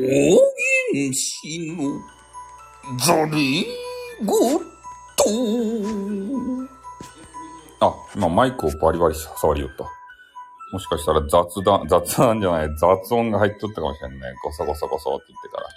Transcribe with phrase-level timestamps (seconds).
[0.00, 2.00] 原始の
[3.04, 3.66] ザリ
[4.24, 4.58] ゴ
[5.16, 5.24] と。
[7.80, 9.84] あ、今マイクをバリバリ触りよった。
[10.72, 14.20] もしかしたら雑談、雑談じゃない、雑音が入っとったかもしれんね。
[14.44, 15.68] ゴソゴソゴソって言ってから。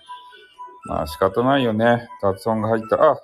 [0.85, 2.09] まあ仕方ないよね。
[2.21, 3.21] 雑音が入ったら、あ、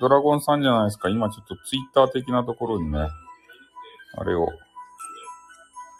[0.00, 1.08] ドラゴンさんじゃないですか。
[1.08, 3.08] 今ちょっとツイッター的なところにね、
[4.16, 4.48] あれを、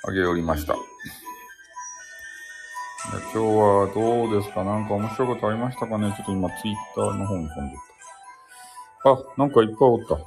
[0.06, 0.76] あげおりました。
[3.10, 4.64] 今日はどうですか？
[4.64, 6.12] なんか面白いことありましたかね？
[6.16, 7.76] ちょっと今ツイッターの方に飛んでっ
[9.02, 9.10] た。
[9.10, 10.18] あ、なんかいっぱいおった。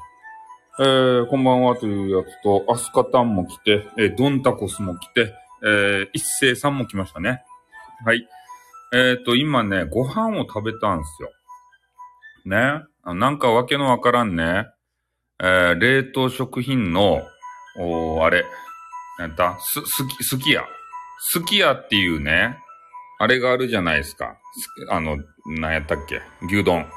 [0.84, 7.44] えー、こんばんはというやつと、アスカタンも来て、えー、ドンタコスも来て、えー、一斉さんも来ましたね。
[8.04, 8.28] はい。
[8.94, 11.30] えっ、ー、と、今ね、ご飯を食べたんすよ。
[12.46, 12.84] ね。
[13.06, 14.68] なんかわけのわからんね。
[15.40, 17.22] えー、冷凍食品の、
[17.78, 18.44] おあれ、
[19.20, 20.62] なんだ、す、すき、すき家。
[21.20, 22.58] すき家っていうね、
[23.22, 24.38] あれがあるじゃないですか。
[24.90, 26.22] あの、なんやったっけ？
[26.48, 26.88] 牛丼。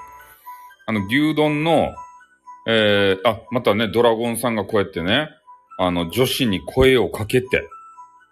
[0.86, 1.94] あの、牛丼の、
[2.66, 5.28] えー、あ、またね、ドラゴンさんがこうやってね、
[5.78, 7.69] あの、女子に声をかけて、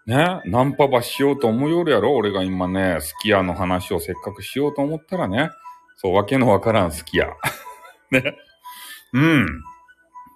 [0.06, 2.14] ね、ナンパばしようと思うよるやろ？
[2.14, 5.50] 俺が今ね、スキヤの話をせっかくしようと思ったらね、
[5.96, 7.28] そう、わけのわからんスキヤ。
[8.10, 8.36] ね。
[9.12, 9.46] うん。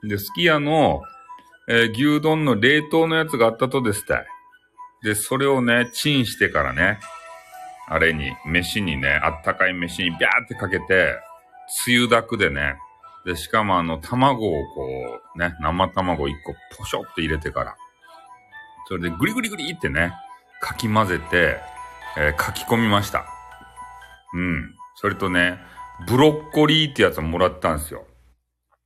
[0.09, 1.03] で、スキヤの、
[1.69, 4.27] えー、牛丼の冷凍のやつがあったとですたい。
[5.03, 7.01] で、それをね、チンしてからね、
[7.89, 11.15] あれに、飯にね、あったかい飯にビャーってかけて、
[11.85, 12.77] つゆだくでね、
[13.25, 17.77] で、しかもあの、卵をこう、ね、生卵一個ポショって入れてから、
[18.89, 20.13] それでグリグリグリってね、
[20.61, 21.59] かき混ぜて、
[22.17, 23.27] えー、書き込みました。
[24.35, 24.75] うん。
[24.95, 25.59] それとね、
[26.07, 28.07] ブロッコリーってやつをもらったんですよ。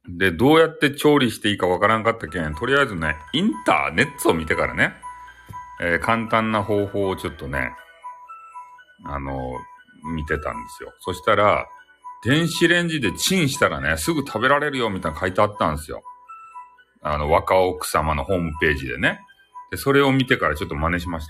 [0.09, 4.95] で、どうやって調理していいかわからんかったけん、とりあえずね、インターネットを見てからね、
[5.83, 7.73] えー、簡単な方法をちょっとね、
[9.05, 9.59] あの、
[10.15, 10.93] 見てたんですよ。
[11.00, 11.66] そしたら、
[12.22, 16.03] 電子レンジでチンしたらね、すぐ食べられるよみたいな書いてあったんですよ。
[17.03, 19.21] あの、若奥様のホームページでね。
[19.71, 21.27] で、それを見てからちょっと真似しまし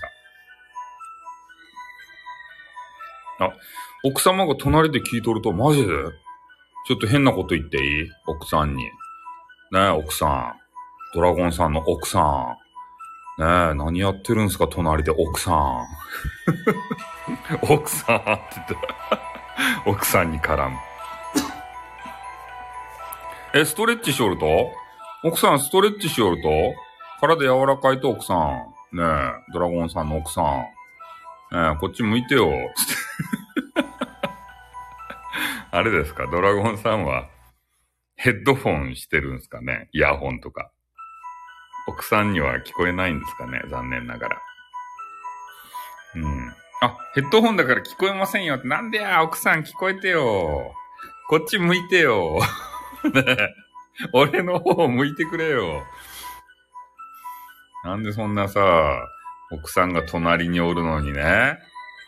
[3.39, 3.45] た。
[3.45, 3.53] あ、
[4.03, 5.93] 奥様が隣で聞いとると、マジで？
[6.87, 8.09] ちょっと変なこと言っていい？
[8.27, 8.83] 奥さんに。
[8.83, 8.89] ね
[9.73, 10.53] え、奥さん。
[11.13, 12.57] ドラゴンさんの奥さん。
[13.41, 15.87] ねえ、何やってるんすか隣で奥さん。
[17.67, 18.25] 奥さんって
[18.55, 18.75] 言って
[19.87, 20.77] 奥さんに絡む。
[23.55, 24.71] え、ストレッチしおると？
[25.23, 26.49] 奥さんストレッチしおると？
[27.19, 28.57] 体柔らかいと奥さん。
[28.95, 30.45] ねえ、ドラゴンさんの奥さん。
[30.55, 32.47] ねえ、こっち向いてよ。
[35.71, 36.27] あれですか？
[36.27, 37.27] ドラゴンさんは
[38.17, 39.89] ヘッドフォンしてるんですかね？
[39.93, 40.69] イヤホンとか。
[41.87, 44.41] 奥さんには聞こえないんですかね残念ながら。
[46.15, 46.53] うん。
[46.81, 48.67] あ、ヘッドホンだから聞こえませんよって。
[48.67, 50.73] なんでや、奥さん聞こえてよ。
[51.29, 52.39] こっち向いてよ。
[53.13, 53.55] ね
[54.13, 55.83] 俺の方向いてくれよ。
[57.83, 59.07] なんでそんなさ、
[59.51, 61.57] 奥さんが隣におるのにね、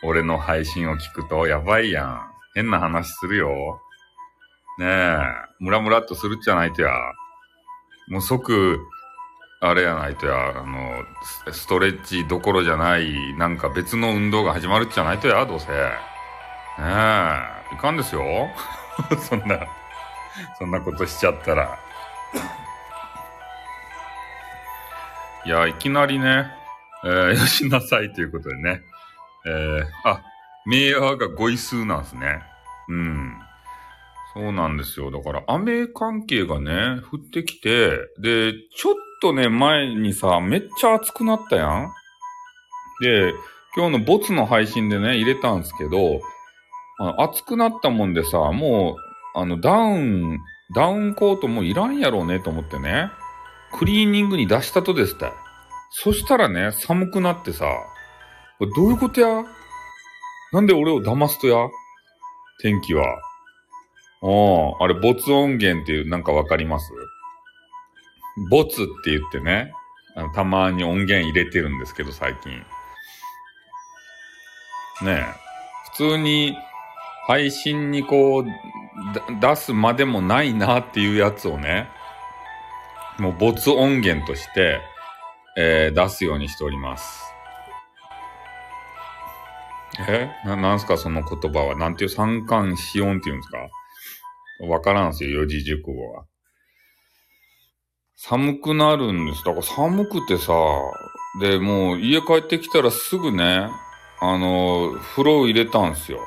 [0.02, 2.20] 俺の配信を聞くとやばいやん。
[2.54, 3.80] 変な話するよ。
[4.78, 5.18] ねえ、
[5.60, 6.90] ムラムラっとするっちゃないとや。
[8.08, 8.78] もう即、
[9.66, 11.04] あれやないとや、あの、
[11.50, 15.68] ストレッチどころじゃない、なんか別の運動が始まるっちゃないとや、どうせ。
[15.68, 15.74] ね
[16.78, 18.22] え、いかんですよ。
[19.18, 19.60] そんな、
[20.58, 21.78] そんなことしちゃったら。
[25.46, 26.50] いや、いきなりね、
[27.02, 28.82] えー、よしなさいということでね。
[29.46, 30.20] えー、あ、
[30.66, 32.42] メアが語彙数なんですね。
[32.88, 33.40] うん。
[34.34, 35.10] そうなんですよ。
[35.10, 41.90] だから雨関係がね、降ってきて、で、ちょっとね、前にさ、めっちゃ暑くなったやん？
[43.00, 43.32] で、
[43.74, 46.20] 今日のボツの配信でね、入れたんですけど、
[46.98, 48.96] あの暑くなったもんでさ、も
[49.34, 50.40] う、あの、ダウン、
[50.74, 53.10] ダウンコートもいらんやろうねと思ってね、
[53.72, 55.32] クリーニングに出したとですって。
[55.90, 57.64] そしたらね、寒くなってさ、
[58.58, 59.42] これどういうことや？
[60.52, 61.66] なんで俺を騙すとや？
[62.60, 63.06] 天気は。
[64.20, 66.92] おあれ、没音源っていう、なんかわかります？
[68.50, 69.72] ボツって言ってね、
[70.16, 72.52] あのたまに音源入れてるんですけど、最近。
[72.52, 72.64] ね
[75.06, 75.24] え。
[75.92, 76.56] 普通に
[77.26, 78.46] 配信にこう、
[79.40, 81.88] 出すまでもないなっていうやつをね、
[83.18, 84.80] もう没音源として、
[85.56, 87.22] えー、出すようにしております。
[90.08, 91.76] えな、なんすかその言葉は？
[91.76, 93.68] なんていう三冠四音って言うんですか？
[94.66, 96.24] わからんすよ、四字熟語は。
[98.16, 99.44] 寒くなるんです。
[99.44, 100.52] だから寒くてさ、
[101.40, 103.68] で、もう家帰ってきたらすぐね、
[104.20, 106.20] あの、風呂入れたんすよ。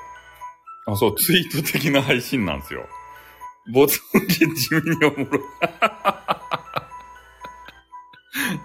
[0.86, 2.88] あ、そう、ツイート的な配信なんですよ。
[3.74, 5.42] ボツ音源地味におもろい。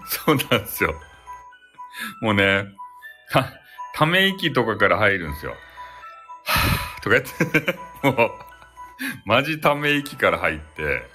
[0.05, 0.93] そうなんですよ。
[2.21, 2.65] もうね、
[3.31, 3.51] た、
[3.95, 5.55] ため息とかから入るんですよ。
[6.45, 8.31] はぁとか言って、 もう、
[9.25, 11.09] マジため息から入って、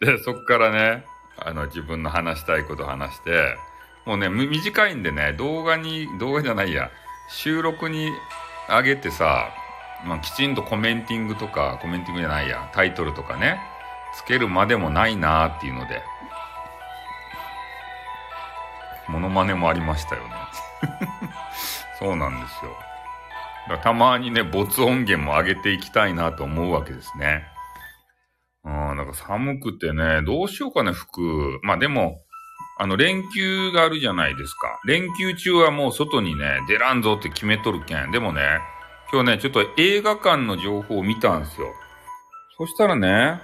[0.00, 1.04] で、そっからね、
[1.38, 3.56] あの、自分の話したいこと話して、
[4.04, 6.90] もうね、短いんでね、動画に、動画じゃないや、
[7.28, 8.10] 収録に
[8.68, 9.50] 上げてさ、
[10.04, 13.60] まあ、きちんとコメンティングとか、コメンティングじゃないや、タイトルとかね、
[14.14, 16.02] つけるまでもないなーっていうので、
[19.08, 20.28] モノマネもありましたよね。
[21.98, 22.76] そうなんですよ。
[23.82, 27.51] たまにね、没音源も上げていきたいなと思うわけですね。
[28.64, 31.58] うん、なんか寒くてね、どうしようかね、服。
[31.62, 32.22] まあでも、
[32.78, 34.80] あの、連休があるじゃないですか。
[34.86, 38.10] 連休中はもう外にね、出らんぞって決めとるけん。
[38.10, 38.60] でもね、
[39.12, 41.66] 今日ね、ちょっと映画館の情報を見たんですよ。
[42.56, 43.40] そしたらね、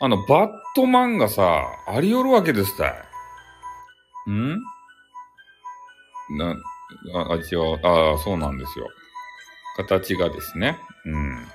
[0.00, 4.30] あの、バットマンがさ、ありよるわけですたい。
[4.30, 4.60] ん？
[6.36, 6.54] な、
[7.30, 8.86] あ、一応、ああ、そうなんですよ。
[9.76, 10.78] 形がですね。
[11.04, 11.46] うん。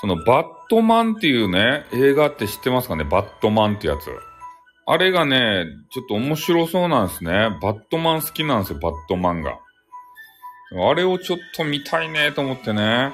[0.00, 3.04] そのバットマンっていうね、映画って知ってますかね？
[3.04, 4.10] バットマンってやつ。
[4.86, 7.58] あれがね、ちょっと面白そうなんですね。
[7.60, 9.58] バットマン好きなんですよ、バットマンが。
[10.90, 13.12] あれをちょっと見たいねと思ってね。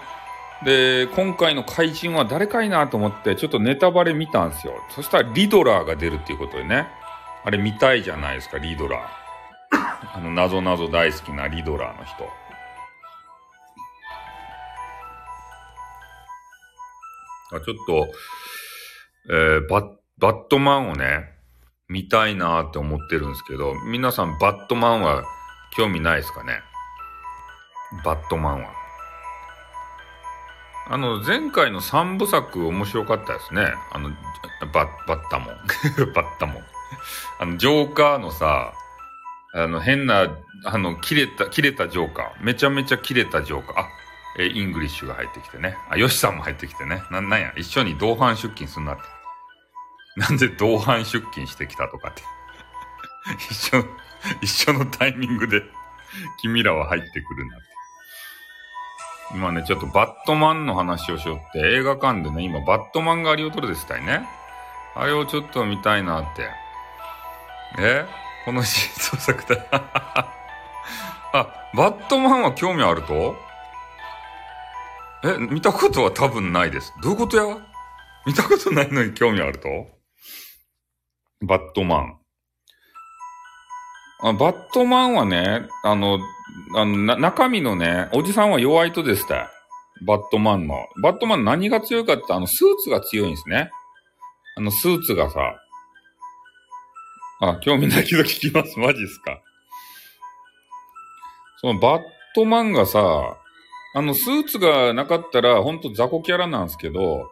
[0.64, 4.74] で、今回の怪人は誰かいなと思って、ちょっとネタバレ見たんですよ。
[4.90, 6.86] そしたらリドラーが出るっていうことでね。
[7.44, 9.00] あれ見たいじゃないですか、リドラー。
[10.14, 12.28] あの、なぞなぞ大好きなリドラーの人。
[17.60, 18.08] ちょっと、
[19.30, 21.32] えー、バッ、バットマンをね、
[21.88, 25.24] 見たいなって思ってるんですけど、皆さんバットマンは
[25.76, 26.60] 興味ないですかね？
[28.04, 28.70] バットマンは。
[30.88, 33.72] あの、前回の三部作面白かったですね。
[33.92, 34.10] あの、
[34.72, 35.56] バッ、バッタモン。
[36.14, 36.62] バッタモン。
[37.38, 38.72] あの、ジョーカーのさ、
[39.54, 40.28] あの、変な、
[40.64, 42.44] あの、切れた、切れたジョーカー。
[42.44, 43.80] めちゃめちゃ切れたジョーカー。
[43.80, 43.88] あ、
[44.38, 45.76] えイングリッシュが入ってきてね。
[45.90, 47.02] あ、ヨシさんも入ってきてね。
[47.10, 49.02] な、なんや、一緒に同伴出勤すんなって。
[50.16, 52.22] なんで同伴出勤してきたとかって。
[53.50, 53.84] 一緒、
[54.40, 55.62] 一緒のタイミングで
[56.40, 57.66] 君らは入ってくるなって。
[59.34, 64.28] 今ね、ちょっとバットマンの話をしよって、映画館でね、今バットマンがありよるとですたいね。
[64.94, 66.50] あれをちょっと見たいなって。
[67.78, 68.06] え？
[68.44, 69.64] この新 創作だ。
[71.32, 73.51] あ、バットマンは興味あると？
[75.24, 76.92] え、見たことは多分ないです。
[77.02, 77.44] どういうことや？
[78.26, 79.68] 見たことないのに興味あると？
[81.46, 82.18] バットマン。
[84.24, 86.18] あバットマンはね、あの、
[86.76, 89.50] あの、な、中身のね、おじさんは弱いとでした。
[90.06, 90.76] バットマンの。
[91.02, 93.70] バットマン何が強いかってあの、スーツが強いんですね。
[94.56, 95.58] あの、スーツがさ。
[97.40, 98.78] あ、興味ないけど聞きます。
[98.78, 99.40] マジっすか。
[101.60, 102.02] そのバッ
[102.34, 103.36] トマンがさ、
[103.94, 107.30] あの、スーツがなかったら、ほんと雑魚キャラなんですけど、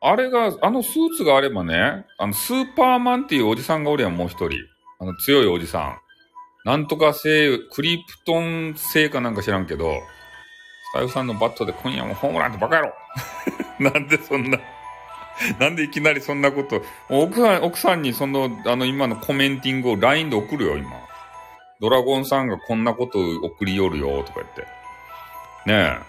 [0.00, 4.58] あれが、あのスーツがあればね、あの、スーパーマンっていうおじさんがおりゃもう一人。
[4.98, 5.98] あの、強いおじさん。
[6.64, 9.94] なんとか星、クリプトン星かなんか知らんけど、
[10.90, 12.92] スタイフさんのバットで今夜もホームランってバカ野郎
[13.90, 14.58] なんでそんな
[15.58, 20.90] なんでいきなりそんなこと、奥さん、奥さんにその、あの今のコメンティングを LINE で送るよ、今。
[21.80, 24.75] ドラゴンさんがこんなこと送りよるよ、とか言って。
[25.66, 26.00] ね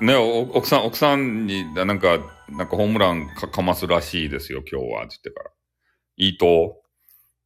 [0.00, 0.04] え。
[0.04, 5.50] ねえ、奥さん、奥さんに、なんか、なんかホームランかかますらしいですよ、今日は、つってから。
[6.18, 6.82] いいと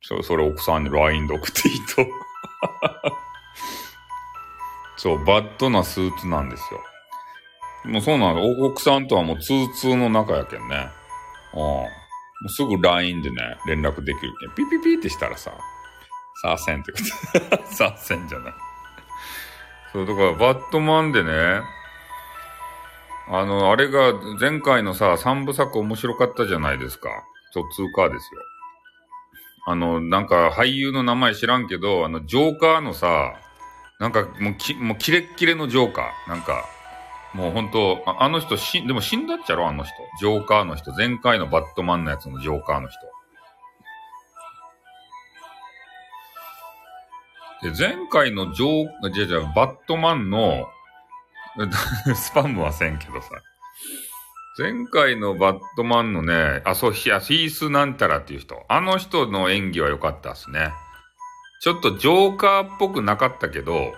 [0.03, 2.07] そそれ奥さんに LINE で送っていいと。
[4.97, 6.83] そう、バッドなスーツなんですよ。
[7.85, 8.51] もうそうなの。
[8.67, 10.89] 奥さんとはもう通通の仲やけんね。
[11.55, 11.61] うん。
[11.61, 11.89] も
[12.47, 14.67] うすぐ LINE でね、連絡できるけん。
[14.67, 15.53] ピピピってしたらさ、
[16.43, 16.99] さあせんってこ
[17.57, 17.67] と。
[17.75, 18.70] さあせんじゃない。
[19.93, 21.63] そう、だからバットマンでね、
[23.33, 27.09] あの、あれが前回のさ、三部作面白かったじゃないですか。
[27.53, 28.41] そう、通過ですよ。
[29.67, 33.35] あの、なんか俳優の名前知らんけど、あの、ジョーカーのさ、
[34.01, 36.31] なんかもうき、もうキレッキレのジョーカー。
[36.31, 36.65] なんか、
[37.35, 39.93] もう本当ああの人し、でも死んだっちゃろあの人。
[40.19, 40.93] ジョーカーの人。
[40.93, 42.99] 前回のバットマンのやつのジョーカーの人。
[47.63, 50.67] で、前回のジョー、じゃじゃバットマンの、
[52.15, 53.29] スパムはせんけどさ。
[54.59, 58.65] 前回のバットマンのね、あ、そう、ヒアヒースなんたらっていう人。
[58.69, 60.73] あの人の演技は良かったっすね。
[61.63, 63.95] ちょっとジョーカーっぽくなかったけど、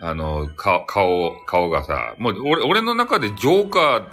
[0.00, 4.04] あの、か、顔、顔がさ、もう俺、俺の中でジョーカー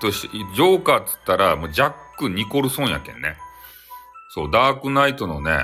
[0.00, 3.36] とし、ジョーカーっつったら、もうジャック・ニコルソンやけんね。
[4.30, 5.56] そう、ダークナイトのね、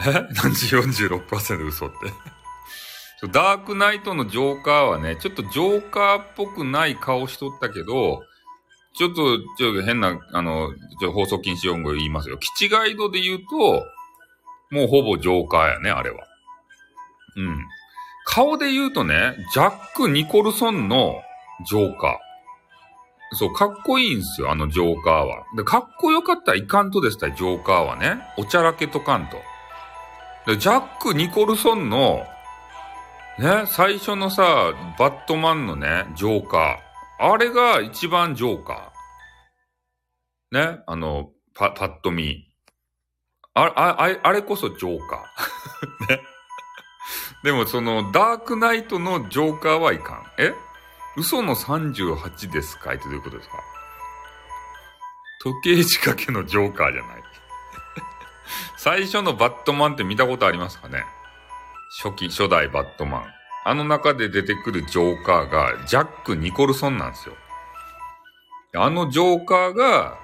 [0.00, 0.12] え？
[0.12, 1.96] なんで46%嘘って？
[3.28, 8.22] ダークナイトのジョーカーはね、ちょっとジョーカーっぽくない顔しとったけど、
[8.94, 12.38] ちょっと、ちょっと変な、あの、ちょ放送禁止用語言いますよ。
[12.38, 13.84] キチガイドで言うと、
[14.70, 16.18] もうほぼジョーカーやね、あれは。
[17.36, 17.66] うん。
[18.26, 21.20] 顔で言うとね、ジャック・ニコルソンの
[21.66, 23.36] ジョーカー。
[23.36, 25.44] そう、かっこいいんすよ、あのジョーカーは。
[25.56, 28.18] で、かっこよかったらいかんとですたジョーカーはね。
[28.36, 29.36] おちゃらけとかんと。
[30.46, 32.24] ジャック・ニコルソンの、
[33.38, 37.32] ね、最初のさ、バットマンのね、ジョーカー。
[37.32, 40.72] あれが一番ジョーカー。
[40.76, 42.46] ね、あの、パ、パッと見。
[43.54, 46.08] あ、あ、あれこそジョーカー。
[46.14, 46.20] ね。
[47.42, 50.26] でもその、ダークナイトのジョーカーはいかん。
[50.38, 50.52] え？
[51.16, 52.92] 嘘の38ですか？
[52.94, 53.56] ってどういうことですか？
[55.42, 57.22] 時計仕掛けのジョーカーじゃない。
[58.86, 61.02] 最初のバットマンって見たことありますかね？
[62.04, 63.24] 初期、初代バットマン。
[63.64, 67.34] あの中で出てくるジョーカーが、ジャック・ニコルソンなんですよ。
[68.76, 70.16] あのジョーカーが、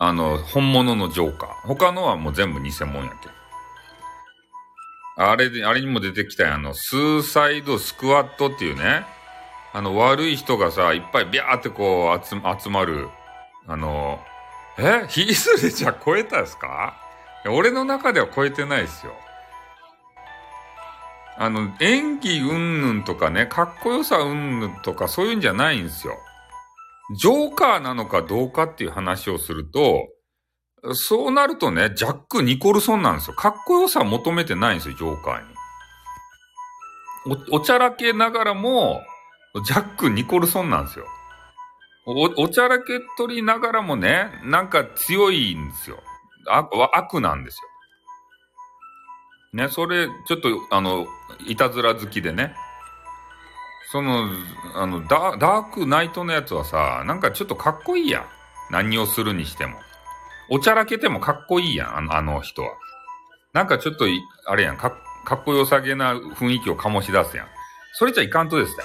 [0.00, 1.66] あの、本物のジョーカー。
[1.66, 3.30] 他のはもう全部偽物やけ
[5.16, 9.06] あれで、あれにも出てきたあの、スーサイドスクワットっていうね、
[9.72, 13.08] あの、悪い人がさ、いっぱいビャーってこう、集、集まる、
[13.66, 14.22] あの、
[14.76, 15.06] え？
[15.08, 17.07] ヒースレじゃ超えたんすか？
[17.46, 19.12] 俺の中では超えてないですよ。
[21.36, 26.18] あの、演技うんぬんとかね、かっこよさうんぬんとかそういうんじゃないんですよ。
[27.14, 30.08] ジョーカーなのかどうかっていう話をすると、
[30.92, 33.34] そうなるとね、ジャック・ニコルソンなんですよ。
[33.34, 35.40] かっこよさ求めてないんですよ、ジョーカー
[37.34, 37.44] に。
[37.52, 39.00] お、おちゃらけながらも、
[39.64, 41.06] ジャック・ニコルソンなんですよ。
[42.06, 45.98] お、おちゃらけ取りながらもね、なんか強いんですよ。
[46.48, 47.60] 悪、悪なんです
[49.54, 49.62] よ。
[49.64, 51.06] ね、それ、ちょっと、あの、
[51.46, 52.54] いたずら好きでね。
[53.90, 54.28] その、
[54.74, 58.24] あの、ダダークナイトのやつはさ、なんかちょっとかっこいいやん。
[58.70, 59.78] 何をするにしても。
[60.50, 62.70] おちゃらけてもかっこいいやん、あのあの人は。
[63.54, 64.04] なんかちょっと、
[64.46, 64.92] あれやん、か
[65.24, 67.46] かっこよさげな雰囲気を醸し出すやん。
[67.94, 68.84] それじゃいかんとですね。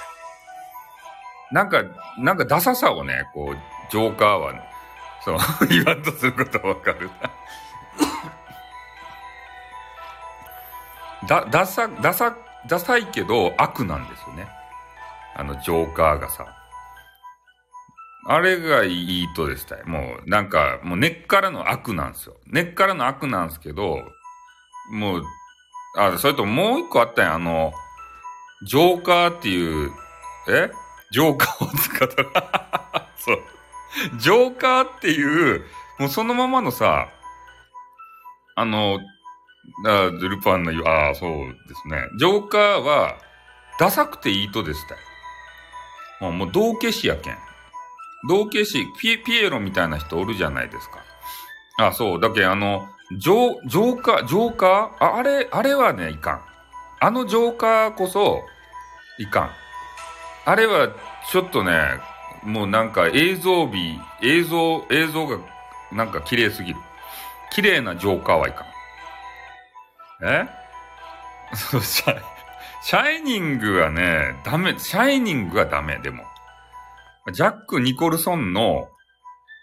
[1.52, 1.84] なんか、
[2.18, 3.56] なんかダサさをね、こう、
[3.90, 4.60] ジョーカーは、ね、
[5.24, 7.10] そう、 言わんとすることはわかる。
[11.28, 12.36] だ、ダサ、ダサ、
[12.68, 14.48] ダサいけど悪なんですよね。
[15.36, 16.46] あの、ジョーカーがさ。
[18.26, 19.86] あれがいいとでしたよ。
[19.86, 22.36] もう、なんか、もう根っからの悪なんですよ。
[22.46, 24.00] 根っからの悪なんですけど、
[24.90, 25.22] もう、
[25.98, 27.34] あ、それともう一個あったんや。
[27.34, 27.72] あの、
[28.66, 29.92] ジョーカーっていう、
[30.48, 30.70] え？
[31.12, 33.38] ジョーカーを使った そう。
[34.18, 35.64] ジョーカーっていう、
[35.98, 37.08] もうそのままのさ、
[38.56, 39.00] あの、
[39.86, 41.30] あルパンの言う、ああ、そう
[41.68, 42.02] ですね。
[42.18, 43.16] ジョーカーは、
[43.78, 45.00] ダサくていいとでしたよ。
[46.20, 47.38] もう、もう道化師やけん。
[48.28, 50.98] 道化師、ピエ、ピエロみたいな人おるじゃないですか。
[51.78, 52.20] あ、そう。
[52.20, 55.04] だけあの、ジョー、ジョーカー、ジョーカー？
[55.04, 56.40] ああれ、あれはね、いかん。
[57.00, 58.42] あのジョーカーこそ、
[59.18, 59.50] いかん。
[60.46, 60.88] あれは、
[61.30, 62.00] ちょっとね、
[62.44, 65.38] もうなんか映像美、映像、映像が
[65.92, 66.80] なんか綺麗すぎる。
[67.50, 68.66] 綺麗なジョーカーはいかん。
[70.22, 70.46] え？
[71.54, 72.22] そう、シャイ、
[72.82, 76.24] シャイニングはね、ダメ、シャイニングはダメ、でも。
[77.32, 78.88] ジャック・ニコルソンの、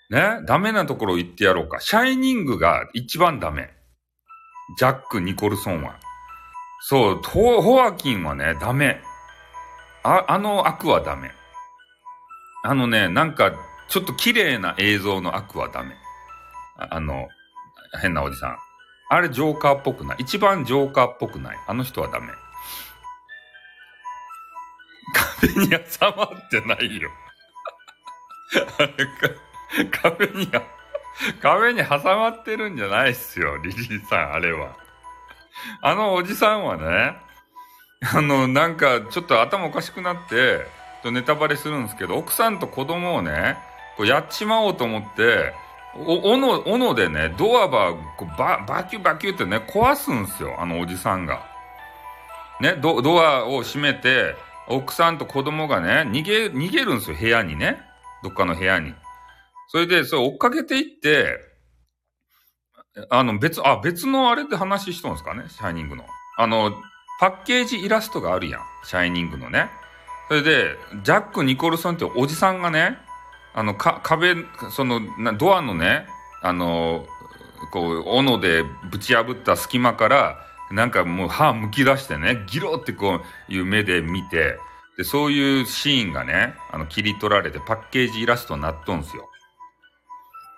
[0.10, 1.79] ね、ダメなところを言ってやろうか。
[1.79, 3.70] シャイニングが一番ダメ。
[4.77, 5.96] ジャック・ニコルソンは。
[6.81, 9.01] そう、ホホアキンはね、ダメ。
[10.03, 11.31] あ、あの悪はダメ。
[12.63, 13.51] あのね、なんか、
[13.88, 15.96] ちょっと綺麗な映像の悪はダメ。
[16.77, 17.27] あの、
[18.01, 18.58] 変なおじさん。
[19.13, 20.18] あれジョーカーっぽくない？
[20.20, 21.58] 一番ジョーカーっぽくない？
[21.68, 22.27] あの人はダメ。
[25.41, 25.77] 壁に挟
[26.15, 27.10] まってないよ。
[28.77, 30.48] あれか、壁に、
[31.41, 34.77] 壁に挟まってるんじゃないっすよ、リリーさん、あれは。
[35.82, 37.18] あのおじさんはね、
[38.13, 40.65] あの、なんか、ちょっと頭おかしくなって、
[41.03, 43.58] とネタバレするんですけど、奥さんと子供をね、
[43.98, 45.53] こうやっちまおうと思って、
[45.95, 51.45] お、斧、斧でね、ドアバー、こうバ、バキュバキュってね、壊すんですよ、あのおじさんが。
[52.62, 54.36] ね、ド、ドアを閉めて、
[54.67, 57.81] 奥さんと子供がね、逃げ、逃げるんですよ、部屋にね。
[58.24, 58.93] どっかの部屋に。
[59.67, 61.39] それで、それ追っかけていって、
[63.10, 66.05] あの、別、あ、別のあれで話しとんですかねシャイニングの。
[66.38, 66.74] あの、
[67.19, 68.62] パッケージイラストがあるやん。
[68.83, 69.69] シャイニングのね。
[70.27, 72.98] それで、ジャック・ニコルソンっておじさんがね、
[73.53, 74.36] あの、か、壁、
[74.72, 76.08] その、なドアのね、
[76.41, 77.05] あの、
[77.72, 80.38] こう、斧でぶち破った隙間から、
[80.72, 84.58] なんかもう歯むき出してね、ギロってこういう目で見て、
[84.98, 89.29] で、そういうシーンがね、あの、切り取られてパッケージイラストになっとんすよ。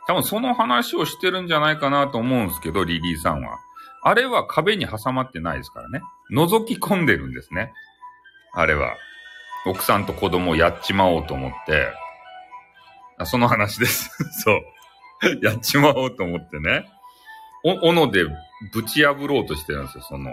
[0.07, 3.59] 多分その話をしてるんじゃないかなと思うんですけど、リリーさんは。
[4.03, 6.01] あれは壁に挟まってないですからね。
[6.31, 7.73] 覗き込んでるんですね。
[8.53, 8.95] あれは。
[9.65, 11.87] 奥さんと子供をやっちまおうと思って、
[13.23, 14.09] あその話です。
[14.43, 14.61] そう。
[15.41, 16.85] やっちまおうと思ってね。
[17.63, 18.25] お、斧で
[18.71, 20.31] ぶち破ろうとしてるんですよ、その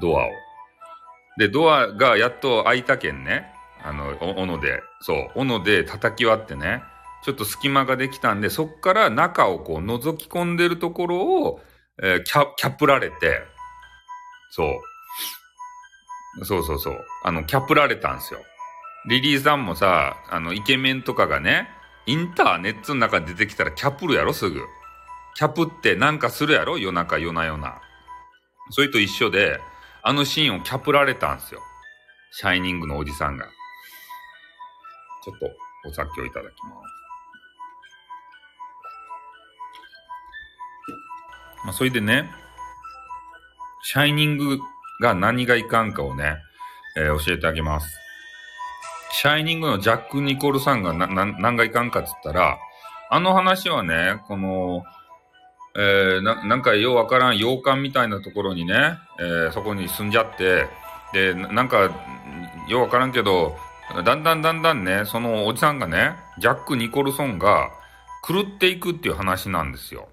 [0.00, 0.30] ドアを。
[1.38, 3.52] で、ドアがやっと開いたけんね。
[3.82, 6.82] あの、斧で、そう、斧で叩き割ってね。
[7.22, 11.60] ちょっと隙間ができたんで、そっから中をこう覗き込んでるところを、
[12.02, 13.42] えー、キャ、キャプられて、
[14.50, 14.80] そ
[16.40, 16.44] う。
[16.44, 17.04] そうそうそう。
[17.24, 18.40] あの、キャプられたんですよ。
[19.08, 21.68] リリーさんもさ、あの、イケメンとかがね、
[22.08, 24.62] インターネットの中に出てきたらキャプるやろ、すぐ。
[25.34, 27.82] キャプってなんかするやろ夜中夜な夜な。
[28.70, 29.60] それと一緒で、
[30.02, 31.60] あのシーンをキャプられたんですよ。
[32.32, 33.44] シャイニングのおじさんが。
[35.22, 35.46] ちょっと
[35.86, 36.98] お酒をいただきます。
[41.64, 42.30] まあ、それでね、
[43.82, 44.58] シャイニング
[45.02, 46.38] が何がいかんかをね、
[46.96, 48.07] えー、教えてあげます。
[49.12, 52.58] シャイニングのジャック・ニコルさんがな、な、何がいかんかっつったら、
[53.10, 54.84] あの話はね、この、
[55.76, 60.66] えー、な、なんかようわからん洋館みたいなところにね、えー、そこに住んじゃって、
[61.12, 61.90] で、なんか、
[62.68, 63.56] ようわからんけど、
[64.04, 67.70] だんだんだんだんね、そのおじさんがね、ジャック・ニコルソンが
[68.26, 70.08] 狂っていくっていう話なんですよ。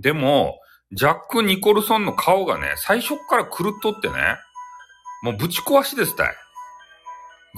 [0.00, 0.58] でも、
[0.92, 4.14] ジャック・ニコルソンの顔がね、最初から狂っとってね、
[5.22, 6.34] もうぶち壊しですたい。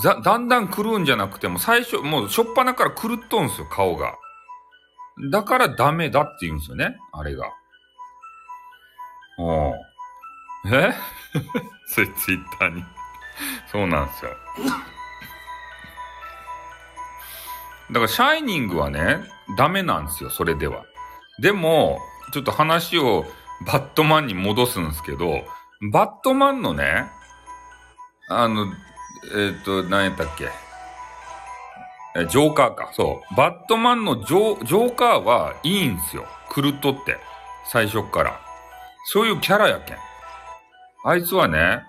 [0.02, 4.14] だ、だんだん狂うんじゃなくても、最初、もうしょっぱなから狂っとんすよ、顔が。
[5.30, 7.44] だからダメだって言うんですよね、あれが。
[9.38, 9.74] おう
[10.72, 10.94] え？
[11.86, 12.84] それツイッターに
[13.70, 14.30] そうなんですよ。
[17.90, 19.18] だから、シャイニングはね、
[19.56, 20.84] ダメなんですよ、それでは。
[21.40, 21.98] でも、
[22.32, 23.26] ちょっと話を
[23.66, 25.44] バットマンに戻すんですけど、
[25.90, 27.10] バットマンのね、
[28.28, 28.66] あの、
[29.24, 30.48] えっ、ー、と、何やったっけ？
[32.14, 32.90] え、ジョーカーか。
[32.92, 33.34] そう。
[33.36, 36.26] バットマンのジョジョーカーはいいんすよ。
[36.54, 37.18] 狂っとって。
[37.64, 38.40] 最初から。
[39.06, 39.96] そういうキャラやけん。
[41.04, 41.82] あいつはね、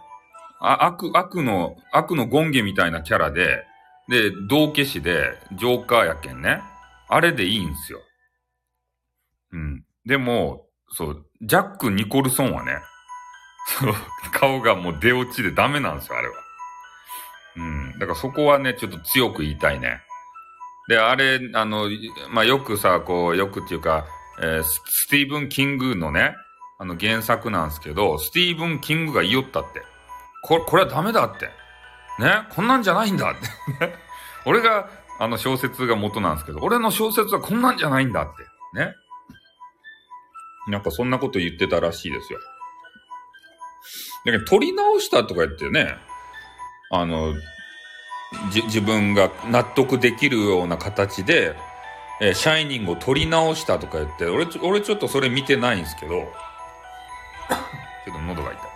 [0.59, 3.65] あ悪、悪の、悪のゴンゲみたいなキャラで、
[4.07, 6.61] で、道化師で、ジョーカーやけんね。
[7.09, 7.99] あれでいいんすよ。
[9.51, 9.83] うん。
[10.05, 12.77] でも、そう、ジャック・ニコルソンはね、
[13.79, 13.93] そう、
[14.31, 16.35] 顔がもう出落ちでダメなんですよ、あれは。
[17.55, 17.93] うん。
[17.99, 20.01] だからそこはね、ちょっと強く言いたいね。
[20.87, 21.89] で、あれ、あの、
[22.29, 24.05] まあ、よくさ、こう、よくっていうか、
[24.41, 26.35] えー、スティーブン・キングのね、
[26.79, 29.81] あの原作なんですけど、スティーブン・キングが言いよったって。
[30.43, 31.45] これ、これはダメだって。
[32.19, 33.95] ね、こんなんじゃないんだって。
[34.45, 34.89] 俺が、
[35.19, 38.43] あの小説が元なんですけど、俺の小説はこんなんじゃないんだって。
[38.77, 38.93] ね？
[40.67, 42.39] なんかそんなこと言ってたらしいですよ。
[44.25, 45.97] だけど、撮り直したとか言ってね、
[46.95, 47.33] あの、
[48.53, 51.55] 自分が納得できるような形で、
[52.21, 56.11] えー、シャイニングを撮り直したとか言って、俺、俺ちょっとそれ見てないんですけど、
[58.05, 58.67] ちょっと喉が痛いです。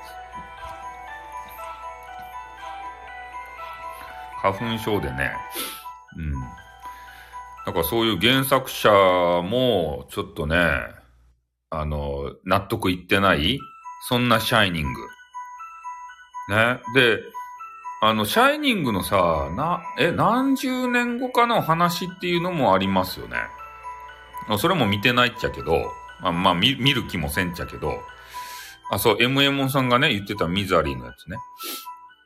[4.42, 5.32] 花粉症でね、
[6.18, 6.32] うん。
[7.68, 10.58] だからそういう原作者も、ちょっとね、
[11.70, 13.60] あの、納得いってない、
[14.10, 15.02] そんなシャイニング。
[16.50, 16.80] ね。
[16.96, 17.20] で、
[18.02, 23.38] あの、シャイニングのさ、な、え、何十年後かの話っていうのもありますよね。
[24.60, 28.00] それも見てないっちゃけど、まあ、まあ、見、見る気もせんちゃけど、
[28.92, 31.38] あ、そう、MM さんがね、言ってたミザリーのやつね。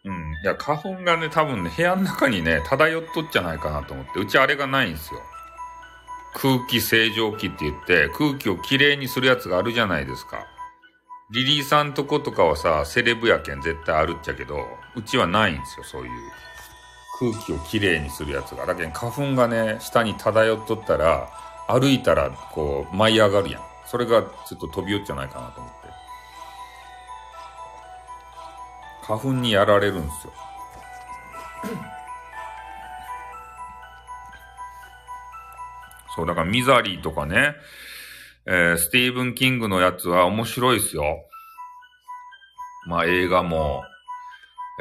[0.06, 0.34] うん。
[0.44, 5.22] いや、花粉がね、多分ね、部屋の中にね、漂っとっちゃないかなと思って、うちあれがないんですよ。
[6.34, 10.46] 空気清浄機って言って空気をきれいにするやつがあるじゃないですか。
[11.32, 16.12] リリーさんとことかはさ、セレブやけん絶対あるっちゃけど、うちはないんですよ、そういう。
[17.20, 18.66] 空気をきれいにするやつが。
[18.66, 21.30] だけど花粉がね、下に漂っとったら、
[21.68, 23.62] 歩いたらこう舞い上がるやん。
[23.86, 25.78] それがちょっと飛び寄っちゃないかなと思って。
[29.04, 30.34] 花粉にやられるんですよ。
[36.16, 37.56] そう、だからミザリーとかね、
[38.46, 41.24] えー、スティーブン・キングのやつは面白いですよ。
[42.88, 43.84] まあ映画も、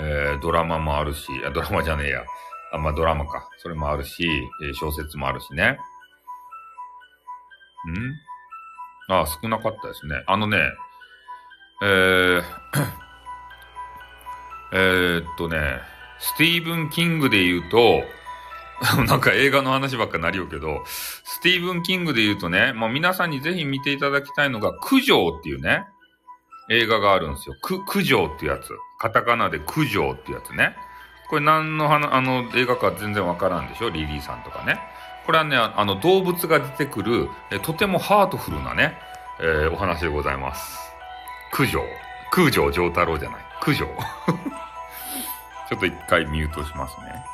[0.02, 2.24] えー、ドラマもあるし、あドラマじゃねえや。
[2.72, 3.48] あ、まあ、ドラマか。
[3.58, 4.26] それもあるし、
[4.62, 5.78] えー、小説もあるしね。
[9.08, 9.12] ん？
[9.12, 10.22] あ、少なかったですね。
[10.26, 10.58] あのね、
[11.82, 12.42] えー、
[14.72, 15.80] えー、っとね、
[16.18, 18.02] スティーブン・キングで言うと、
[19.06, 25.84] なんか映画の話ばっかなりようけど、スティーブン・キングで言うとね、もう皆さんにぜひ見ていただきたいのが、クジョーっていうね、
[26.70, 27.56] 映画があるんですよ。
[27.60, 28.72] クジョーっていうやつ。
[29.00, 30.76] カタカナでクジョーってやつね。
[31.30, 33.88] これ何の話、あの、映画か全然わからんでしょ？
[33.88, 34.78] リリーさんとかね。
[35.24, 38.98] これはね、あの、動物が出てくる、えとてもハートフルなね、
[39.40, 40.78] えー、お話でございます。
[41.54, 41.80] 九条。
[42.30, 43.40] 空城城太郎じゃない。
[43.62, 43.86] 九条。
[45.70, 47.24] ちょっと一回ミュートしますね。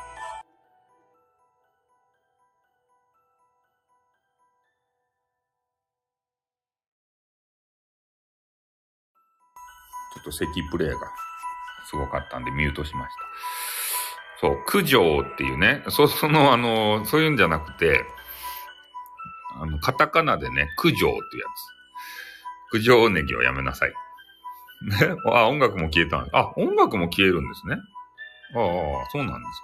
[10.15, 11.26] ちょっと咳プレイが
[11.89, 13.21] すごかったんでミュートしました。
[14.41, 18.05] そう、九条っていうね、そ、 その、あの、そういうんじゃなくて、
[19.61, 21.47] あの、カタカナでね、九条っていうや
[22.73, 22.73] つ。
[22.73, 23.91] 九条ネギをやめなさい。
[23.91, 23.97] ね？
[25.33, 27.77] あ、音楽も消えたあ、音楽も消えるんですね。
[28.55, 29.61] ああ、そうなんです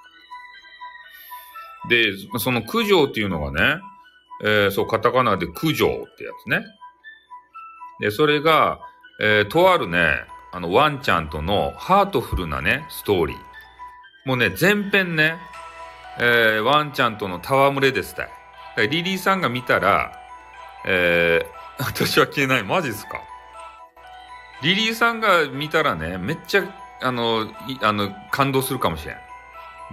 [2.23, 2.33] か。
[2.35, 3.81] で、その九条っていうのがね、
[4.45, 6.65] えー、そう、カタカナで九条ってやつね。
[8.01, 8.81] で、それが、
[9.21, 13.37] えー、とあるね、あの、ワンちゃんとのハートフルなね、ストーリー。
[14.27, 15.37] もうね、前編ね、
[16.21, 18.89] えー、ワンちゃんとの戯れですたい。
[18.89, 20.13] リリーさんが見たら、
[20.87, 22.65] えー、 私は消えない。
[22.65, 23.19] マジっすか？
[24.63, 26.65] リリーさんが見たらね、めっちゃ、
[27.01, 29.17] あの、いあの、感動するかもしれん。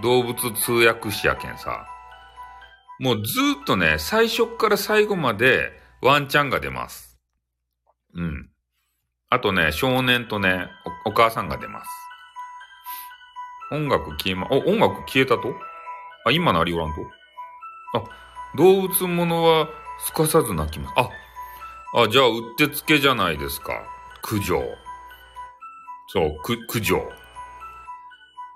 [0.02, 1.86] 動物通訳士やけんさ。
[2.98, 7.18] もうずっとね、最初から最後までワンちゃんが出ます。
[8.14, 8.49] うん。
[9.32, 10.68] あとね、少年とね
[11.06, 11.88] お、お母さんが出ます。
[13.72, 15.54] 音楽消えま、お、音楽消えたと？
[16.26, 16.94] あ、今なりおらんと？
[17.94, 18.02] あ、
[18.56, 19.68] 動物ものは
[20.04, 20.94] すかさず泣きます。
[20.96, 21.10] あ、
[22.02, 23.72] あ、じゃあ、うってつけじゃないですか。
[24.22, 24.60] 九条。
[26.08, 27.00] そう、く、九条。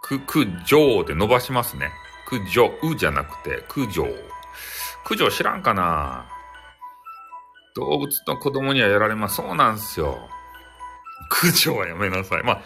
[0.03, 1.93] く、九条って伸ばしますね。
[2.29, 4.05] 九条、うじゃなくて、九条。
[5.07, 6.27] 九条知らんかな
[7.77, 9.37] 動物と子供にはやられます。
[9.37, 10.19] そうなんすよ。
[11.29, 12.42] 駆除はやめなさい。
[12.42, 12.61] ま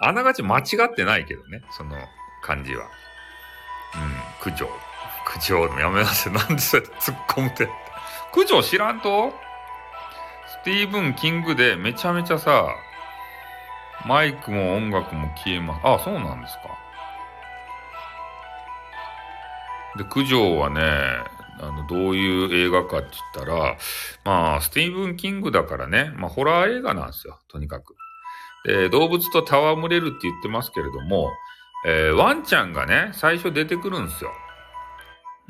[0.00, 1.96] あ、あながち間違ってないけどね、その
[2.42, 2.84] 感じは。
[2.84, 2.90] うん、
[4.40, 4.68] 駆除。
[5.24, 6.32] 駆除やめなさい。
[6.32, 7.68] なんでそうやって突っ込むって。
[8.32, 9.32] 駆除知らんと？
[10.62, 12.68] スティーブン・キングでめちゃめちゃさ、
[14.06, 15.80] マイクも音楽も消えます。
[15.84, 16.62] あ、そうなんですか。
[19.98, 20.80] で、九条はね、
[21.62, 23.78] あの、どういう映画かって言ったら、
[24.24, 27.94] まあ、スティーブン・キングだからね、まあ、ホラー映画なんですよ、とにかく。
[28.64, 31.30] で、動物と戯れるって言ってますけれども、
[31.86, 34.32] えー、ワンちゃんがね、最初出てくるんですよ。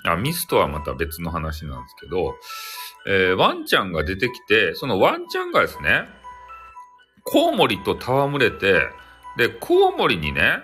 [0.05, 2.35] あ、ミストとはまた別の話なんですけど、
[3.07, 6.09] えー、ワンちゃんが出てきて、そのワンちゃんがですね、
[7.25, 8.89] コウモリと戯れて、
[9.37, 10.59] で、コウモリにね、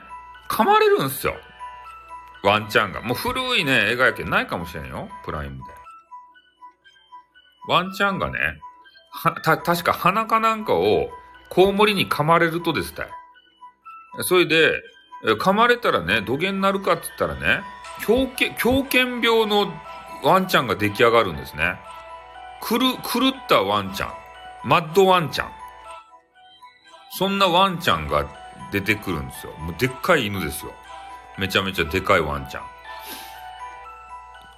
[0.51, 1.37] 噛まれるんですよ。
[2.43, 3.01] ワンちゃんが。
[3.03, 5.09] もう古いね、映画やけんないかもしれんよ。
[5.25, 5.63] プライムで。
[7.69, 8.39] ワンちゃんがね、
[9.11, 11.11] は、た、確か鼻かなんかを
[11.51, 13.09] コウモリに噛まれるとですたい。
[14.23, 14.83] それで、
[15.41, 17.63] 噛まれたらね、どげになるかって言ったらね、
[18.07, 19.73] 狂犬、狂犬病の
[20.23, 21.79] ワンちゃんが出来上がるんですね。
[22.61, 24.13] くる、狂ったワンちゃん。
[24.65, 25.53] マッドワンちゃん。
[27.19, 28.27] そんなワンちゃんが
[28.71, 29.53] 出てくるんですよ。
[29.59, 30.73] もうでっかい犬ですよ。
[31.39, 32.63] めちゃめちゃでかいワンちゃん。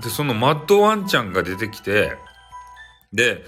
[0.03, 2.17] で、そのマッドワンちゃんが出てきて、
[3.13, 3.45] で、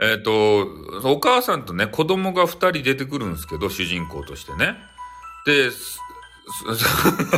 [0.00, 4.76] えっ、ー、と、お母さんとね、子供が二人出てくるんですけど、主人公としてね。
[5.46, 5.70] で、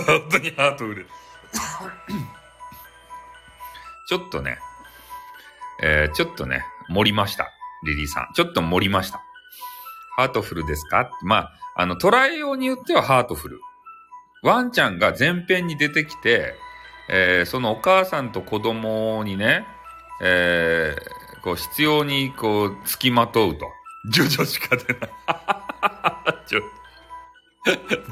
[0.06, 1.06] 本当にハートフル。
[4.08, 4.58] ちょっとね、
[5.82, 7.50] えー、ちょっとね、盛りました。
[7.84, 8.32] リリーさん。
[8.34, 9.22] ちょっと盛りました。
[10.16, 11.10] ハートフルですか？
[11.22, 13.60] まあ、あの、捉えようによってはハートフル。
[14.44, 16.54] ワンちゃんが全編に出てきて、
[17.08, 19.64] えー、そのお母さんと子供にね、
[20.22, 23.66] えー、こう、執拗に、こう、付きまとうと。
[24.10, 25.10] ジョジョしか出ない。
[26.46, 26.60] ジョ、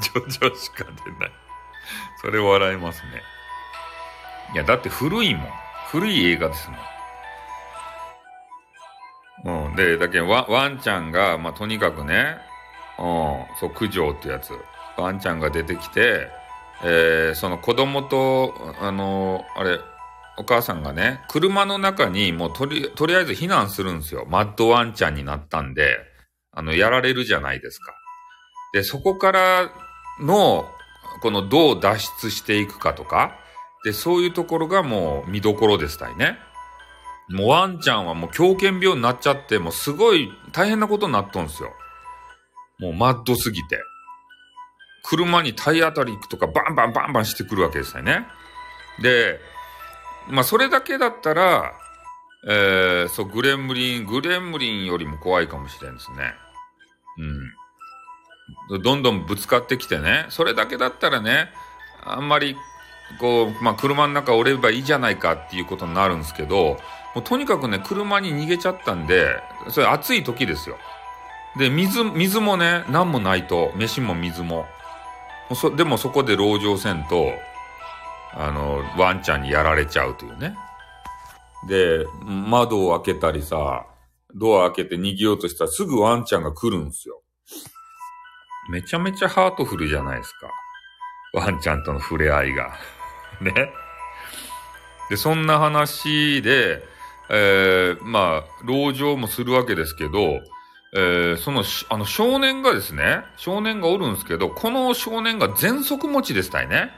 [0.01, 1.31] ジョジョしか出ない。
[2.19, 3.21] それ笑えますね。
[4.55, 5.49] いや、だって古いもん。
[5.91, 6.69] 古い映画です
[9.45, 9.67] もん。
[9.67, 9.75] うん。
[9.75, 12.37] で、だけどワ、ワンちゃんが、まあ、とにかくね、
[12.97, 14.53] うん、そう、九条ってやつ。
[14.97, 16.29] ワンちゃんが出てきて、
[16.83, 19.79] えー、その子供と、あのー、あれ、
[20.37, 24.25] お母さんがね、車の中にもうとり、とりあえず避難するんですよ。
[24.27, 25.99] マッドワンちゃんになったんで、
[26.51, 27.93] あの、やられるじゃないですか。
[28.73, 29.71] で、そこから
[30.19, 30.65] の
[31.21, 33.37] このどう脱出していくかとか、
[33.85, 36.37] で、そういうところがもう見どころでしたいね。
[37.29, 41.71] もうワンちゃんはもう狂犬病になっちゃって、もうすごい大変なことになっとんすよ。
[42.79, 43.79] もうマッドすぎて。
[45.03, 48.25] 車に体当たり行くとかバンバンバンバンしてくるわけですよね。
[49.01, 49.39] で、
[50.29, 51.73] まあそれだけだったら、
[52.47, 56.33] えー、そう、グレムリン、グレムリンよりも怖いかもしれんですね。
[58.69, 58.81] うん。
[58.81, 61.49] どんどんぶつかってきてね、それだけだったらね、
[62.03, 62.57] あんまり、
[63.19, 66.79] こう、まあ車の中折ればいいじゃないかっていうことになるんですけど、
[67.15, 70.77] もうとにかくね、車に逃げちゃったんで、それ暑い時ですよ。
[71.57, 74.65] で、水、水もね、何もないと、飯も水も。
[75.55, 77.31] そでもそこで籠城せんと、
[78.33, 80.55] あの、ワンちゃんにやられちゃうというね。
[81.67, 83.85] で、窓を開けたりさ、
[84.35, 87.21] ドア開けて逃げようとしたらすぐワンちゃんが来るんですよ。
[88.69, 90.49] めちゃめちゃハートフルじゃないですか。
[91.33, 92.73] ワンちゃんとの触れ合いが。
[93.41, 93.71] ね。
[95.09, 96.83] で、そんな話で、
[97.29, 100.39] えー、まあ、籠城もするわけですけど、
[100.95, 106.91] えー、その、あの、少年がですね、少年がおるんですけど、この少年が喘息持ちですたいね。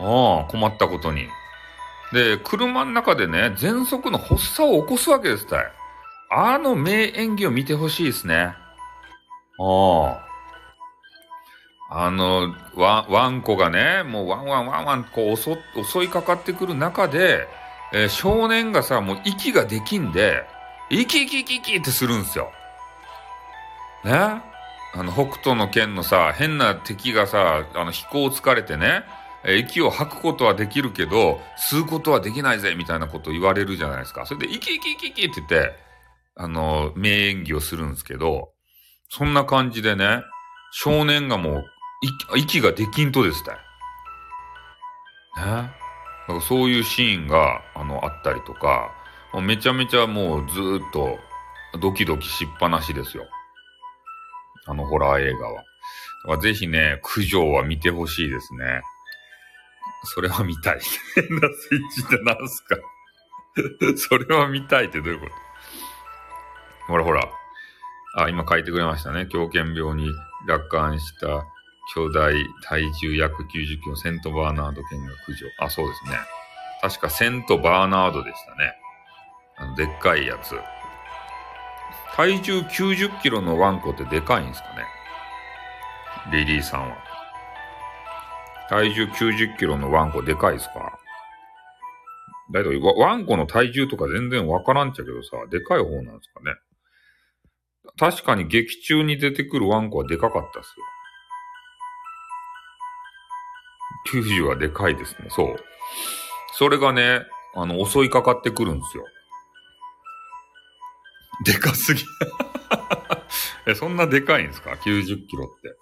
[0.00, 1.28] ああ、困ったことに。
[2.12, 5.72] で、車の中でね、喘息の発作を起こすわけですたい。
[6.34, 8.34] あの名演技を見てほしいですね。
[8.36, 8.56] あ
[9.60, 10.32] あ。
[11.94, 17.46] あの、ワン、ワンコがね、もうワンワンワンワンこう襲、襲いかかってくる中で、
[17.92, 20.42] えー、少年がさ、もう息ができんで、
[20.90, 22.50] 息息息息ってするんですよ。
[24.04, 24.42] ね
[24.94, 29.04] あの、北斗の拳のさ、変な敵がさ、あの、秘孔突かれてね、
[29.44, 34.26] 息を吐くことはできるけど、吸うことはできないぜ、みたいなこと言われるじゃないですか。
[34.26, 35.72] それで、息息息息って言って、
[36.36, 38.52] あの、名演技をするんですけど、
[39.08, 40.22] そんな感じでね、
[40.72, 41.64] 少年がもう、
[42.36, 43.50] 息ができんとですね。
[45.44, 45.70] ね。
[46.28, 48.92] だかそういうシーンが、あの、あったりとか、
[49.40, 51.18] めちゃめちゃもうずっと
[51.80, 53.24] ドキドキしっぱなしですよ。
[54.72, 55.56] あのホラー映画は。
[55.56, 55.66] だか
[56.36, 58.80] らぜひね、九条は見てほしいですね。
[60.04, 60.80] それは見たい。
[61.14, 62.76] 変なスイッチって何すか？
[63.96, 65.32] それは見たいってどういうこと？
[66.88, 67.28] ほらほら。
[68.16, 69.26] あ、今書いてくれましたね。
[69.26, 70.10] 狂犬病に
[70.46, 71.44] 落款した
[71.94, 73.48] 巨大体重約90
[73.82, 75.46] キロセントバーナード犬が駆除。
[75.60, 76.16] あ、そうですね。
[76.80, 78.72] 確かセントバーナードでしたね。
[79.56, 80.54] あの、でっかいやつ。
[82.14, 84.84] 体重90キロのワンコってでかいんですかね？
[86.30, 86.96] リリーさんは。
[88.68, 90.98] 体重90キロのワンコでかいですか？
[92.52, 96.54] だいたいワンコの体重とか全然わからんちゃけどさ、でかい方なんですかね？
[97.98, 100.74] 確かに劇中に出てくるワンコはでかかったっす
[104.14, 104.22] よ。
[104.22, 105.28] 90はでかいですね。
[105.30, 105.56] そう。
[106.54, 107.20] それがね、
[107.54, 109.04] あの、襲いかかってくるんですよ。
[111.44, 112.04] でかすぎ。
[113.66, 115.76] え、そんなでかいんですか ?90 キロって。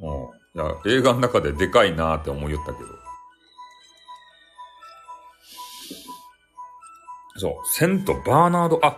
[0.00, 0.62] うん。
[0.62, 2.88] いや、映画の中ででかいなーって思いよったけど。
[7.36, 8.96] そう、セント・バーナード、あ、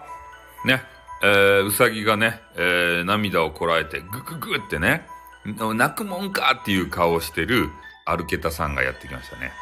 [0.65, 0.83] ね、
[1.23, 5.07] えー、うさぎがね、えー、涙をこらえて、ぐぐぐってね、
[5.45, 7.71] 泣くもんかっていう顔をしてる
[8.07, 9.53] アルケタさんがやってきましたね。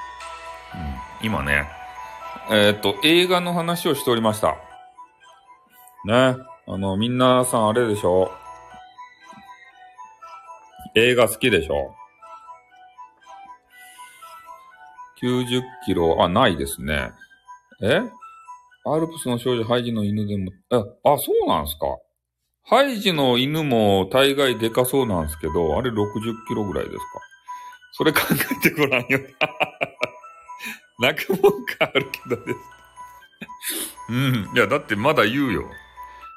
[1.20, 1.68] うん、今ね、
[2.50, 4.56] えー、っと、映画の話をしておりました。
[6.04, 8.30] ね、あの、みんなさんあれでしょ？
[10.94, 11.94] 映画好きでしょ
[15.22, 17.12] ?90 キロ、あ、ないですね。
[17.82, 18.00] え？
[18.86, 20.78] アルプスの少女ハイジの犬でも、あ、
[21.12, 21.86] あ、そうなんすか？
[22.64, 25.96] ハイジの犬も大概でかそうなんですけど、あれ60
[26.46, 27.04] キロぐらいですか？
[27.92, 29.18] それ考えてごらんよ。
[31.00, 32.58] 泣くもんかあるけどです。
[34.10, 34.50] うん。
[34.54, 35.64] いや、だってまだ言うよ。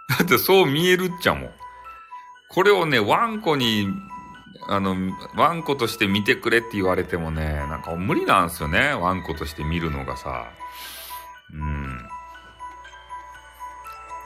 [0.10, 1.52] だってそう見えるっちゃもん。
[2.50, 3.88] これをね、ワンコに
[4.68, 4.96] あの、
[5.36, 8.94] ワンコとして見てくれって言われてもね、なんか無理なんですよね。
[8.94, 10.52] ワンコとして見るのがさ。
[11.54, 12.08] うん。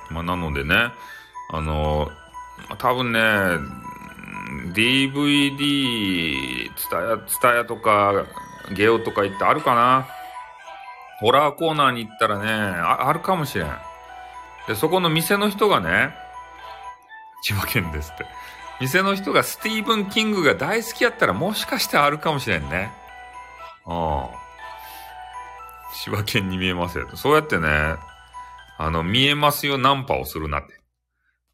[0.09, 0.91] まあ、なのでね、
[1.51, 2.11] あの、
[2.77, 3.19] 多分ね、
[4.73, 8.25] DVD、ツタヤ、ツタヤとか、
[8.71, 10.07] ゲオとか行ってあるかな
[11.19, 13.67] ホラーコーナーに行ったらね、ああるかもしれん。
[14.67, 16.15] で、そこの店の人がね、
[17.43, 18.25] 千葉県ですって。
[18.81, 22.91] 店の人がスティーブン・キングが大好きやったらもしかしてあるかもしれんね。
[23.85, 24.27] うん。
[25.93, 27.07] 千葉県に見えますよ。
[27.15, 27.95] そうやってね、
[28.77, 30.79] あの、見えますよナンパをするなって。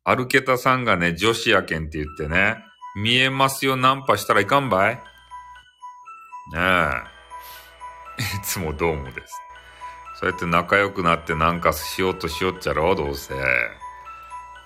[0.03, 2.57] アルケタさんがね、女子やけんって言ってね、
[2.95, 4.95] 見えますよナンパしたらいかんばい？
[4.95, 5.01] ね
[6.57, 6.91] え。
[8.21, 9.40] いつもどうもです。
[10.21, 13.33] そうやって仲良くなってなんかしようとしよっちゃろどうせ。
[13.33, 13.41] ね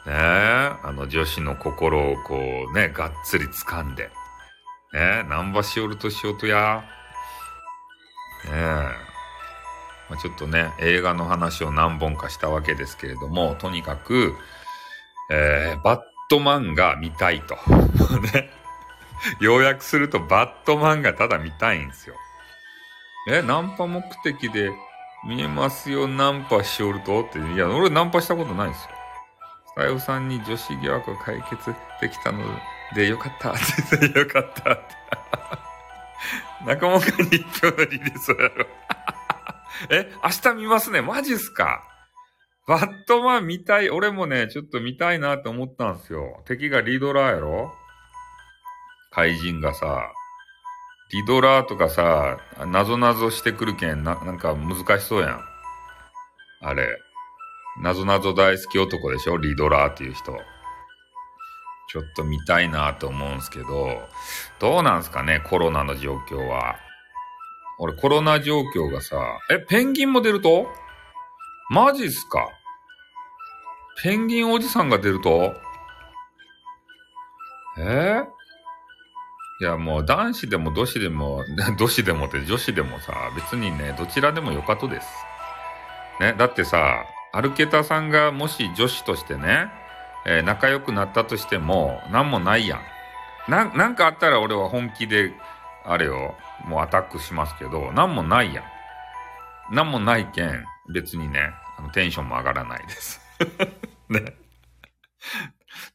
[0.08, 0.74] え。
[0.84, 2.38] あの女子の心をこ
[2.70, 4.04] うね、がっつり掴んで。
[4.04, 4.10] ね
[4.94, 5.26] え。
[5.30, 6.84] ナンバしおるとしようとや。
[8.44, 8.56] ねえ。
[10.10, 14.36] まあ、ちょっとね、映画の話を何本かしたわけですけれども、とにかく、
[15.32, 17.56] えー、バットマンが見たいと。
[18.34, 18.52] ね。
[19.40, 22.16] 要約すると、バットマンがただ見たいんですよ。
[23.30, 24.70] え、ナンパ目的で
[25.26, 27.24] 見えますよ、ナンパしおると？
[27.24, 27.40] って。
[27.40, 28.90] いや、俺ナンパしたことないですよ。
[29.68, 32.44] スタイフさんに女子疑惑を解決できたの
[32.96, 33.60] でよかったって
[34.00, 34.84] 言ってよかったって。
[36.66, 37.12] 仲間が日
[37.60, 38.66] 票のリリースやろ。
[39.92, 41.02] え、明日見ますね。
[41.02, 41.84] マジっすか？
[42.68, 43.90] バットマン見たい。
[43.90, 46.42] 俺もね、ちょっと見たいなって思ったんですよ。
[46.46, 47.72] 敵がリドラーやろ？
[49.12, 50.12] 怪人がさ、
[51.12, 55.42] リドラーとかさ、なぞなぞしてくるけん、な、なんか難しそうやん。
[56.62, 56.88] あれ。
[57.82, 59.38] なぞなぞ大好き男でしょ？
[59.38, 60.32] リドラーっていう人。
[61.92, 64.02] ちょっと見たいなと思うんすけど、
[64.60, 65.42] どうなんすかね？
[65.48, 66.78] コロナの状況は。
[67.78, 69.18] 俺コロナ状況がさ、
[69.52, 70.68] え、ペンギンも出ると？
[71.70, 72.48] マジっすか？
[74.02, 75.54] ペンギンおじさんが出ると？
[77.78, 78.24] え？
[78.24, 78.35] ー
[79.60, 81.44] いや、もう男子でも女子でも、
[81.78, 85.08] 女子でもって女子でもさ、別にね、どちらでもよかとです。
[86.20, 89.70] ね、だってさ、アルケタさんがもし女子としてね、
[90.26, 93.52] えー仲良くなったとしても、なんもないやん。
[93.52, 95.34] な、なんかあったら俺は本気で、
[95.86, 98.62] あれよ、もうアタックしますけど、なんもないや
[99.72, 99.76] ん。
[99.76, 103.22] なんもないけん、別にね、あのテンションも上がらないです。
[104.10, 104.36] ね。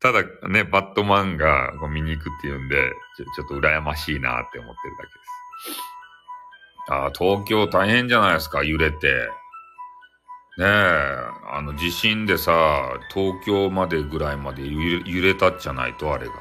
[0.01, 5.14] ただね、バットマンが見に行くっていうんで、ちょちょっと羨ましいなって思ってるだけで
[5.75, 5.81] す。
[6.93, 9.31] ああ、東京大変じゃないですか、揺れて。
[10.59, 10.69] ねえ、
[11.53, 12.53] あの地震でさ、
[13.14, 16.33] 東京までぐらいまで揺れたっちゃないと、あれが。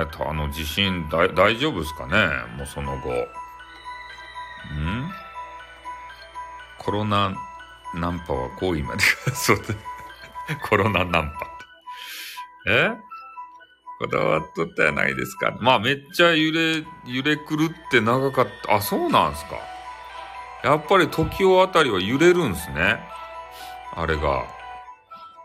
[0.00, 2.14] ねえ、たあの地震だ大丈夫ですかね
[2.56, 3.10] もうその後。
[3.10, 3.26] ん？
[6.78, 7.34] コロナ
[7.94, 9.02] ナンパは行為まで。
[9.34, 9.64] そうだ。
[10.68, 11.48] コロナナンパっ
[12.64, 12.70] て。
[12.70, 12.90] え？
[14.00, 15.56] こだわっとったやないですか。
[15.60, 18.76] まあめっちゃ揺れ、揺れ狂って長かった。
[18.76, 19.56] あ、そうなんすか。
[20.62, 23.00] やっぱり時をあたりは揺れるんすね。
[23.94, 24.44] あれが。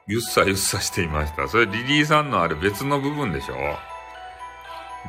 [0.05, 1.47] ゆっさゆっさしていました。
[1.47, 3.55] それリリーさんのあれ別の部分でしょ？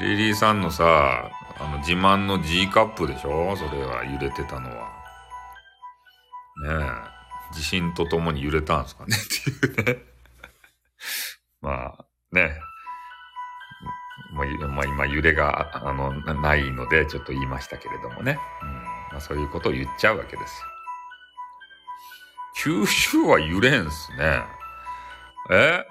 [0.01, 3.57] リリーさんのさ、あの自慢の G カップでしょ？
[3.57, 4.89] それは揺れてたのは。
[6.63, 7.14] ねえ。
[7.55, 10.03] 地震とともに揺れたんですかねっていうね。
[11.63, 12.59] まあ、ね。
[14.33, 14.43] ま
[14.83, 18.39] あ、今揺れが、あの、ないので、ちょっと言いましたけれどもね。
[18.63, 18.69] うん。
[19.13, 20.67] まあ、そういうことを言っちゃうわけですよ。
[22.57, 24.43] 九州は揺れんすね。
[25.51, 25.85] え？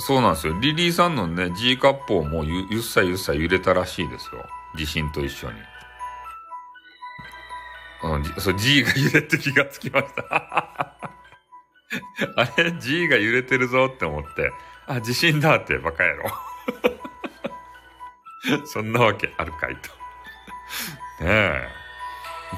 [0.00, 0.58] そうなんですよ。
[0.60, 4.46] リリーさんのね、G カップをもうゆゆっさゆっさ揺れたらしいですよ。
[4.76, 5.58] 地震と一緒に。
[8.02, 10.94] うん、そう、G が揺れて気がつきました。
[12.36, 14.52] あれ ?G が揺れてるぞって思って、
[14.86, 16.30] あ、地震だってバカ野郎。
[18.66, 19.88] そんなわけあるかいと。
[21.24, 21.68] ねえ。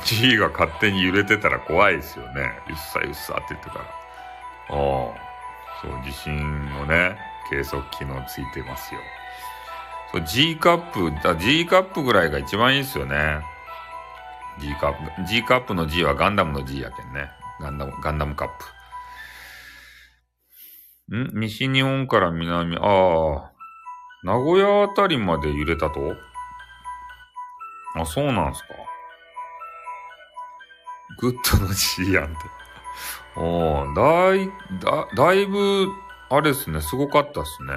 [0.04, 2.60] G が勝手に揺れてたら怖いですよね。
[2.68, 3.84] ゆっさゆっさって言ってたら。
[3.84, 3.86] あ
[4.68, 5.30] あ。
[5.80, 7.16] そう、地震のね、
[7.48, 9.00] 計測機能ついてますよ。
[10.12, 13.40] そう G カップ、だ G カップぐらいが一番いいですよね。
[14.60, 15.24] G カップ。
[15.26, 17.30] G カップの G はガンダムの G やけんね。
[17.60, 18.48] ガンダム、ガンダムカッ
[21.08, 21.16] プ。
[21.16, 21.40] ん？
[21.40, 23.52] 西日本から南、ああ、
[24.22, 26.14] 名古屋あたりまで揺れたと？
[27.96, 28.68] あ、そうなんすか。
[31.18, 32.36] グッドの G やんって。
[33.36, 34.48] おー、だい、
[34.80, 35.88] だ、だいぶ、
[36.30, 37.74] あれですね、すごかったっすね。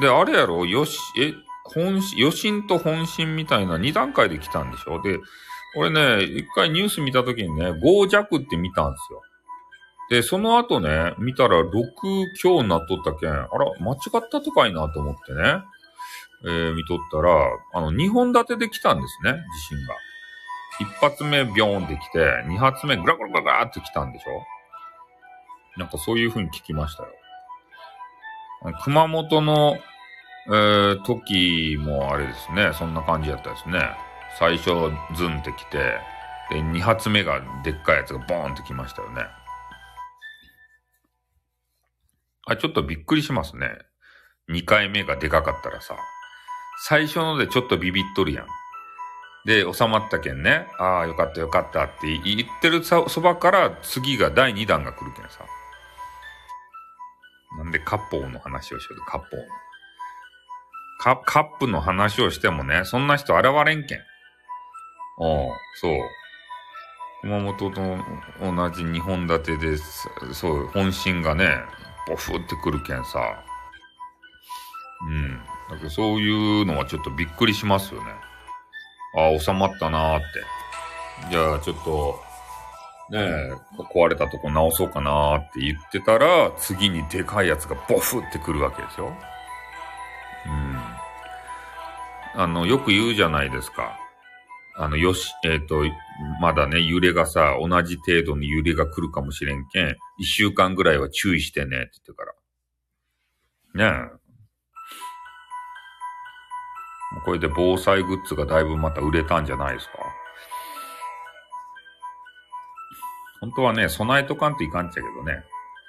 [0.00, 1.32] で、あれやろ、よし、え、
[1.64, 5.02] 本心、余震と本心みたいな2段階で来たんでしょ？
[5.02, 5.18] で、
[5.76, 9.22] 俺ね、一回ニュース見た時にね、5弱って見たんですよ。
[10.10, 11.70] で、その後ね、見たら6
[12.38, 13.48] 強になっとったけん、あら、
[13.80, 15.62] 間違ったとかいなと思ってね、
[16.44, 17.32] えー、見とったら、
[17.72, 19.94] あの、2本立てで来たんですね、地震が。
[20.80, 24.42] 一発目ビョーンって来て、二発目グラグラグラグラって来たんでしょ
[25.78, 27.08] なんかそういう風に聞きましたよ。
[28.84, 29.78] 熊本の、
[30.48, 33.90] えー、時もあれですね、そんな感じやったですね。
[34.38, 34.70] 最初
[35.14, 35.98] ズンって来て、
[36.50, 39.26] で、二発目がでっかいやつがボーンって来ましたよね。
[42.46, 43.70] あ、ちょっとびっくりしますね。
[44.48, 45.96] 二回目がでかかったらさ。
[46.84, 48.46] 最初のでちょっとビビっとるやん。
[49.44, 50.66] で、収まったけんね。
[50.78, 55.44] ああ、よかったよかったって言ってるそばから次が第2弾が来るけんさ。
[57.58, 59.40] なんでカッポーの話をしようカッポー。
[61.24, 63.98] カップの話をしてもね、そんな人現れんけん。
[65.18, 65.92] おう、そう。
[67.22, 69.76] 熊本と同じ2本立てで、
[70.32, 71.58] そう、本心がね、
[72.08, 73.44] ボフってくるけんさ。
[75.08, 75.38] うん。
[75.70, 78.10] だけどそういうのはちょっとびっくりしますよね。
[79.16, 80.26] ああ、収まったなーって。
[81.30, 82.20] じゃあちょっと、
[83.10, 83.52] ねえ、
[83.94, 89.12] 壊れたとこ直そうかなーって言ってたら、次にでかいやつがボフってくるわけですよ。
[90.46, 90.48] う
[92.38, 92.40] ん。
[92.42, 94.01] あの、よく言うじゃないですか。
[94.76, 95.82] あの、よし、えっ、ー、と、
[96.40, 102.24] まだね、揺れがさ、同じ程度に揺れが来るかもしれんけん、一週間ぐらいは注意してね、って言ってか
[103.74, 103.92] ら。
[103.92, 104.22] ねえ。
[107.24, 109.92] これで防災グッズがだいぶまた売れたんじゃないですか。
[113.40, 115.44] 本当はね、備えとかんといかんっちゃけどね。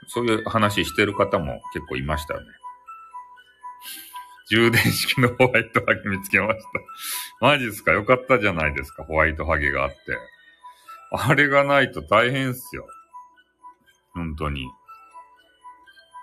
[0.07, 2.47] そういう話してる方も結構いましたよね。
[4.49, 6.65] 充電式のホワイトハゲ見つけました。
[7.39, 7.91] マジっすか？
[7.91, 9.97] よかったじゃないですか、ホワイトハゲがあって。
[11.11, 12.87] あれがないと大変っすよ。
[14.13, 14.67] 本当に。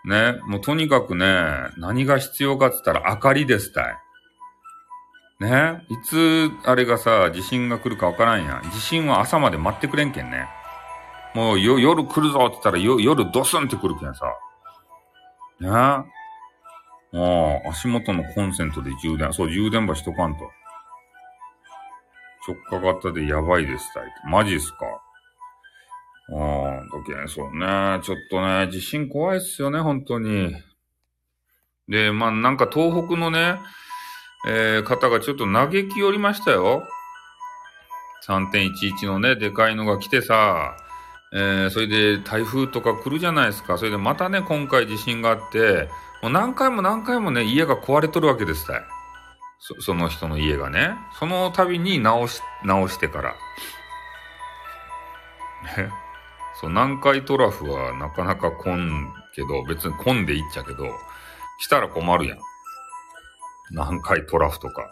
[0.04, 1.26] ね、もうとにかくね、
[1.76, 3.96] 何が必要かって言ったら明かりですたい。
[5.40, 8.70] ねいつ、あれがさ、地震が来るかわからんやん。
[8.70, 10.46] 地震は朝まで待ってくれんけんね。
[11.34, 14.26] もう、夜来るぞって言ったら、夜ドスンって来るけんさ。
[15.60, 15.68] ね
[17.12, 20.50] もう、足元のコンセントで充電、そう、充電場しとかんと。
[22.46, 24.04] 直下型でやばいですたい。
[24.30, 24.78] マジっすか
[26.32, 28.00] ああ、だけそうね。
[28.02, 30.54] ちょっとね、地震怖いっすよね、本当に。
[31.88, 33.58] で、まあ、なんか東北のね、
[34.46, 36.84] えー、方がちょっと嘆き寄りましたよ。
[38.26, 40.76] 3.11のね、でかいのが来てさ、
[41.32, 43.76] えー、それで台風とか来るじゃないですか。
[43.76, 45.88] それでまたね、今回地震があって、
[46.22, 48.80] もう何回も何回もね、家が壊れとるわけですたい。
[49.58, 50.94] そその人の家がね。
[51.18, 53.34] その度に直し、直してから。
[55.76, 55.90] ね。
[56.60, 60.84] そう、南海トラフはなかなか来んけど、別に混んでいっちゃけど、
[61.58, 62.38] 来たら困るやん。
[63.70, 64.90] 南海トラフとか。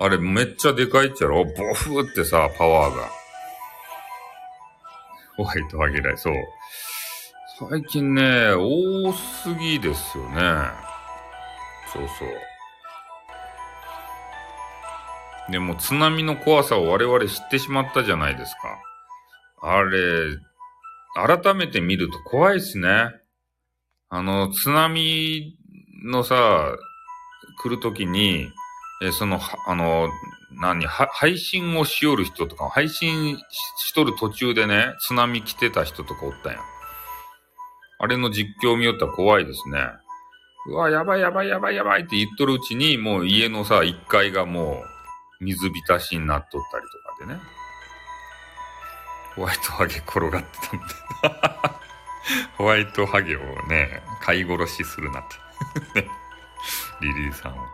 [0.00, 1.44] あれめっちゃでかいっちゃろ？
[1.44, 3.08] ボフってさ、パワーが。
[5.36, 6.34] ホワイトハゲライ、そう。
[7.58, 10.40] 最近ね、多すぎですよね。
[11.92, 12.28] そうそう。
[15.50, 18.78] でも津波の怖さを我々知ってしまったじゃないですか。
[19.60, 20.38] あれ、
[21.42, 23.10] 改めて見ると怖いっすね。
[24.08, 25.58] あの、津波
[26.04, 26.76] のさ、
[27.60, 28.52] 来るときに、
[29.02, 30.08] えその、あの、
[30.52, 33.36] 何、配信をしよる人とか、配信
[33.78, 36.60] しとる途中でね、津波来てた人とかおったんや。
[37.98, 39.78] あれの実況見よったら怖いですね。
[40.66, 44.84] うわ、やばいやばいやばいやばいって言っとるうちに、もう家のさ、1階がも
[45.40, 47.40] う水浸しになっとったりとかでね。
[49.34, 50.84] ホワイトハゲ転がってたんで
[52.58, 55.24] ホワイトハゲをね、飼い殺しするなっ
[55.94, 56.02] て
[57.00, 57.64] リリーさんは。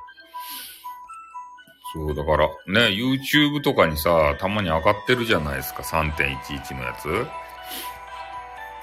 [1.95, 7.27] そう、だから、ね、YouTube とかにさ、たまに上がってるじゃないですか、3.11のやつ。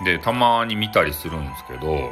[0.06, 2.12] で、たまに見たりするんですけど、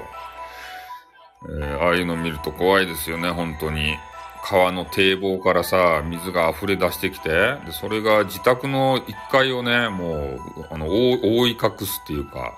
[1.61, 3.97] えー、ああいうの見ると怖いですよね、本当に。
[4.43, 7.29] 川の堤防からさ、水が溢れ出してきて、
[7.65, 10.39] で、それが自宅の1階をね、もう、
[10.71, 12.53] あの、覆い隠すっていうか、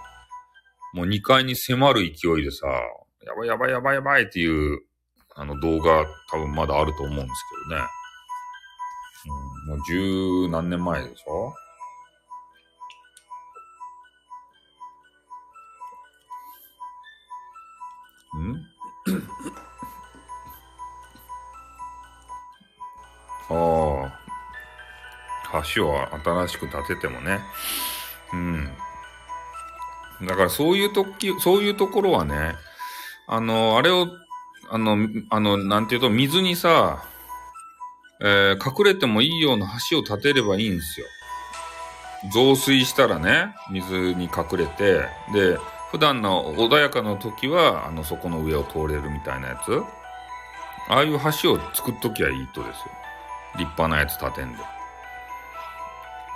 [0.94, 2.68] もう2階に迫る勢いでさ、
[3.26, 4.82] やばいやばいやばいやばいっていう
[5.36, 7.28] あの動画多分まだあると思うんです
[7.70, 7.88] けどね。
[9.68, 11.54] うん、もう十何年前でしょ？
[18.38, 18.68] ん？
[23.50, 23.54] あ
[24.08, 25.64] あ。
[25.76, 27.42] 橋を新しく建ててもね。
[28.34, 28.72] うん。
[30.24, 32.56] だからそういうとき、そういうところはね、
[33.28, 34.08] あの、あれを
[34.74, 34.98] あの、
[35.30, 37.04] あの、なんていうと、水にさ、
[38.22, 41.08] えー、隠れてもいいような橋を建てればいいんですよ。
[42.32, 45.58] 増水したらね、水に隠れて、で、
[45.92, 49.84] 普段の穏やかな時は、あの、そこの上を通れるみたいなやつ。
[50.88, 52.84] ああいう橋を作っときゃいいとですよ。
[53.58, 54.58] 立派なやつ建てんで。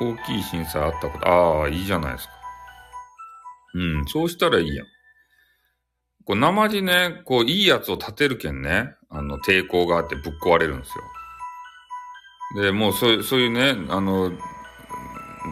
[0.02, 2.34] 大きい震災あったこと、ああ、いいじゃないですか。
[3.76, 4.88] うん、そうしたらいいやん。
[6.26, 10.98] こう、生地ね、こう、いいやつを立てるけんね、あの、抵抗があってぶっ壊れるんです
[12.58, 12.64] よ。
[12.64, 14.32] で、もうそう、そういうね、あの、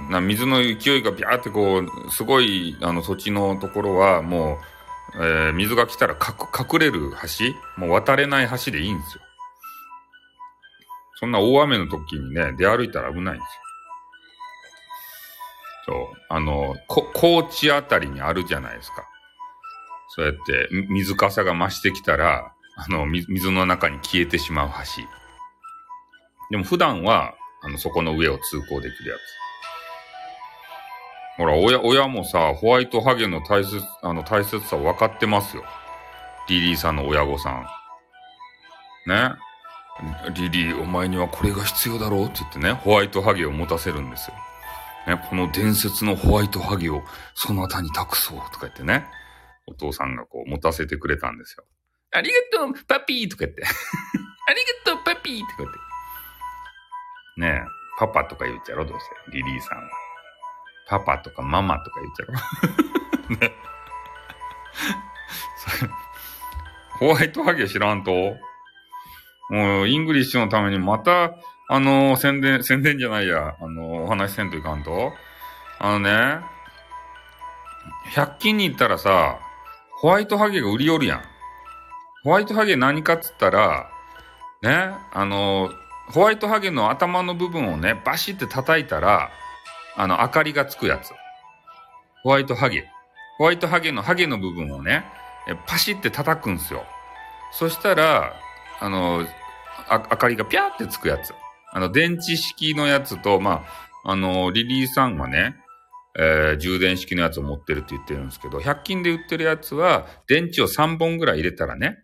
[0.10, 4.60] な水の勢いがビャーってこう、すごい、あの、土地のところは、も
[5.16, 9.24] う、えー、水が来たら隠れる橋もう渡れない橋でいいんですよ。
[11.16, 13.64] そんな大雨の時にね、出歩いたら危ないんですよ。
[15.86, 16.18] そう。
[16.30, 19.08] あの、こ、高知あたりにあるじゃないですか。
[20.10, 25.04] そうやって、水かさが増してきたら、あの、水の中に消えてしまう橋。
[26.50, 29.43] でも普段は、あの、そこの上を通行できるやつ。
[31.38, 35.64] ほら、親、親もさ、ホワイトハゲの大切、あの、大切さ分かってますよ。
[36.48, 37.66] リリーさんの親御さん。
[39.08, 39.32] ね。
[40.36, 44.36] リリー、お前にはこれが必要だろうって言ってね、ホワイトハゲを持たせるんですよ。
[45.16, 47.04] ね、この伝説のホワイトハゲを
[47.36, 49.06] そなたに託そうとか言ってね、
[49.68, 51.66] お父さんがこう持たせてくれたんですよ。
[52.12, 53.64] ありがとう、パピーとか言って。
[53.66, 55.80] ありがとう、パピーとか言って。
[57.38, 57.68] ねえ、
[58.00, 59.32] パパとか言っちゃろ、どうせ。
[59.32, 60.03] リリーさんは。
[60.88, 63.38] パパとかママとか言っちゃろ。
[63.40, 63.54] ね。
[67.00, 68.38] ホワイトハゲ知らんと？
[69.50, 71.34] もう、イングリッシュのためにまた、
[71.70, 75.14] あのー、宣伝、宣伝じゃないや、あのー、お話せんといかんと？
[75.80, 76.40] あのね、
[78.14, 79.40] 100均に行ったらさ、
[79.92, 81.22] ホワイトハゲが売りよるやん。
[82.24, 83.90] ホワイトハゲ何かっつったら、
[84.62, 89.32] ね、あのー、ホワイトハゲの頭の部分をね、バシって叩いたら、
[89.96, 91.12] あの、明かりがつくやつ。
[92.24, 92.86] ホワイトハゲ。
[93.38, 95.06] ホワイトハゲのハゲの部分をね、
[95.68, 96.86] パシって叩くんすよ。
[97.52, 98.34] そしたら、
[98.80, 99.26] あの、
[99.88, 101.34] あ、明かりがピャーってつくやつ。
[101.72, 103.66] あの、電池式のやつと、ま
[104.04, 105.56] あ、あの、リリーさんはね、
[106.16, 111.98] えー、充電式のやつを持ってるって言ってるんですけど、100均で売ってるやつは、電池を3本ぐらい入れたらね、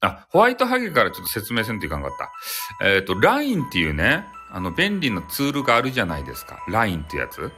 [0.00, 2.86] あ、ホワイトハゲからちょっと説明せんといかんかった。
[2.86, 6.62] えっ、ー、と、LINE っていうね、あの、便利なツールがあるじゃないですか。
[6.68, 7.50] LINE ってやつ。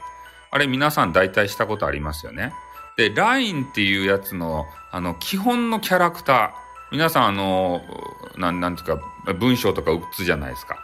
[0.51, 2.53] あれ皆さん大体したことありますよね。
[2.97, 6.51] で、LINE っていうやつの、あの、基本のキャラクター。
[6.93, 7.83] 皆さん、あの、
[8.37, 10.79] なん、なんていうか、文章とか打つじゃないですか。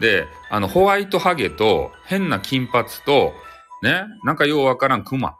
[0.00, 3.32] で、あの、ホワイトハゲと、変な金髪と、
[3.82, 5.36] ね、なんかようわからんクマ。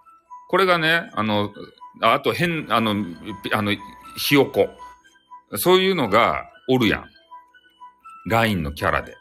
[0.49, 1.53] これがね、あの、
[2.01, 3.05] あと変、あの、
[3.53, 3.73] あの、
[4.16, 4.68] ひよこ。
[5.57, 7.05] そういうのがおるやん。
[8.27, 9.16] ラインのキャラで。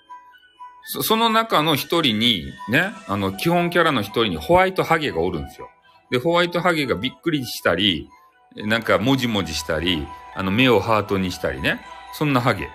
[0.84, 5.70] そその中の一人に、ね、あの、基本キャラの一人にホワイトハゲがおるんですよ。
[6.10, 8.10] で、ホワイトハゲがびっくりしたり、
[8.56, 11.82] なんかもじもじしたり、あの目をハートにしたりね。
[12.14, 12.70] そんなハゲ。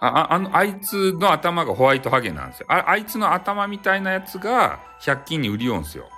[0.00, 2.66] あ、あの、あいつの頭がホワイトハゲなんですよ。
[2.68, 6.08] ああいつの頭みたいなやつが100均に売りよんすよ。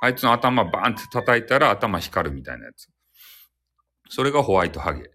[0.00, 2.88] あいつの頭バーンって叩いたら頭光るみたいなやつ。
[4.08, 5.10] それがホワイトハゲ。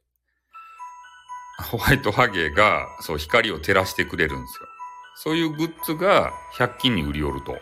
[1.62, 4.68] ホワイトハゲが、そう、光を照らしてくれるんですよ。
[5.16, 7.54] そういうグッズが100均に売り寄ると。
[7.54, 7.60] だ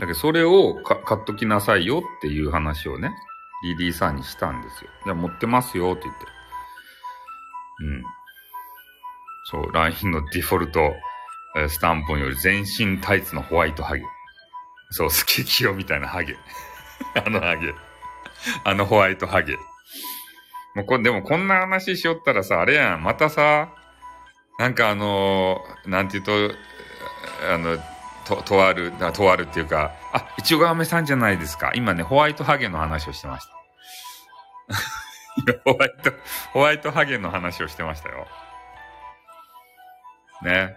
[0.00, 3.12] けど、それを買っときなさいよっていう話をね、
[3.62, 4.90] リリーさんにしたんですよ。
[5.06, 6.26] いや、持ってますよって言って。
[7.80, 8.02] うん。
[9.44, 10.94] そう、LINE のディフォルト、
[11.56, 14.02] えスタンプより全身タイツのホワイトハゲ。
[14.90, 16.36] そう、スケキヨみたいなハゲ。
[17.14, 17.74] あのハゲ。
[18.64, 19.56] あのホワイトハゲ。
[20.74, 23.72] もうこ、でもこんな話しよったらさ、あれやん、またさ、
[24.58, 26.54] なんかあのー、なんて言うと、
[27.52, 27.78] あの、
[28.24, 31.72] と、とある、とあるっていうか、あ、いちご飴さんじゃないですか。
[31.74, 33.52] 今ね、ホワイトハゲの話をしてました。
[35.64, 36.12] ホワイト、
[36.52, 38.26] ホワイトハゲの話をしてましたよ。
[40.42, 40.76] ね。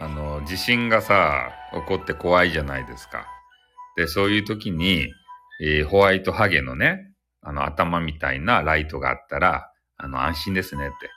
[0.00, 3.26] あの、地震がさ、起こって怖いじゃないですか。
[3.96, 5.12] で、そういう時に、
[5.60, 7.07] えー、ホワイトハゲのね、
[7.42, 11.10] あの、頭みたいなライトがあったら、あの、安心ですねって。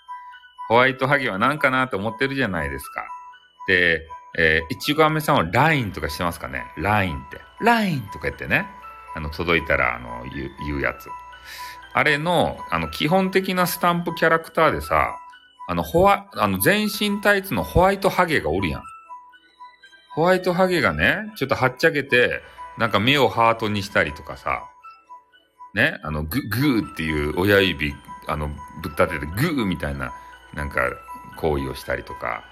[0.68, 3.04] ホワイトハゲは何かなと思ってるじゃないですか。
[3.68, 4.08] で、
[4.38, 7.42] えー、いちご飴さんは LINE とかしてますかね ?LINE って。
[7.60, 8.66] LINE とか言ってね。
[9.14, 11.10] あの、届いたら、あの、言う、言うやつ。
[11.94, 15.18] あれの、あの、基本的なスタンプキャラクターでさ、
[15.68, 18.84] あの、ホワ、あの、全身タイツのホワイトハゲがおるやん。
[20.14, 22.42] ホワイトハゲがね、ちょっとはっちゃけて、
[22.78, 24.71] なんか目をハートにしたりとかさ、
[25.74, 27.96] ね、あの、グ、グーっていう親指、
[28.28, 28.50] あの、
[28.82, 30.14] ぶっ立ててグーみたいな、
[30.54, 30.82] なんか、
[31.38, 32.44] 行為をしたりとか、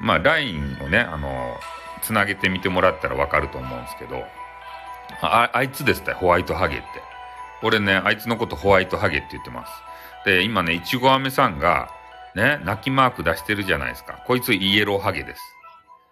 [0.00, 1.56] まあ、ラインをね、あの、
[2.02, 4.24] つなげてみてもらったらわかると思うんですけど、
[5.22, 6.86] あ、あいつですって、ホワイトハゲって。
[7.62, 9.72] 俺ね、あいつのことホワイトハゲって言ってます。
[10.24, 11.90] で、今ね、いちご飴さんが、
[12.34, 14.22] ね、泣きマーク出してるじゃないですか。
[14.26, 15.42] こいつイエローハゲです。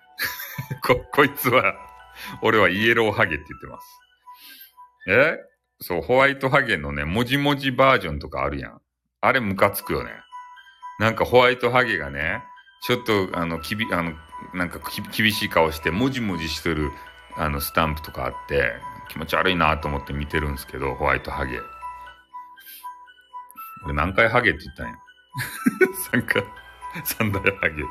[0.82, 1.74] こ、こいつは、
[2.42, 3.86] 俺はイエローハゲって言ってます。
[5.08, 5.38] え？
[5.80, 8.80] そう、ホワイトハゲのね、もじもじバージョンとかあるやん。
[9.20, 10.10] あれムカつくよね。
[10.98, 12.42] なんかホワイトハゲがね、
[12.86, 14.12] ちょっと、あの、きび、あの、
[14.54, 16.90] なんかき厳しい顔して、もじもじしてる、
[17.36, 18.74] あの、スタンプとかあって、
[19.08, 21.60] 気持ち悪いなと思って見てるんですけど、ホワイトハゲ。
[23.84, 24.94] 俺何回ハゲって言ったんや？
[26.12, 26.44] 三回、
[27.04, 27.82] 三大ハゲ。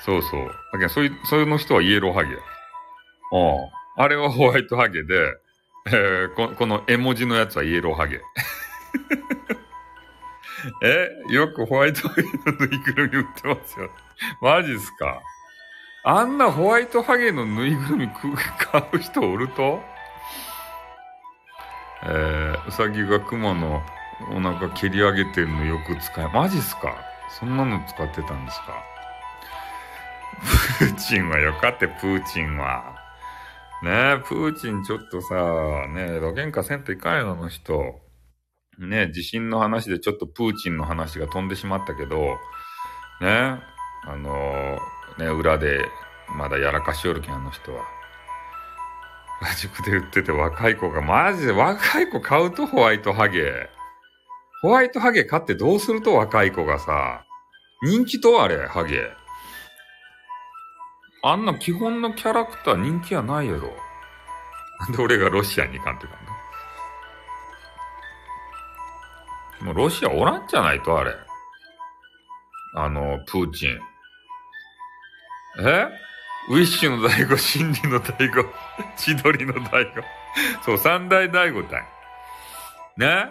[0.00, 0.48] そうそう。
[0.72, 2.34] だけど、そういう、そういうの人はイエローハゲ。
[2.36, 4.02] ああ。
[4.04, 5.36] あれはホワイトハゲで、
[5.90, 8.20] えー、ここの絵文字のやつはイエローハゲ。
[10.82, 13.90] えよくホワイトハゲのぬいぐるみ売ってますよ。
[14.40, 15.20] マジっすか？
[16.04, 19.80] あんなホワイトハゲのぬいぐるみ買う人おると？
[22.04, 23.82] えー、うさぎが熊の
[24.32, 26.96] お腹蹴り上げてるのよく使え、マジっすか？
[27.38, 28.82] そんなの使ってたんですか？
[30.78, 32.97] プーチンはよかって、プーチンは。
[33.82, 35.34] ねえ、プーチンちょっとさ、
[35.88, 38.00] ねえ、露喧嘩せんといかんよ、あの人。
[38.78, 42.32] ねえ、地震の話でちょっとプーチンの話が飛んでしまったけど、ね
[43.22, 43.28] え
[44.06, 45.84] あのー、ね裏で
[46.36, 47.84] まだやらかしおるけん、あの人は。
[49.40, 53.68] 原宿で売ってて若い子が、マジで若い子買うとホワイトハゲ。
[54.62, 57.24] ホワイトハゲ買ってどうすると若い子がさ、
[57.82, 59.17] 人気とあれ、ハゲ。
[61.30, 63.70] あんな基本のキャラクター人気はないやろ。
[64.80, 66.28] なんで俺がロシアに行かんってたんだ
[69.60, 71.14] もうロシアおらんじゃないと、あれ。
[72.74, 73.78] あの、プーチン。
[75.66, 75.88] え？
[76.50, 78.46] ウィッシュの大悟、真理の大悟、
[78.96, 80.02] 千鳥の大悟。
[80.62, 81.84] そう、三大大悟だ。
[82.96, 83.30] ね？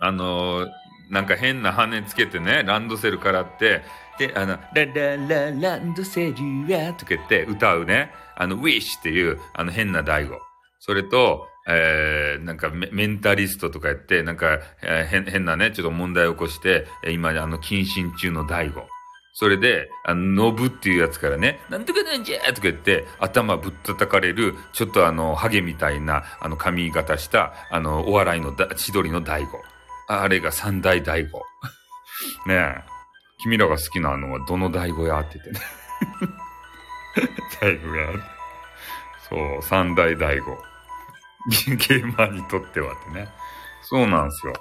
[0.00, 0.66] あの、
[1.10, 3.82] なんか変な羽つけてね、ランドセルからって、
[4.18, 10.38] で、あの、ラララランドセルやとか言って歌うね、あの、ウィッシュっていう、あの変な大悟。
[10.80, 18.86] それと、えー、なんかメンタリストとか言って、なんか、えー、変なね、ちょっと問題を起こして、今、あの、謹慎中の大悟。
[19.34, 29.58] それで、あの、ノブっていうやつからね、なんとかなんじゃとか言って、頭ぶったたかれる、ちょっとあの、ハゲみたいな、あの、髪型した、あの、お笑いの、千鳥の大悟。
[30.08, 31.42] あれが三大大悟。
[32.46, 32.87] ねえ。
[33.38, 35.20] 君らが好きなのはどの大悟や？
[35.20, 35.60] って言ってね。
[37.60, 38.08] 大悟や。
[39.28, 40.58] そう、三大大悟。
[41.66, 43.28] ゲーマーにとってはってね。
[43.82, 44.52] そうなんですよ。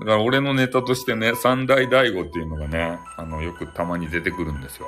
[0.00, 4.86] だから俺のネタとしてね、三大大悟っていうのがね、あの、よくたまに出てくるんですよ。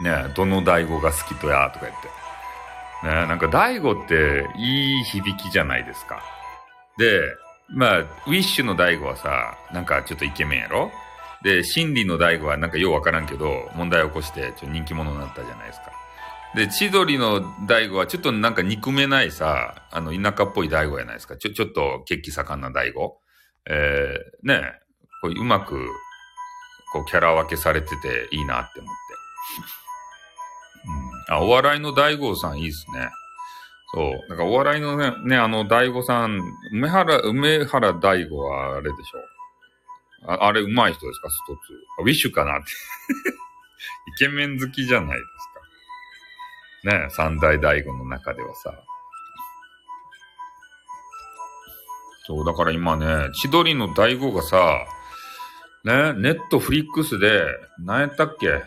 [0.00, 2.08] ねどの大悟が好きとや、とか言って。
[3.06, 6.22] ねなんか大悟っていい響きじゃないですか。
[6.98, 7.20] で、
[7.70, 10.90] まあ、ウィッシュの大悟はさ、なんかちょっとイケメンやろ？
[11.42, 15.92] で、真理の大悟はなんかようわからんけど、問題を起こしてちょ人気者になったじゃないですか。
[16.54, 21.36] で、千鳥の大悟はちょっとなんか憎めないさ、あの、田舎っぽい大悟やないですか。
[21.36, 23.18] ちょ、ちょっと血気盛んな大悟。
[23.66, 24.72] えー、ね
[25.22, 25.86] こううまく、
[26.92, 29.12] こう、キャラ分けされてていいなって思って。
[31.30, 31.36] うん。
[31.36, 33.08] あ、お笑いの大悟さんいいっすね。
[33.94, 34.28] そう。
[34.28, 36.40] なんかお笑いのね、ね、あの、大悟さん、
[36.72, 39.31] 梅原、梅原大悟はあれでしょ。
[40.26, 41.30] ああれ、上手い人ですか？
[41.30, 41.60] ストツ
[41.98, 42.70] あ、ウィッシュかなって
[44.14, 45.22] イケメン好きじゃないで
[46.82, 46.96] すか。
[46.98, 48.72] ね三大大悟の中ではさ。
[52.24, 54.86] そう、だから今ね、千鳥の大悟がさ、
[55.84, 57.44] ね、ネットフリックスで、
[57.80, 58.62] 何やったっけ？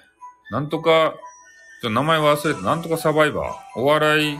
[0.51, 1.15] なんとか、
[1.81, 3.79] ちょ名前忘れて、なんとかサバイバー。
[3.79, 4.39] お笑い、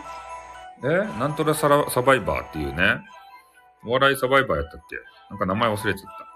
[0.83, 0.87] え？
[1.17, 2.99] なんとかサラサバイバーっていうね。
[3.85, 4.97] お笑いサバイバーやったっけ？
[5.29, 6.34] なんか名前忘れちゃった。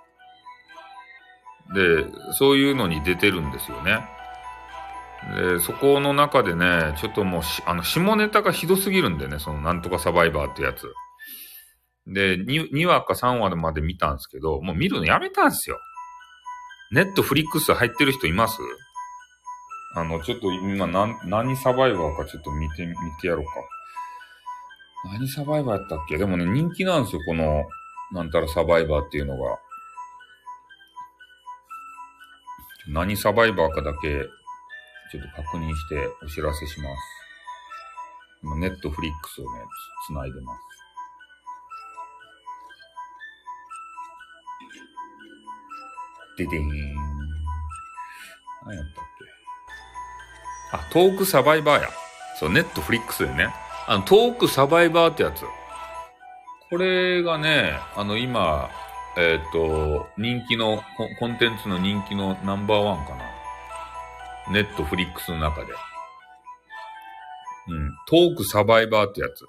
[1.74, 4.07] で、そういうのに出てるんですよね。
[5.36, 10.91] で、そこの中でね、ちょっともうあの、下ネタがひどすぎるんだよね、そのなんとかサバイバーってやつ。
[12.07, 15.78] で2、2話か3話まで見たんですけど、もう見るのやめたんですよ。
[16.91, 18.57] ネットフリックス入ってる人います？
[19.95, 23.51] あの、ちょっと今何、何サバイバーかちょっと見て、見てやろうか。
[25.11, 26.17] 何サバイバーやったっけ？
[26.17, 27.63] でもね、人気なんですよ、この、
[28.11, 29.59] なんたらサバイバーっていうのが。
[32.92, 34.00] 何サバイバーかだけ、
[35.12, 36.98] ちょっと確認してお知らせします。
[38.42, 39.50] 今、ネットフリックスをね、
[40.08, 40.70] つないでます。
[46.38, 46.70] ででーん。
[48.66, 49.06] 何やったっ
[50.72, 51.90] けあ、トークサバイバーや。
[52.40, 53.54] そう、ネットフリックスでね。
[53.88, 55.44] あの、トークサバイバーってやつ。
[56.70, 58.70] これがね、あの、今、
[59.18, 63.26] えっ、ー、と、人気のコ、コンテンツの人気のナンバーワンかな。
[64.51, 65.74] ネットフリックスの中で。
[67.68, 67.91] うん。
[68.07, 69.45] トークサバイバーってやつ。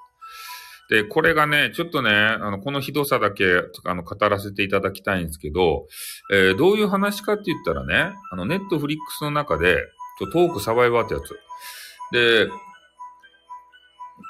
[0.90, 3.44] で、これがね、ちょっとね、あの、このひどさだけ、
[3.84, 5.86] あの、語らせていただきたいんですけど、
[6.32, 9.76] えー、どういう話かって言ったらね、あの、ネットフリックスの中で、
[10.18, 11.38] トークサバイバーってやつ。
[12.12, 12.50] で、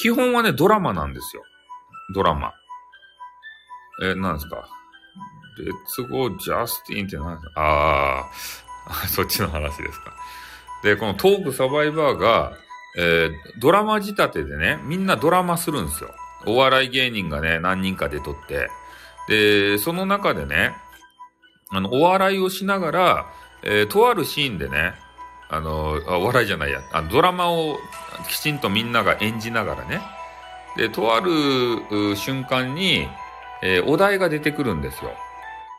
[0.03, 1.43] 基本はね、ドラマなんですよ。
[2.15, 2.53] ドラマ。
[4.03, 4.80] えー、なんですか？
[5.59, 7.61] レッツゴージャスティンって何ですか？
[7.61, 8.31] あ
[8.87, 10.13] あ、 そっちの話ですか。
[10.83, 12.53] で、このトークサバイバーが、
[12.99, 16.11] えー、ドラマ仕立てでね、みんなドラマするんですよ。
[16.47, 18.71] お笑い芸人がね、何人かで撮って。
[19.29, 20.75] で、その中でね、
[21.71, 23.27] あの、お笑いをしながら、
[23.63, 24.95] えー、とあるシーンでね、
[25.51, 27.79] あの、あお笑いじゃないや、あドラマを
[28.29, 30.01] きちんとみんなが演じながらね、
[30.77, 33.09] で、とある瞬間に、
[33.63, 35.15] えー、お題が出てくるんですよ。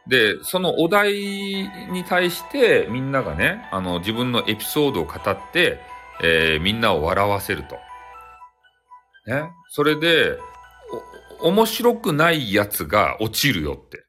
[0.07, 5.79] で、そのお題に対してみんながね、あの、自分のエピソードを語って、
[6.23, 7.75] えー、みんなを笑わせると。
[9.31, 9.51] ね。
[9.69, 10.37] それで、
[11.41, 14.05] お面白くないやつが落ちるよって。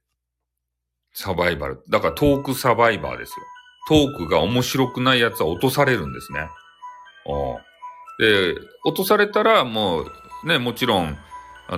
[1.15, 1.83] サバイバル。
[1.89, 3.45] だからトークサバイバーですよ。
[3.89, 6.49] トークが面白くないやつは落とされるんですね。
[7.27, 7.59] お
[8.19, 10.13] で、落とされたらもう、
[10.45, 11.17] ね、もちろん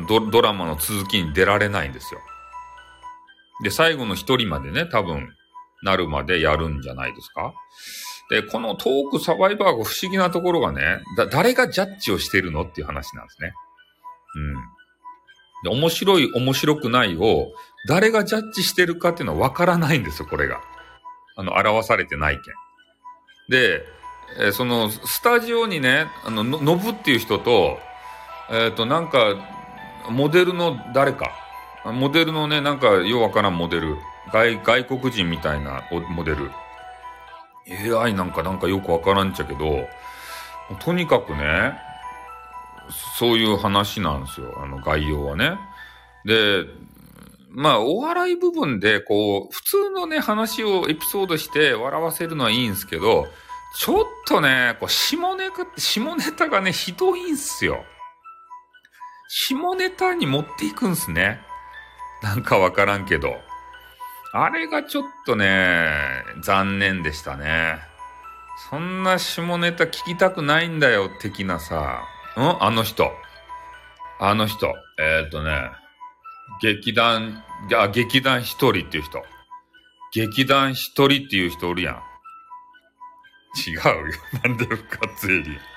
[0.08, 2.20] ド、ドラマの続きに出られないんですよ。
[3.62, 5.34] で、最後の一人までね、多分、
[5.82, 7.55] なるまでやるんじゃないですか？
[8.30, 13.52] で、このトークサバイバーが不思議なところがね、だ、誰がジャッジをしてるのっていう話なんですね。
[15.64, 15.70] うん。
[15.70, 17.52] で、面白い、面白くないを、
[17.86, 20.62] 誰がジャッジしてるかっていうのはわからないんですよ、これが。
[21.36, 22.55] あの、表されてないけん。
[23.50, 23.84] で、
[24.38, 27.78] えー、その、スタジオにね、あの、の、のぶっていう人と、
[28.50, 29.36] えっ、ー、と、なんか、
[30.09, 31.30] モデルの誰か、
[31.93, 33.99] モデルのね、なんか、ようわからんモデル、
[34.32, 36.51] 外、外国人みたいなモデル。
[37.68, 39.87] AI なんかなんかよくわからんちゃけど、
[40.80, 41.74] とにかくね、
[43.18, 44.55] そういう話なんですよ。
[44.62, 45.59] あの概要はね。
[46.24, 46.64] で、
[47.51, 53.28] まあ、お笑い部分で、こう、普通のね、話をエピソードして笑わせるのはいいんですけど、
[53.76, 57.85] ちょっとね、こう、下ネタ、下ネタがね、ひどいんすよ。
[59.28, 61.41] 下ネタに持っていくんすね。
[62.24, 63.38] なんかわからんけど。
[64.32, 67.78] あれがちょっとね、残念でしたね。
[68.70, 72.02] そんな下ネタ聞きたくないんだよ、的なさ。
[72.36, 72.56] ん？
[72.60, 73.12] あの人。
[74.18, 74.74] あの人。
[74.98, 75.70] えー、っとね、
[76.62, 77.44] 劇団、
[77.76, 79.22] あ、劇団一人っていう人。
[80.12, 82.02] 劇団一人っていう人おるやん。
[83.68, 83.84] 違うよ。
[84.42, 85.73] なんで復活エリア。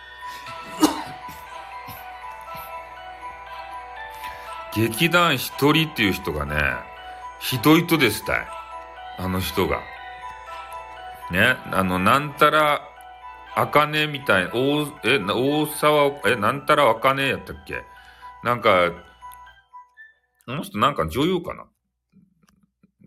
[4.78, 6.56] 劇団一人っていう人がね、
[7.40, 8.48] ひどい人でしたい。
[9.18, 9.82] あの人が。
[11.32, 12.88] ね、あの、なんたら、
[13.56, 17.84] あかねみたいな、大、え、大沢、え、なんたらあかねやったっけ？
[18.44, 18.92] なんか、
[20.46, 21.66] あの人なんか女優かな？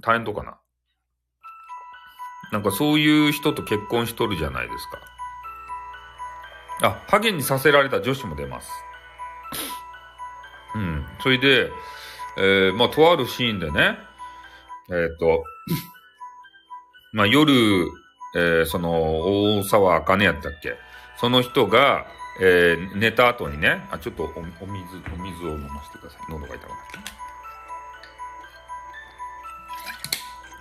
[0.02, 0.58] タレントかな？
[2.50, 4.88] なんかそういう人と結婚しとるじゃないです
[6.80, 6.88] か。
[6.88, 8.72] あ、ハゲにさせられた女子も出ます。
[10.74, 11.06] うん。
[11.22, 11.70] それで、
[12.38, 13.98] えー、まあ、とあるシーンでね、
[14.90, 15.44] えっ、と、
[17.12, 17.52] まあ、夜、
[18.36, 20.76] えー、その、大沢あかねやったっけ？
[21.16, 22.06] その人が、
[22.40, 26.22] えー、寝た後にね、あ、ちょっとおお水、お水を飲ませてください。
[26.30, 27.20] 喉が痛くなって。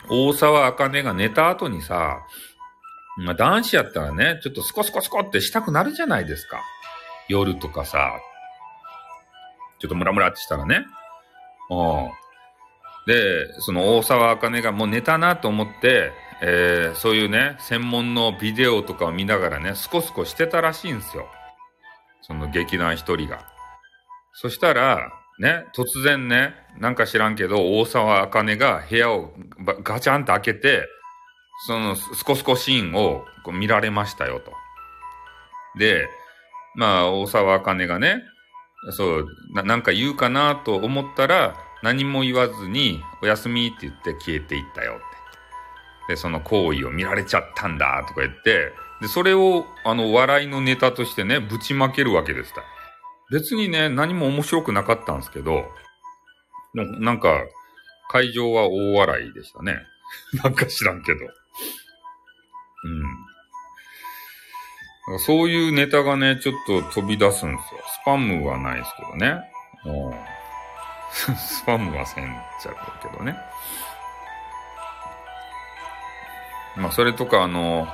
[0.10, 2.26] 大沢あかねが寝た後にさ、
[3.18, 6.62] まあ、男子やったらね、ちょっとスコスコスコってしたくなるじゃないですか。
[7.28, 8.20] 夜とかさ、
[9.80, 10.86] ちょっとムラムラってしたらね。
[11.69, 12.09] うん。
[13.07, 16.11] で、その大沢あかねがもう寝たなと思って、
[16.41, 21.27] えー、そういうね、専門のビデオとかを見ながらね、スコスコしてたらしいんですよ。
[22.21, 23.45] その劇団一人が。
[24.34, 29.34] そしたら、ね、突然ね、なんか知らんけど、大沢あかねが部屋を
[29.84, 30.86] ガチャンと開けて、
[31.65, 34.51] そのスコスコシーンをこう見られましたよと。
[35.77, 36.07] で、
[36.75, 38.21] まあ、大沢あかねがね、
[38.91, 44.97] そうな、なんか言うかなと思ったら、何も言わずに、おやすみって言って消えていったよっ
[46.07, 46.13] て。
[46.13, 52.53] で、その行為を見られちゃったんだとか言って、で、それを、あの、笑いのネタとしてね、ぶちまけるわけです
[53.32, 55.65] 別にね、何も面白くなかったんですけど、
[56.73, 57.43] なんか、
[58.09, 59.77] 会場は大笑いでしたね。
[60.43, 61.19] なんか知らんけど。
[61.19, 63.03] うん。
[65.18, 67.82] そういうネタがね、ちょっと飛び出すんですよ。
[68.01, 69.41] スパムはないですけどね。
[69.86, 70.14] うん
[71.36, 72.26] スパムはせん
[72.62, 72.76] ちゃう
[73.10, 73.36] けどね。
[76.78, 77.88] まあ、それとか、あの、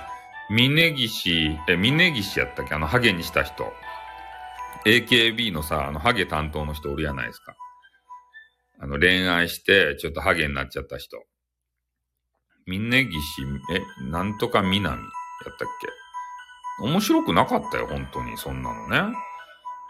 [0.50, 2.76] 峯岸、え、峯岸やったっけ？
[2.76, 3.72] あの、ハゲにした人。
[4.86, 7.56] AKB のさ、あの、ハゲ担当の人おるやないですか。
[8.80, 11.18] あの、恋愛して、ちょっとハゲになっちゃった人。
[12.68, 13.42] 峯岸、
[13.74, 16.05] え、なんとか南やったっけ？
[16.80, 19.16] 面白くなかったよ、本当に、そんなのね。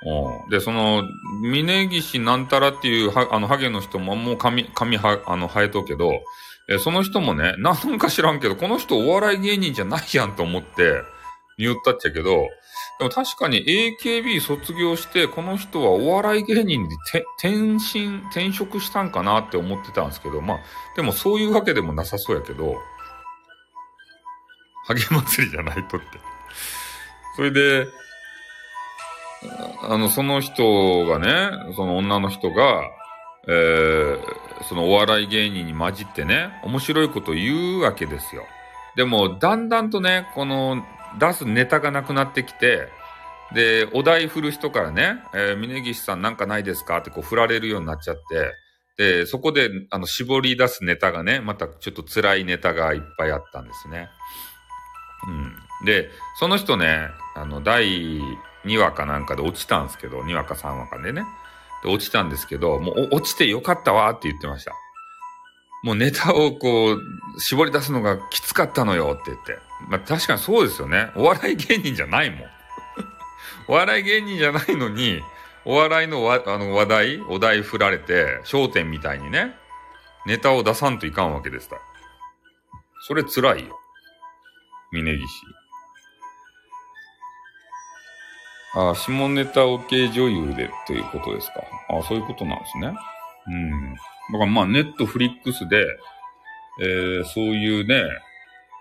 [0.05, 0.49] うん。
[0.49, 1.03] で、その、
[1.41, 6.21] 峯岸なんたらっていう、は、あの、ハゲの人ももう髪、髪は、あの、生えとけど、
[6.67, 11.01] え、その人もね、 なんか知らんけど、この人お笑い芸人じゃないやんと思って、
[11.57, 12.49] 言ったっちゃけど、
[12.99, 16.89] でも確かに AKB 卒業して、この人はお笑い芸人に
[17.39, 20.57] 転身、転職したんかなって思ってたんですけど、まあ、
[20.95, 22.75] でもそういうわけでもなさそうやけど、
[24.86, 26.34] ハゲ祭りじゃないとって。
[27.36, 27.88] それで、
[29.83, 32.83] あの、その人がね、その女の人が、
[33.47, 38.45] えー、そのお笑い芸人に混じってね、面白いこと言うわけですよ。
[38.95, 40.83] でも、だんだんとね、この
[41.19, 42.88] 出すネタがなくなってきて、
[43.53, 46.97] で、お題振る人からね、えー、峯岸さんなんかないですか？
[46.97, 48.53] ってこう振られるようになっちゃって、
[48.97, 54.09] で、そこで、あの、絞り出すネタがね、またちょっと辛いネタがいっぱいあったんですね。
[55.27, 55.31] う
[55.83, 55.86] ん。
[55.86, 56.09] で、
[56.39, 58.19] その人ね、あの、第
[58.65, 61.25] 2話かなんかで落ちたんですけど、2話か3話かでね。
[61.83, 64.71] で、落ちたんですけど、もう落ちてよかったわって言ってました。
[65.83, 66.99] もうネタをこう、
[67.39, 69.59] 絞り出すのがきつかったのよって言って。
[69.88, 71.11] まあ確かにそうですよね。
[71.15, 72.39] お笑い芸人じゃないもん。
[73.67, 75.21] お笑い芸人じゃないのに、
[75.65, 79.55] お笑いのわあの話題、お題振られて、焦点みたいにね、
[80.25, 81.81] ネタを出さんといかんわけですから。
[83.01, 83.79] それ辛いよ。
[84.91, 85.55] 峯岸。
[88.76, 91.63] あ、下ネタ OK 女優でということですか？
[91.89, 92.93] あ、そういうことなんですね。
[93.47, 93.93] うん。
[93.93, 93.99] だ
[94.34, 95.86] からまあ、ネットフリックスで、
[96.82, 98.03] えー、そういうね、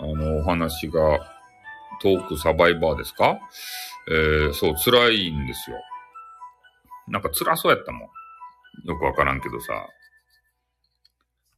[0.01, 1.31] あの、お話が、
[2.03, 3.39] トークサバイバーですか？
[4.11, 5.77] えー、そう、辛いんですよ。
[7.07, 8.09] なんか辛そうやったもん。
[8.85, 9.87] よくわからんけどさ。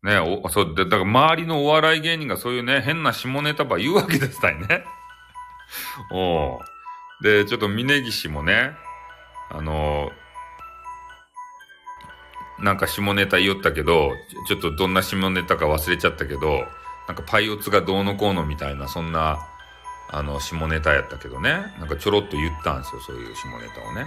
[0.03, 4.84] ねお、そう、で、だから周りのお笑い芸人がそういうね、変な下ネタば言うわけですたいね。
[6.12, 6.61] お
[7.23, 8.77] で、ちょっと峯岸もね、
[9.51, 10.27] あのー
[12.59, 14.12] なんか下ネタ言おったけど、
[14.49, 16.67] ちょっとどんな下ネタか忘れちゃったけど、
[17.07, 19.39] なんかパイオツがどうのこうのみたいな、そんな、
[20.09, 21.75] あの、下ネタやったけどね。
[21.79, 24.07] なんかちょろっと言ったんですよ、そういう下ネタをね。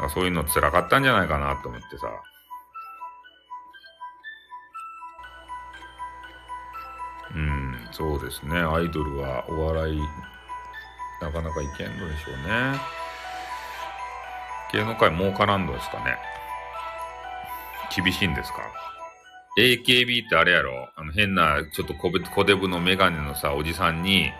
[0.00, 0.10] うん。
[0.10, 2.08] そういうの辛かったんじゃないかなと思ってさ。
[7.34, 8.58] うん、そうですね。
[8.58, 10.00] アイドルはお笑い、
[11.20, 12.80] なかなかいけんのでしょうね。
[14.72, 16.16] 芸能界儲からんのですかね。
[17.94, 18.58] 厳しいんですか
[19.58, 20.88] ?AKB ってあれやろ？
[20.96, 24.30] あの変な、ちょっと小小デブのメガネのさ、おじさんに、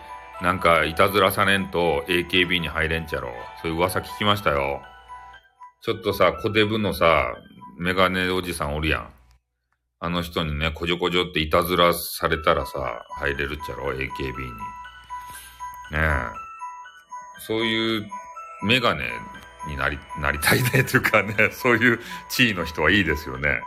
[0.40, 3.28] なんかいたずらされんと AKB に入れんちゃろ
[3.60, 4.80] そういう噂聞きましたよ。
[5.82, 7.34] ちょっとさ、小デブのさ、
[7.78, 9.12] メガネおじさんおるやん。
[9.98, 14.50] あの人にね、こじょこじょっていたずらされたらさ、入れるっちゃろ ?AKB に。
[15.92, 16.49] ねえ。
[17.46, 18.06] そういう
[18.62, 19.04] メガネ
[19.66, 23.60] になり、なりたいねというかね、 そういう地位の人はいいですよね。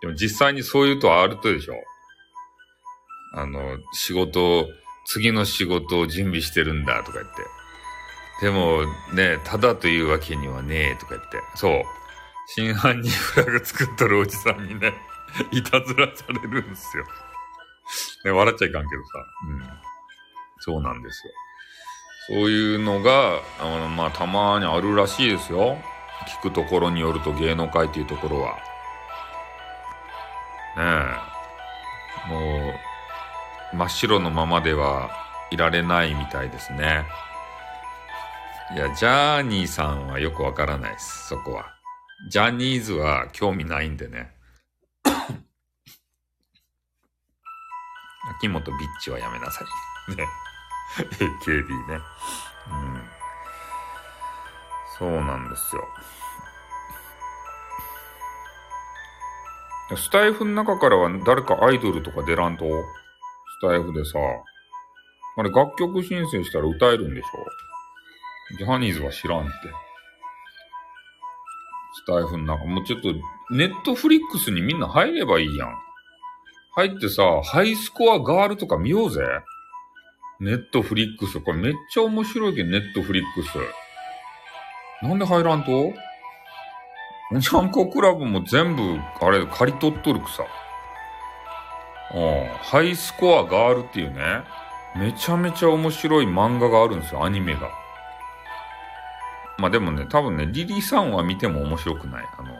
[0.00, 1.74] でも実際にそういうとあるとでしょ
[3.34, 4.68] あの、仕事、
[5.06, 7.42] 次の仕事を準備してるんだとか言って。
[8.40, 11.40] でもね、ただというわけにはねえとか言って。
[11.54, 11.82] そう。
[12.46, 14.94] 真犯人フラグ作っとるおじさんにね、
[15.50, 17.04] いたずらされるんですよ。
[18.24, 19.10] ね、笑っちゃいかんけどさ。
[19.48, 19.62] うん。
[20.60, 21.32] そうなんですよ。
[22.26, 25.76] そういうのが、あの、まあ、たまにあるらしいですよ。
[26.42, 28.54] 聞くところによると芸能界っていうところは。
[30.76, 30.82] ね
[32.26, 32.28] え。
[32.30, 32.72] も
[33.72, 35.10] う、真っ白のままでは
[35.50, 37.04] いられないみたいですね。
[38.74, 41.66] いや、ジャーニーさんはよくわからないです、そこは。
[42.30, 44.34] ジャニーズは興味ないんでね。
[48.38, 49.62] 秋元ビッチはやめなさ
[50.08, 50.16] い。
[50.16, 50.26] ね。
[50.96, 52.00] AKB ね。
[52.70, 53.02] うん。
[54.98, 55.82] そうなんですよ。
[59.96, 64.18] スタイフの中からは誰かアイドルとか出らんと、スタイフでさ、
[65.36, 68.56] あれ楽曲申請したら歌えるんでしょ？
[68.56, 69.50] ジャニーズは知らんって。
[71.94, 73.12] スタエフの中、もうちょっと、
[73.50, 75.78] Netflix にみんな入ればいいやん。
[76.76, 79.22] 入ってさ、ハイスコアガールとか見ようぜ。
[80.40, 81.40] ネットフリックス。
[81.40, 83.48] これめっちゃ面白いけど、ネットフリックス。
[85.02, 85.92] なんで入らんと？
[87.32, 90.44] おちゃんこクラブも全部、あれ、借り取っとるくさ。
[92.14, 92.46] うん。
[92.58, 94.42] ハイスコアガールっていうね、
[94.96, 97.70] めちゃめちゃ面白い漫画があるんですよ、アニメが。
[99.58, 102.24] まあでもね、多分ね、リリーさんは見ても面白くない。
[102.38, 102.52] あの、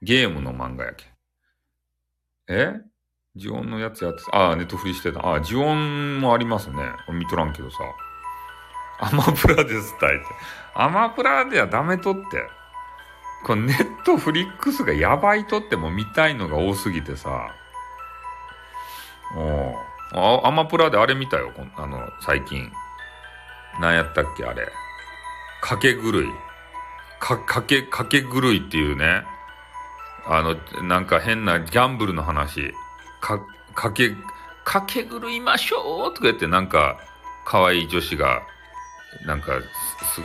[0.00, 1.06] ゲームの漫画やけ。
[2.48, 2.74] え？
[3.34, 5.20] ジオンのやつやってああ、ネットフリしてた。
[5.20, 6.76] ああ、ジオンもありますね。
[7.10, 7.78] 見とらんけどさ。
[9.00, 10.24] アマプラですたいって。
[10.74, 12.22] アマプラではダメとって。
[13.44, 17.54] このネットフリックスがやばいとっても見たいのが多すぎてさ。
[19.34, 19.74] お
[20.12, 21.52] あ、アマプラであれ見たよ。
[21.76, 22.70] あの、最近。
[23.80, 24.68] 何やったっけあれ。
[25.62, 26.28] かけ狂い。
[27.18, 29.24] か、かけ、かけ狂いっていうね。
[30.26, 30.54] あの、
[30.86, 32.74] なんか変なギャンブルの話。
[33.22, 33.40] か、
[33.74, 34.10] かけ、
[34.64, 36.98] かけ狂いましょうとか言ってなんか、
[37.46, 38.42] 可愛い女子が、
[39.24, 39.52] なんか、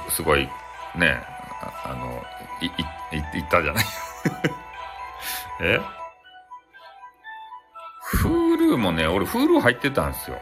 [0.10, 0.50] す、すごい、
[0.96, 1.22] ね、
[1.86, 2.24] あの、
[2.62, 2.70] い、い、
[3.18, 3.86] い言ったじゃない
[5.62, 5.80] え？
[8.02, 10.40] フールーもね、俺フールー入ってたんですよ。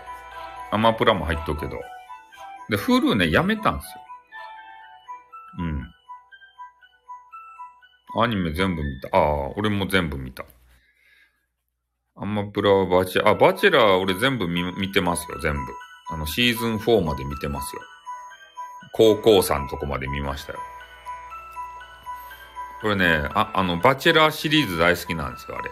[0.71, 1.79] アマプラも入っとくけど。
[2.69, 4.01] で、フールーね、やめたんですよ。
[5.59, 5.63] う
[8.19, 8.23] ん。
[8.23, 9.09] アニメ全部見た。
[9.17, 10.45] ああ、俺も全部見た。
[12.17, 15.59] アマプラはバチェラー、あ、バチェラー俺全部見、見てますよ、全部。
[16.09, 17.81] あの、シーズン4まで見てますよ。
[18.93, 20.59] 高校さんとこまで見ましたよ。
[22.81, 25.71] これね、あ、あの、バチェラーシリーズ大好きなんですよ、あれ。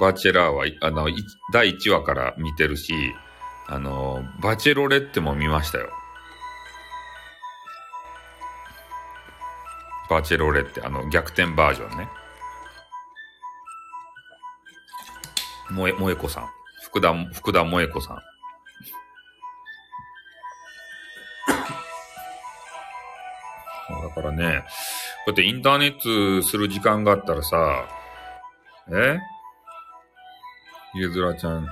[0.00, 1.06] バチェラーは、あの、
[1.52, 3.14] 第1話から見てるし、
[3.68, 5.90] あの、バチェロレッテも見ましたよ。
[10.08, 12.08] バチェロレッテ、あの、逆転バージョンね。
[15.72, 16.48] 萌え、萌え子さん。
[16.84, 18.16] 福田、福田萌え子さん。
[18.16, 18.22] だ
[24.14, 24.64] からね、
[25.26, 27.86] こうやってインターネットする時間があったらさ、
[28.92, 29.18] え？
[30.94, 31.68] ゆずらちゃん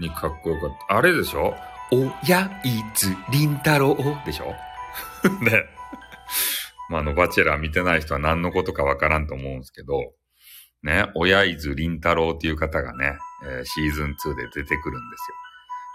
[0.00, 0.96] にかっこよかった。
[0.96, 1.54] あれでしょ？
[1.92, 1.96] お
[2.28, 4.46] やいつりんたろうでしょ？
[5.44, 5.64] ね。
[6.90, 10.12] まあ、あの、バチェラー見てない人は何のことかわからんと思うんですけど、
[10.86, 15.16] ね、親伊豆凛太郎っていう方がね、えー、シーズン2で出てくるんで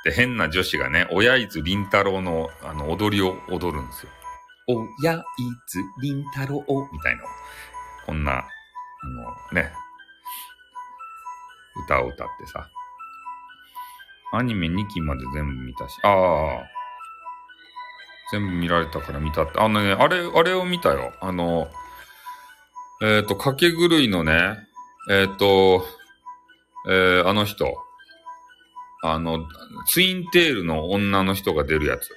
[0.03, 0.11] すよ。
[0.11, 4.11] で、変な女子がね、親伊豆凛太郎の、あの、踊りを踊るんですよ。
[4.67, 5.23] 親伊豆
[6.01, 7.23] 凛太郎みたいな、
[8.05, 8.43] こんな、あ
[9.53, 9.71] の、ね、
[11.85, 12.67] 歌を歌ってさ。
[14.33, 16.63] アニメ2期まで全部見たし、ああ、
[18.31, 19.59] 全部見られたから見たって。
[19.59, 21.13] あのね、あれ、あれを見たよ。
[21.21, 21.69] あの、
[23.01, 24.57] えっ、ー、と、かけ狂いのね、
[25.09, 25.85] えっ、と、
[26.87, 27.75] えー、あの人。
[29.03, 29.47] あの、
[29.87, 32.11] ツインテールの女の人が出るやつ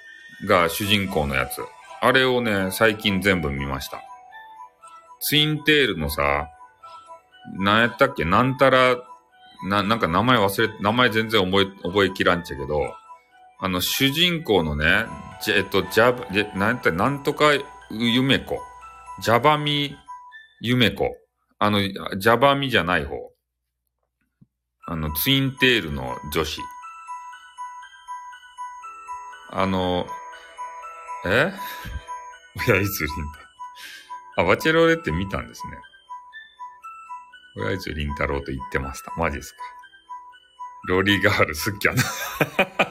[0.46, 1.62] が主人公のやつ。
[2.02, 4.02] あれをね、最近全部見ました。
[5.20, 6.48] ツインテールのさ、
[7.58, 8.26] なんやったっけ？
[8.26, 8.96] なんたら、
[9.66, 12.92] な、なんか名前忘れ、名前全然覚え、覚えきらんちゃけど、
[13.60, 15.06] あの、主人公のね、
[15.48, 16.90] えっと、ジャバ、なんやった？
[16.92, 17.52] なんとか、
[17.90, 18.60] ゆめこ。
[19.22, 19.96] ジャバミ、
[20.60, 21.16] ゆめこ。
[21.58, 23.32] あの、ジャバミじゃない方。
[24.86, 26.60] あの、ツインテールの女子。
[29.50, 30.06] あの、
[31.26, 31.52] え？
[32.56, 33.40] 親譲りんだ。
[34.36, 35.72] あ、バチェロレって見たんですね。
[37.56, 39.12] 親譲りん太郎と言ってました。
[39.16, 39.58] マジですか。
[40.88, 42.02] ロリガール好きやな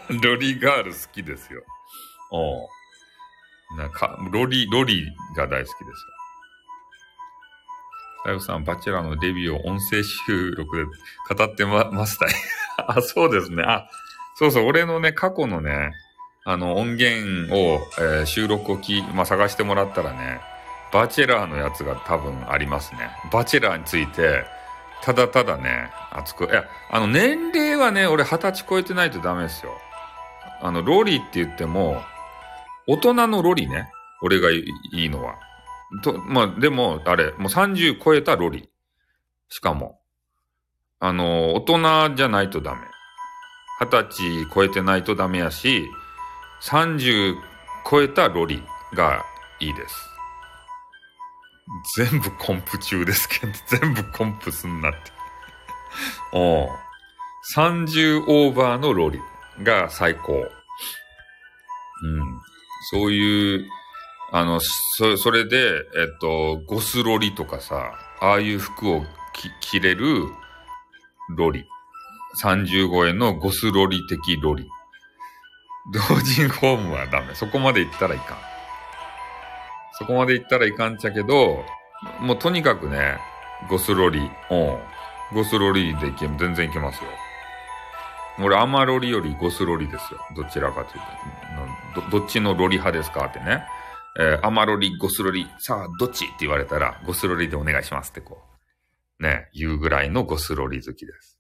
[0.24, 1.64] ロリガール好きですよ。
[2.32, 2.68] おう。
[3.78, 6.23] なんか、ロリ、ロリが大好きですよ。
[8.24, 10.84] さよさん、バチェラーのデビューを音声収録で
[11.36, 12.26] 語ってま、ました
[12.88, 13.64] あ、そうですね。
[13.64, 13.90] あ、
[14.36, 15.92] そうそう、俺のね、過去のね、
[16.46, 20.40] あの、音源を、えー、収録をき、まあ、探してもらったらね、
[20.94, 23.12] バチェラーのやつが多分ありますね。
[23.32, 24.46] バチェラーについて、
[25.02, 29.74] ただただね、熱く、いや、あの、年齢はね、俺二十歳超えてないとダメですよ。
[30.62, 32.02] あの、ロリーって言っても、
[32.88, 33.90] 大人のロリね。
[34.22, 34.64] 俺がい
[34.94, 35.36] いのは。
[36.02, 38.70] と、まあ、でも、あれ、もう30超えたロリ。
[39.50, 40.00] しかも。
[41.00, 42.82] あの、大人じゃないとダメ。
[43.80, 45.89] 二十歳超えてないとダメやし、
[46.64, 47.36] 30
[47.89, 48.64] 超えたロリ
[48.94, 49.26] が
[49.60, 50.10] いいです。
[51.98, 55.12] 全部コンプ中ですけど、 全部コンプすんなって。
[56.34, 56.70] お
[57.56, 59.20] 30オーバーのロリ
[59.62, 60.34] が最高。
[60.34, 62.41] うん。
[62.91, 63.70] そういう、
[64.36, 65.58] あの、そ、それで、
[65.96, 69.04] えっと、ゴスロリとかさ、ああいう服を
[69.62, 70.26] 着れる
[71.38, 71.66] ロリ。
[72.42, 74.68] 30超えのゴスロリ的ロリ。
[75.94, 77.36] 同人ホームはダメ。
[77.36, 78.38] そこまで行ったらいかん。
[80.00, 81.64] そこまで行ったらいかんちゃけど、
[82.20, 83.20] もうとにかくね、
[83.70, 84.20] ゴスロリ。
[84.20, 84.28] うん。
[85.36, 87.10] ゴスロリでいけ、全然いけますよ。
[88.40, 90.20] 俺、アマロリよりゴスロリですよ。
[90.36, 92.10] どちらかというと。
[92.10, 93.64] ど、どっちのロリ派ですかってね。
[94.20, 96.26] えー、アマロリ、ゴスロリ、さあ、どっち？
[96.26, 98.43] って言われたら、ゴスロリでお願いしますってこ
[99.20, 101.39] う、ね、言うぐらいのゴスロリ好きです。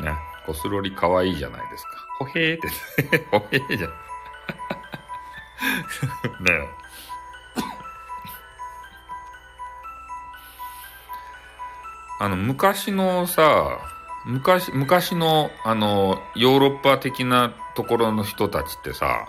[0.00, 0.12] ね、
[0.46, 1.90] ゴスロリ可愛いじゃないですか。
[2.20, 2.68] ほへーって、
[3.30, 3.90] ほへーじゃん。
[6.44, 6.68] ね
[12.20, 13.78] あの、昔のさ、
[14.28, 19.26] 昔、昔の、あの、ヨーロッパ的なところの人たちってさ、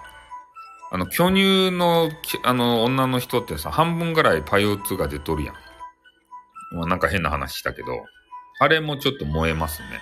[0.91, 2.12] あの、巨乳の、
[2.43, 5.56] あの、女の人ってさ、半分ぐらいパイオツが出とるやん。
[6.76, 7.88] まあ、なんか変な話したけど、
[8.60, 10.02] あれもちょっと燃えますね。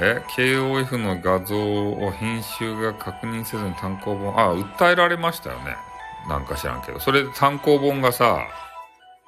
[0.00, 5.76] え ?KOF の画像を編集が確認せずに単行本、あ、訴えられましたよね。
[6.28, 7.00] なんか知らんけど。
[7.00, 8.38] それで単行本がさ、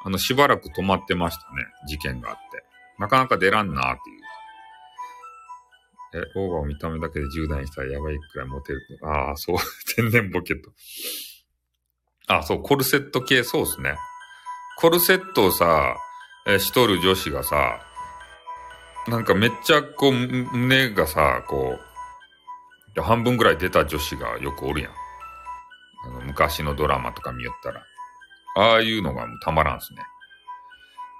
[0.04, 1.66] あの、しばらく止まってましたね。
[1.88, 2.65] 事件があって。
[2.98, 4.22] なかなか出らんなーっていう。
[6.14, 8.80] え、オーバーを見た目だけで10代にしたらやばいくらいモテる。
[9.02, 9.56] ああ、そう。
[9.96, 10.70] 天然ボケット。
[12.28, 13.96] あ、そう、コルセット系、そうっすね。
[14.78, 15.96] コルセットをさ、
[16.46, 17.80] えしとる女子がさ、
[19.08, 21.78] なんかめっちゃこう、胸がさ、こ
[22.96, 24.92] う、半分ぐらい出た女子がよくおるやん。
[26.06, 27.84] あの昔のドラマとか見よったら。
[28.56, 30.02] ああいうのがたまらんすね。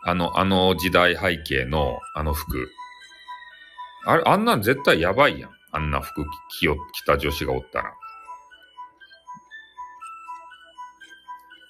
[0.08, 2.70] あの、あの時代背景のあの服。
[4.06, 5.50] あれ、あんなん絶対やばいやん。
[5.72, 6.24] あんな服
[6.60, 7.92] 着、着た女子がおったら。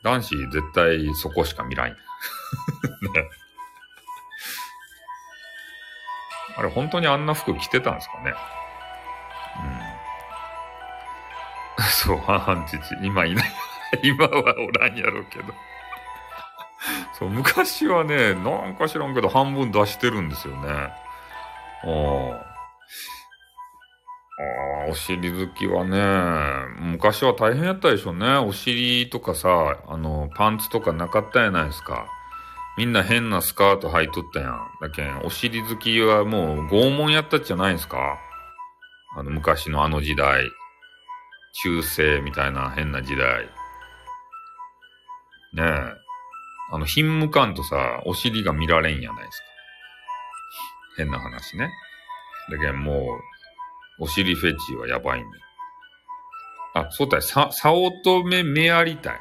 [0.05, 1.93] 男子絶対そこしか見ない。
[1.97, 1.97] ね。
[6.59, 8.35] あれ、本当にあんな服着てたんですかね。
[11.79, 11.85] うん。
[11.89, 13.51] そう、半日、今いない。
[14.05, 15.55] 今はおらんやろうけど。
[17.19, 20.69] そう、昔はね、なんか知らんけど半分出してるんですよね。
[20.69, 21.93] ああ、
[24.39, 25.99] ああお尻好きはね、
[26.79, 28.37] 昔は大変やったでしょうね。
[28.37, 32.07] お尻とかさ、あの、パンツとかなかったやないですか。
[32.77, 34.61] みんな変なスカート履いとったやん。
[34.83, 38.19] だけん、お尻好きはもう拷問やったじゃないんすか
[39.17, 40.45] あの、昔のあの時代。
[41.63, 43.47] 中世みたいな変な時代。
[45.55, 46.06] ねえ。
[46.73, 49.45] あの、貧無感とさ、お尻が見られんやないですか。
[50.97, 51.71] 変な話ね。
[52.51, 53.19] だけども
[53.99, 55.39] う、お尻フェチはやばいんだ
[56.75, 57.23] あ、そうだよ。
[57.23, 59.21] さ、さおとめめやりたい。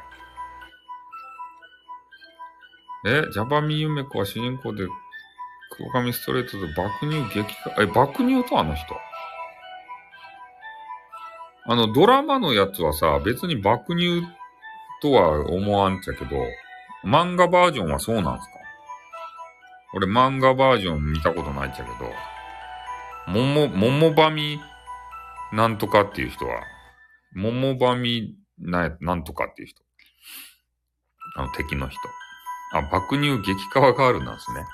[3.06, 4.86] え、ジャバミユメコは主人公で、
[5.70, 8.96] 黒髪ストレートと爆乳激化、え、爆乳とあの人？
[11.68, 14.22] あの、ドラマのやつはさ、別に爆乳
[15.00, 16.36] とは思わんちゃけど、
[17.06, 18.50] 漫画バージョンはそうなんすか？
[19.94, 22.10] 俺漫画バージョン見たことないっちゃけど、
[23.32, 24.60] もも、ももばみ
[25.52, 26.60] なんとかっていう人は、
[27.32, 29.82] ももばみな、なんとかっていう人。
[31.36, 32.00] あの敵の人。
[32.72, 34.64] あ、爆乳激化ガールなんですね。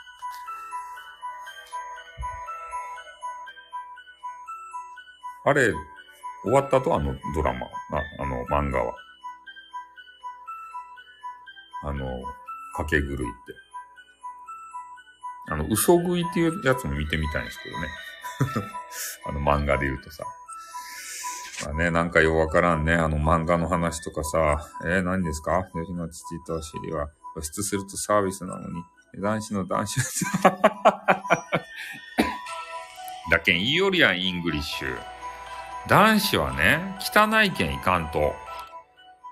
[5.45, 5.73] あれ、
[6.45, 7.69] 終わった後あのドラマ、あ
[8.21, 8.95] あの漫画は。
[11.85, 12.07] あの、
[12.77, 13.23] 賭ケグルイって。
[15.51, 17.89] あの、嘘喰いっていうやつも見てみたいんですけどね。
[19.27, 20.25] あの漫画で言うとさ。
[21.67, 22.95] まあね、なんかようわからんね。
[22.95, 24.69] あの漫画の話とかさ。
[24.85, 25.65] えー、何ですか？
[25.75, 28.85] 女子の乳と尻は露出するとサービスなのに、
[29.21, 30.01] 男子の男子
[33.31, 34.99] だけん言いよりやん、イングリッシュ。
[35.89, 38.35] 男子はね、汚いけんいかんと。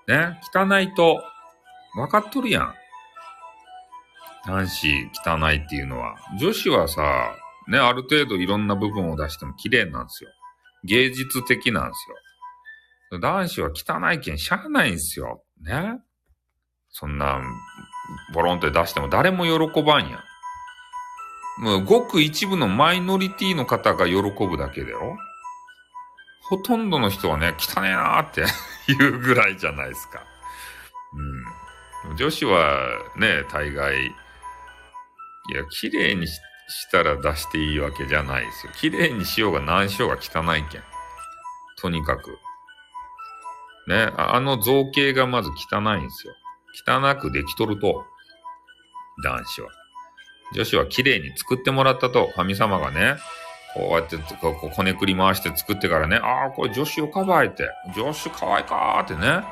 [0.08, 1.22] ね、汚いと、
[1.96, 2.74] わかっとるやん。
[4.46, 6.16] 男子汚いっていうのは。
[6.38, 7.34] 女子はさ、
[7.68, 10.30] ね、ある程度いろんな部分を出しても綺麗なんですよ。
[10.84, 12.10] 芸術的なんです
[13.14, 13.18] よ。
[13.20, 15.42] 男子は汚いけんしゃあないんすよ。
[15.62, 16.00] ね。
[16.90, 17.40] そんな、
[18.34, 20.16] ボロンって出しても誰も喜ばんや
[21.58, 21.62] ん。
[21.62, 25.16] もうごく一部のマイノリティの方が喜ぶだけだよ。
[26.48, 28.44] ほとんどの人はね、汚ねえなーって
[28.98, 30.24] 言うぐらいじゃないですか。
[31.12, 31.44] うん。
[32.16, 34.10] 女子はね、大概、い
[35.54, 36.38] や、綺麗にし
[36.90, 38.72] たら出していいわけじゃないですよ。
[38.76, 40.82] 綺麗にしようが何しようが汚いけん。
[41.80, 42.38] とにかく。
[43.88, 46.34] ね、あの造形がまず汚いんですよ。
[46.86, 48.04] 汚くできとると。
[49.24, 49.70] 男子は。
[50.54, 52.30] 女子は綺麗に作ってもらったと。
[52.36, 53.16] 神様がね、
[53.74, 57.68] こうやってこうこねくり回して作ってからね、ああ、これ女子よかばいって。
[57.96, 59.44] 女子かわいかーってね。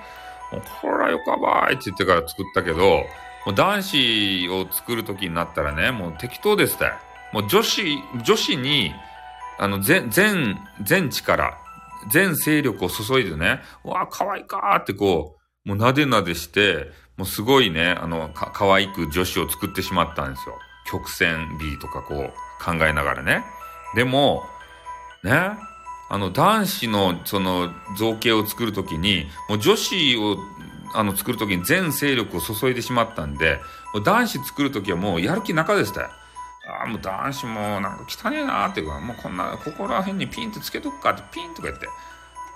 [0.53, 3.05] もうこらよかばいって言ってから作ったけど、
[3.47, 6.93] もう男子を作るときになったらね、もう適当ですって。
[7.33, 7.83] もう女子、
[8.25, 8.93] 女子に、
[9.59, 11.59] あの、全、全、全力、
[12.11, 20.59] 全勢力を注いでね、うわ、可愛いかーってこう、もうなでなでして、もうすごいね、あの、か、可愛く女子を作ってしまったんですよ。
[20.91, 23.45] 曲線 B とかこう考えながらね。
[23.95, 24.45] でも、
[25.23, 25.51] ね、
[26.09, 30.39] あの、男子のその造形を作るときに、もう女子を
[30.95, 33.61] あの作るときに全勢力を注いでしまったんで、
[34.05, 36.09] 男子作るときはもうやる気なかでしたよ。
[36.81, 41.93] ああ、もう男子もなんか汚ねえなーっていうか、もうこんな、ここら辺にピンってつけとくかってピンとか言って、も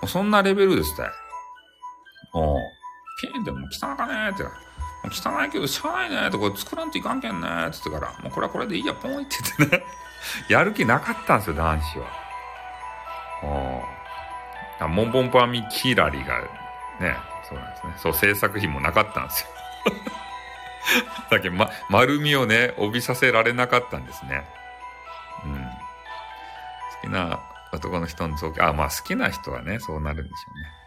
[0.03, 1.11] うそんなレベルでしたよ。
[2.33, 2.57] お
[3.21, 4.43] ピンってもう汚かねーって。
[5.09, 9.83] 汚いけどしゃあないねとか作らんといかんけんねって言ってから、もうこれはこれでいいや、ポンって言ってね
[10.47, 12.22] やる気なかったんですよ、男子は。
[14.79, 16.41] あモンボンパーミキラリが
[16.99, 17.15] ね、
[17.47, 17.93] そうなんですね。
[17.97, 19.49] そう、制作費もなかったんですよ。
[21.29, 24.45] だけど、ま、丸みをね、帯びさせられなかったんですね。
[25.45, 25.53] うん。
[25.55, 25.61] 好
[27.01, 27.39] きな
[27.71, 30.83] 男の人の造形、あ、まあ好きな人はね、そうなるんでしょうね。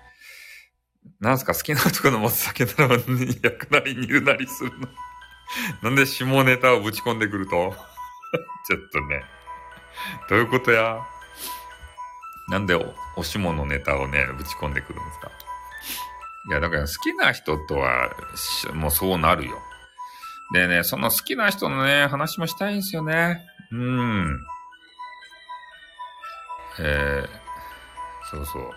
[1.20, 4.88] なんすか好きな男の持つ酒なら焼くなり煮るなりするの。
[5.82, 7.74] なんで下ネタをぶち込んでくると？
[8.66, 9.24] ちょっとね。
[10.28, 11.00] どういうことや？
[12.48, 12.74] なんで
[13.16, 15.30] お、しものネタをね、ぶち込んでくるんですか？
[16.48, 18.10] いや、だから好きな人とは、
[18.72, 19.58] もうそうなるよ。
[20.52, 23.44] でね、その好きな人のね、話もしたいんですよね。
[23.72, 24.40] うん。
[26.78, 27.28] えー、
[28.30, 28.70] そうそう。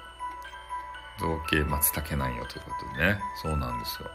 [1.19, 3.19] 造形松茸なんよということでね。
[3.41, 4.09] そうなんですよ。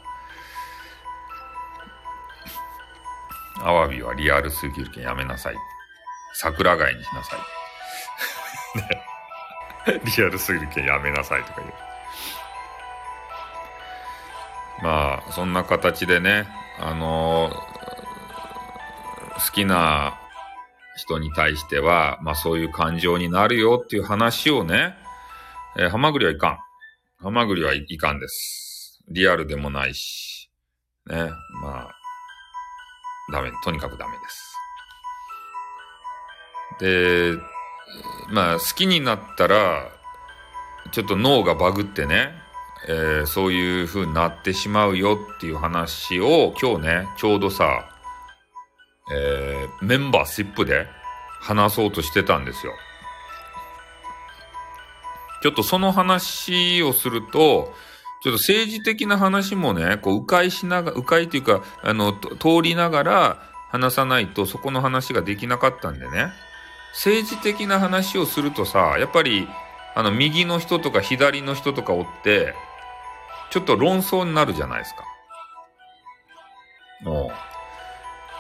[3.59, 5.57] アワビはリアルすぎるけんやめなさい。
[6.33, 8.79] 桜貝にしなさい。
[8.79, 9.05] ね。
[10.17, 11.73] リアルすぎるけんやめなさいとか言う。
[14.83, 16.49] まあ、そんな形でね、
[16.79, 17.55] あのー、
[19.35, 20.19] 好きな
[20.97, 24.97] 人に対しては、まあそういう感情になるよっていう話をね、
[25.77, 26.59] えー、ハマグリはいかん。
[27.23, 29.03] ハマグリはいかんです。
[29.09, 30.51] リアルでもないし、
[31.07, 31.31] ね、
[31.63, 31.95] まあ、
[33.33, 34.55] ダメ、とにかくダメです。
[37.39, 37.54] で、
[38.31, 39.91] まあ好きになったら、
[40.93, 42.35] ちょっと脳がバグってね、
[42.87, 47.91] えー、そういう風になってしまうよっていう話を今日ね、ちょうどさ、
[49.13, 50.87] えー、メンバーシップで
[51.41, 52.73] 話そうとしてたんですよ。
[55.43, 57.75] ちょっとその話をすると、
[58.23, 66.33] ちょっと政治的な話もね、こう、迂回しながら、迂回というか、あの、通りながら話さないとそこの話ができなかったんでね。
[66.95, 69.49] 政治的な話をするとさ、やっぱり、
[69.95, 72.55] あの、右の人とか左の人とかおって、
[73.51, 75.05] ちょっと論争になるじゃないですか。
[77.07, 77.29] お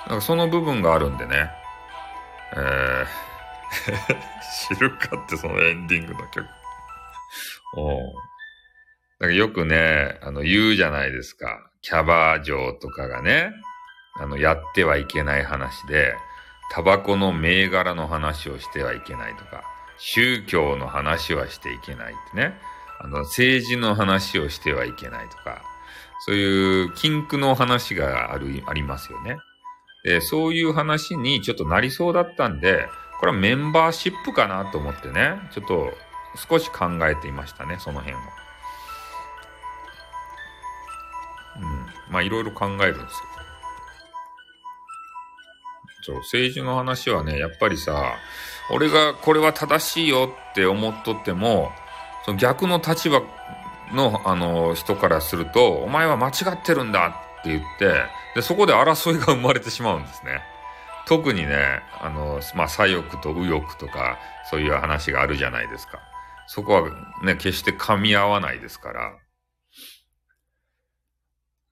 [0.08, 1.50] だかその部分があるんでね。
[2.56, 3.34] えー
[4.68, 6.46] 知るかってそのエンディングの曲。
[7.76, 7.98] お
[9.18, 11.70] だかよくね、あの、言うじゃないですか。
[11.82, 13.52] キャバ嬢とかがね、
[14.16, 16.14] あの、やってはいけない話で、
[16.70, 19.62] タバコの銘柄の話をしてはいけないとか、
[19.98, 22.58] 宗教の話はしていけないってね。
[23.00, 25.62] あの、政治の話をしてはいけないとか、
[26.26, 29.36] そういう禁句の話がある、ありますよね。
[30.04, 32.88] で、そういう話にちょっとなりそうだったんで、
[33.20, 35.92] これはメンバーシップかなと思ってね、ちょっと
[36.48, 38.18] 少し考えていましたね、その辺を。
[41.56, 41.86] うん。
[42.10, 43.33] まあ、いろいろ考えるんですよ。
[46.04, 48.16] そう、政治の話はね、やっぱりさ、
[48.70, 51.72] 俺がこれは正しいよって思っとっても、
[52.26, 53.22] その逆の立場
[53.90, 58.02] の、あの、人からすると、お前は間違ってるんだって言って、
[58.34, 60.42] で、そこで争いが生まれてしまうんですね。
[61.06, 64.18] 特にね、あの、まあ、左翼と右翼とか、
[64.50, 66.00] そういう話があるじゃないですか。
[66.46, 66.90] そこは
[67.22, 69.12] ね、決して噛み合わないですから。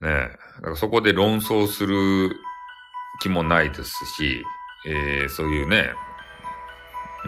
[0.01, 0.09] ね
[0.57, 2.35] だからそこで論争する
[3.21, 4.45] 気もないですし、
[4.87, 5.93] えー、そういうね、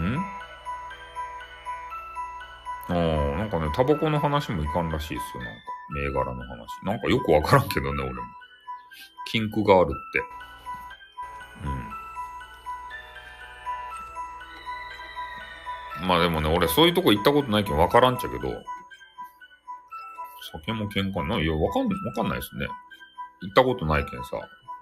[0.01, 0.17] ん？
[2.89, 2.95] ああ、
[3.39, 5.61] なんかね、タバコの話もいかんらしいですよ、なんか。
[5.91, 6.67] 銘柄の話。
[6.83, 8.21] なんかよくわからんけどね、俺も。
[9.27, 10.21] 禁句があるって。
[16.03, 16.09] うん。
[16.09, 18.63] まあでもね、俺そういうとこ行ったことないけどわからんちゃけど、
[20.53, 21.45] 酒も喧嘩ない。
[21.45, 22.67] いや、わかんない、わかんないですね。
[23.43, 24.31] 行ったことないけんさ。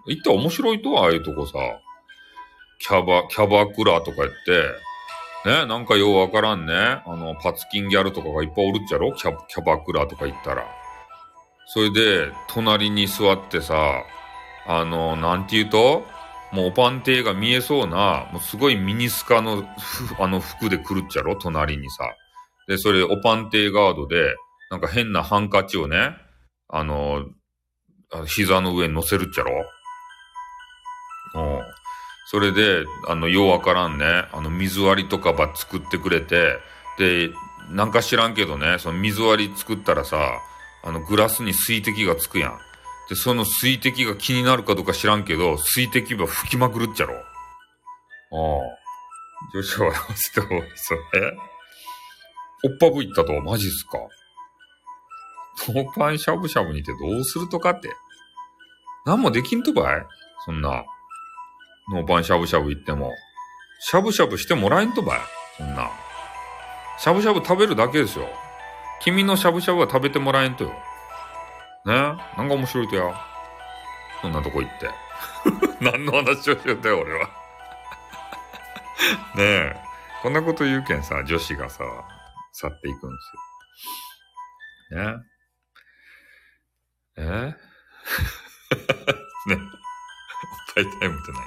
[0.09, 1.53] 行ったら面白いとは、ああいうとこさ。
[2.81, 6.75] キャバ、キャバクラとか言って、ね、なんかようわからんね。
[6.75, 9.13] あの、パツキンギャルとかがいっぱいおるっちゃろ？
[9.13, 10.65] キャキャバクラとか行ったら。
[11.67, 14.03] それで、隣に座ってさ、
[14.67, 16.05] あの、なんて言うと？
[16.53, 19.65] もうおパンテーが見えそうな、もうすごいミニスカの、
[20.19, 21.37] あの服で来るっちゃろ？
[21.37, 22.05] 隣にさ。
[22.69, 24.35] で、それ、おパンテーガードで、
[24.71, 26.11] なんか変なハンカチをね、
[26.69, 27.25] あの、
[28.27, 29.51] 膝の上に乗せるっちゃろ？
[31.35, 31.61] うん。
[32.27, 36.59] それで、あの、ようわからんね、あの、水割りとかば作ってくれて、
[36.99, 37.31] で、
[37.71, 40.19] なんか知らんけどね、その水割り作ったらさ、
[40.85, 42.59] あの、グラスに水滴がつくやん。
[43.09, 47.15] で、その水滴が気になるかどうか知らんけど、水滴ば吹きまくるっちゃろ。
[47.15, 47.23] ああ。
[49.55, 50.47] 女子はどうしても、
[50.77, 51.01] それ
[52.65, 53.99] おっぱぶいったと、マジっすか
[55.75, 57.91] ノーパンしゃぶしゃぶにてどうするとかって。
[59.05, 60.07] 何もできんとばい？
[60.45, 60.85] そんな。
[61.91, 63.13] ノーパンしゃぶしゃぶ行っても。
[63.81, 65.21] しゃぶしゃぶしてもらえんとばい
[65.57, 65.91] そんな。
[66.99, 68.29] しゃぶしゃぶ食べるだけですよ。
[69.01, 70.71] 君のしゃぶしゃぶは食べてもらえんとよ。
[71.85, 71.95] ね？
[71.95, 72.13] な
[72.45, 73.13] んか面白いとや。
[74.21, 74.89] そんなとこ行って。
[75.85, 77.27] 何の話をしよったよ、俺は。
[79.35, 79.77] ねえ。
[80.23, 81.83] こんなこと言うけんさ、女子がさ、
[82.53, 83.17] 去っていくんで
[84.91, 85.13] すよ。
[85.13, 85.17] ね？
[87.17, 87.23] え？
[89.49, 89.55] ね？
[89.55, 89.59] おっ
[90.75, 91.47] ぱいタイムってない。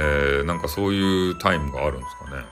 [0.00, 2.44] えー、なんかそういうタイムがあるんですかね。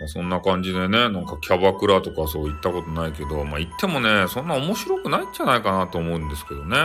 [0.00, 6.76] ま、そんな感じでね、なんかキャバクラとかそう行ったことないけど、まあ行ってもね、そんな面白くないんじゃないかなと思うんですけどね。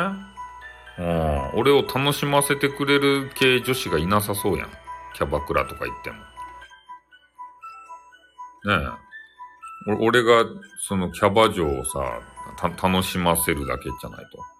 [0.97, 4.69] うん、俺を楽しませてくれる系女子がいなさそうやん。
[5.13, 6.17] キャバクラとか行っても。
[6.17, 6.23] ね
[9.87, 9.95] え。
[9.99, 10.45] 俺が、
[10.79, 12.21] そのキャバ嬢をさ、
[12.81, 14.55] 楽しませるだけじゃないと。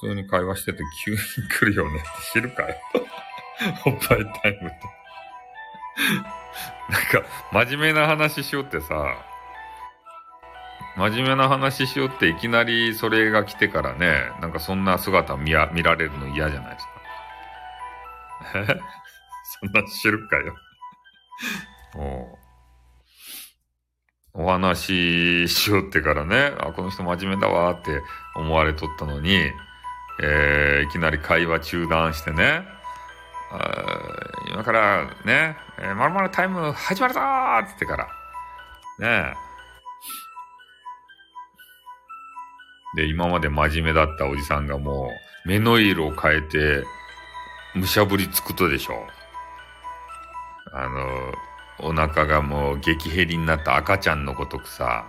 [0.00, 2.76] 普通に会話してて急に来るよねって知るかよ。
[3.86, 4.80] おっぱいタイムって。
[6.88, 9.16] なんか、真面目な話しようってさ、
[10.96, 16.92] 真面目な話しようっていきなりそれが来てからね、なんかそんな姿見られるの嫌じゃないですか。
[18.74, 18.80] え？
[19.60, 20.56] そんな知るかよ。
[24.34, 28.00] おお話ししようってからね、あ、この人真面目だわって
[28.36, 29.52] 思われとったのに、
[30.20, 32.64] えー、いきなり会話中断してね、
[34.50, 35.56] 今からね、
[35.96, 38.08] まるまるタイム始まるぞーって言ってから、
[38.98, 39.34] ね
[42.96, 45.10] で、今まで真面目だったおじさんがも
[45.44, 46.84] う、目の色を変えて、
[47.74, 49.06] むしゃぶりつくとでしょ。
[50.72, 51.32] あの、
[51.80, 55.06] お腹がもう激減りになった赤ちゃんのごとくさ、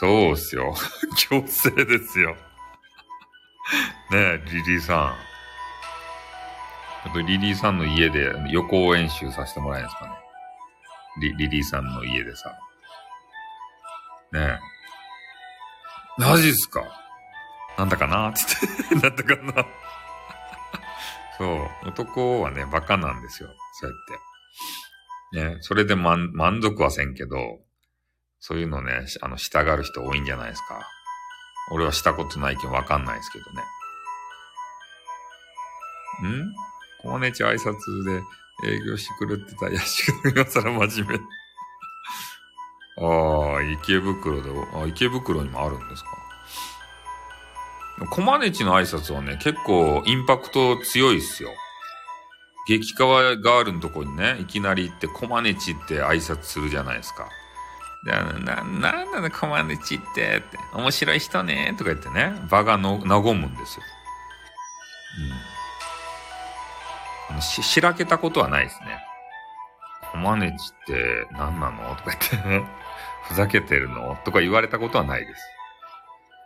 [0.00, 0.74] そうっすよ。
[1.18, 2.36] 強制ですよ。
[4.10, 5.32] ねえ、リリーさん。
[7.04, 10.12] ちょっとリリーさんの家で予行演習させてもらえんすかね。
[11.20, 12.50] リリリーさんの家でさ。
[14.32, 14.58] ねえ。
[16.18, 16.82] マジっすか
[17.78, 18.40] なんだかなって
[18.90, 19.66] 言って、なんだかな
[21.38, 21.44] そ
[21.84, 21.88] う。
[21.88, 23.48] 男はね、バカなんですよ。
[23.80, 23.96] そうや
[25.46, 25.54] って。
[25.56, 27.60] ね、それで満満足はせんけど、
[28.38, 30.86] そういうのね、あの、従う人多いんじゃないですか。
[31.70, 33.62] 俺はしたことないけどわかんないですけどね。
[36.28, 36.52] ん？
[37.00, 38.22] コマネチ挨拶で
[38.68, 41.24] 営業してくれてたヤシが今更真面目。
[43.04, 46.08] ああ、池袋で、あ、池袋にもあるんですか？
[48.10, 51.50] コマネチの挨拶はね、結構インパクト強いっすよ。
[52.68, 57.28] 激川ガールのとこにね、いきなり行ってコマネチって挨拶するじゃないですか。
[58.04, 63.84] で、な、なんなのコマネチって、って、面白い人ね、とか言ってね、場がの、和むんですよ。
[67.32, 67.40] うん。
[67.40, 68.98] し、しらけたことはないですね。
[70.10, 71.96] コマネチって何なの？
[71.96, 72.64] とか言ってね、
[73.24, 74.18] ふざけてるの？
[74.24, 75.42] とか言われたことはないです。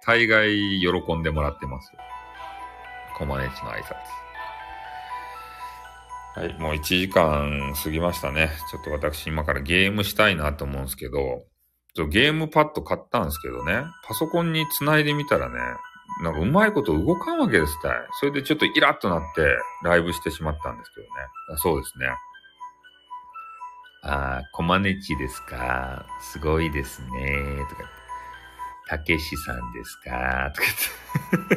[0.06, 1.92] 大概喜んでもらってます。
[3.16, 3.94] コマネチの挨拶。
[6.36, 8.50] はい、もう1時間過ぎましたね。
[8.70, 11.46] ちょっと私今からゲームしたいなと思うんですけど、
[12.10, 15.58] ゲームパッド買ったんですけどね、パソコンに繋いでみたらね、
[16.22, 17.92] なんかうまいこと動かんわけですたい。
[18.20, 21.10] それでちょっとイラッとなってライブしてしまったんですけどね。
[21.56, 22.06] そうですね。
[24.02, 26.04] ああ、コマネチですか？
[26.20, 27.08] すごいですね。
[27.70, 27.82] とか
[28.88, 30.52] たけしさんですか？
[30.54, 30.68] とか
[31.32, 31.56] 言って。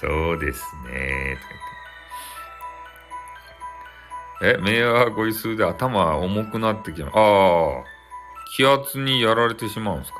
[0.00, 0.90] そうですね。
[0.90, 1.67] とか言って。
[4.40, 7.84] え、メアごい数で頭重くなってきま、ああ、
[8.56, 10.18] 気圧にやられてしまうんすか？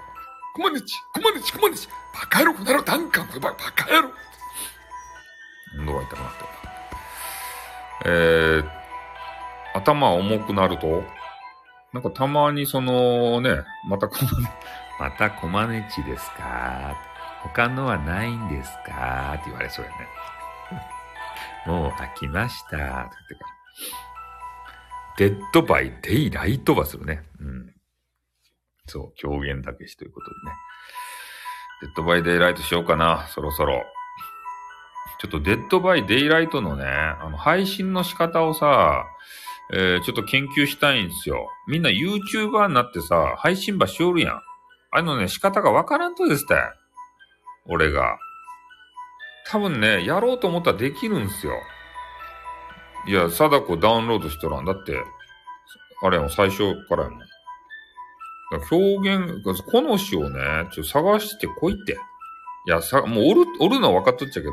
[0.55, 4.11] コマネチ、コマネチ、コマネチ、バカ野郎、この野郎、ダンカン、バカ野郎。
[5.77, 6.45] 喉が痛くなって。
[8.07, 8.69] えー、
[9.75, 11.05] 頭重くなると、
[11.93, 14.49] なんかたまにそのね、またコマネ、
[14.99, 16.97] またコマネチですか？
[17.43, 19.35] 他のはないんですか？
[19.35, 19.97] って言われそうやね。
[21.67, 22.69] もう飽きました。
[22.69, 23.59] って言ってから。
[25.19, 27.25] Dead by Daylight ばするね。
[27.41, 27.75] うん。
[28.87, 30.53] そう、狂言だけしということでね。
[31.83, 33.83] Dead by Daylight しようかな、そろそろ。
[35.21, 39.05] ちょっと Dead by Daylight のね、あの、配信の仕方をさ、
[39.75, 41.51] えー、ちょっと研究したいんですよ。
[41.67, 44.41] みんな YouTuber になってさ、配信ばしおるやん。
[44.93, 46.55] あのね、仕方がわからんとですって。
[47.67, 48.19] 俺が。
[49.49, 51.55] 多分ね、やろうと思ったらできるんすよ。
[53.07, 54.65] いや、貞子ダウンロードしたらん。
[54.65, 54.97] だって、
[56.03, 57.21] あれやもん、最初からやもん。
[58.71, 58.77] 表
[59.17, 61.99] 現、この詩をね、ちょっと探してこいって。
[62.67, 64.53] いや、さ、もうおる、おるのは分かっとっちゃけど、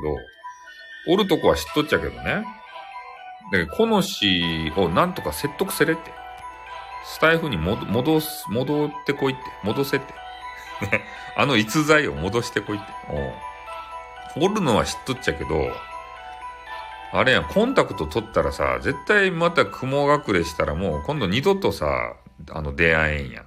[1.07, 2.45] おるとこは知っとっちゃけどね。
[3.51, 6.11] だけど、この詩をなんとか説得せれって。
[7.05, 9.41] スタイフに戻、す、戻ってこいって。
[9.63, 10.13] 戻せって。
[10.91, 11.03] ね。
[11.38, 12.85] あの逸材を戻してこいって。
[14.38, 15.72] おおるのは知っとっちゃけど、
[17.17, 22.15] あれやん、コンタクト取ったらさ、絶対また雲隠れしたらもう今度二度とさ、
[22.51, 23.45] あの出会えんやん。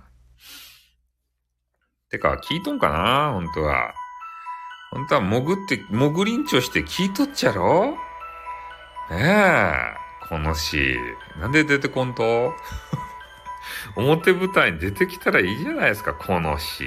[2.10, 3.92] てか、聞いとんかな本当は。
[4.90, 7.96] 本当は潜って、潜りんちょして聞いとっちゃろ？
[9.10, 9.72] ねえ、
[10.28, 10.96] この詩。
[11.38, 12.54] なんで出てこんと？
[13.96, 16.84] 表舞台に出てきたらいいじゃないですか、この詩。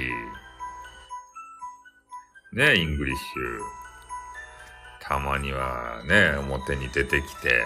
[2.52, 3.81] ねえ、イングリッシュ。
[5.02, 7.64] たまにはね、表に出てきて、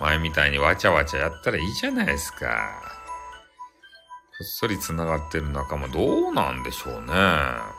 [0.00, 2.70] 前みたいにわちゃわちゃやったらいいじゃないですか。
[4.40, 7.12] こっそり繋がってる仲間どうなんでしょうね。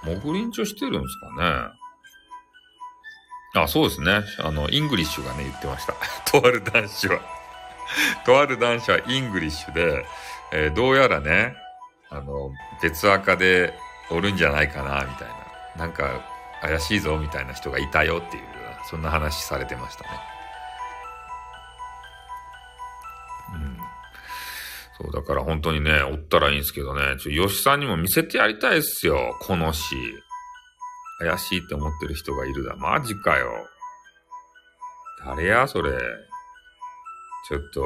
[0.03, 1.73] 潜りんちょしてるんですか
[3.55, 3.63] ね。
[3.63, 4.21] あ、そうですね。
[4.39, 5.93] あの、イングリッシュがね、言ってました。
[6.31, 7.19] とある男子は。
[8.25, 10.05] とある男子はイングリッシュで、
[10.53, 11.55] えーどうやらね、
[12.09, 13.73] あの、別赤で
[14.09, 15.85] おるんじゃないかな、みたいな。
[15.85, 16.21] なんか、
[16.61, 18.43] 怪しいぞ、みたいな人がいたよっていう、
[18.91, 20.09] そんな話されてましたね。
[23.53, 23.77] うん。
[24.97, 29.95] そう、だから本当にね、おったらいいんですけどね、ちょ、吉さんにも見せてやりたいっすよ、この詩。
[31.19, 32.75] 怪しいって思ってる人がいるだ。
[32.75, 33.49] マジかよ。
[35.25, 35.91] 誰や、それ。
[37.47, 37.81] ちょっと、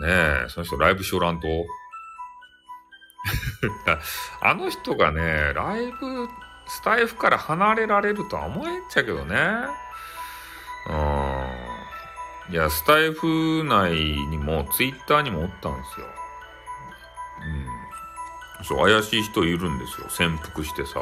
[0.00, 0.08] ね
[0.46, 1.46] え、その人ライブしおらんと。
[4.42, 6.28] あの人がね、ライブ、
[6.68, 9.36] スタイフから離れられるとは思えんちゃけどね。
[10.88, 10.92] う
[12.50, 12.52] ん。
[12.52, 16.06] いや、スタイフ内にも、ツイッターにもおったんですよ。
[18.58, 18.64] うん。
[18.64, 20.08] そう、怪しい人いるんですよ。
[20.08, 21.00] 潜伏してさ。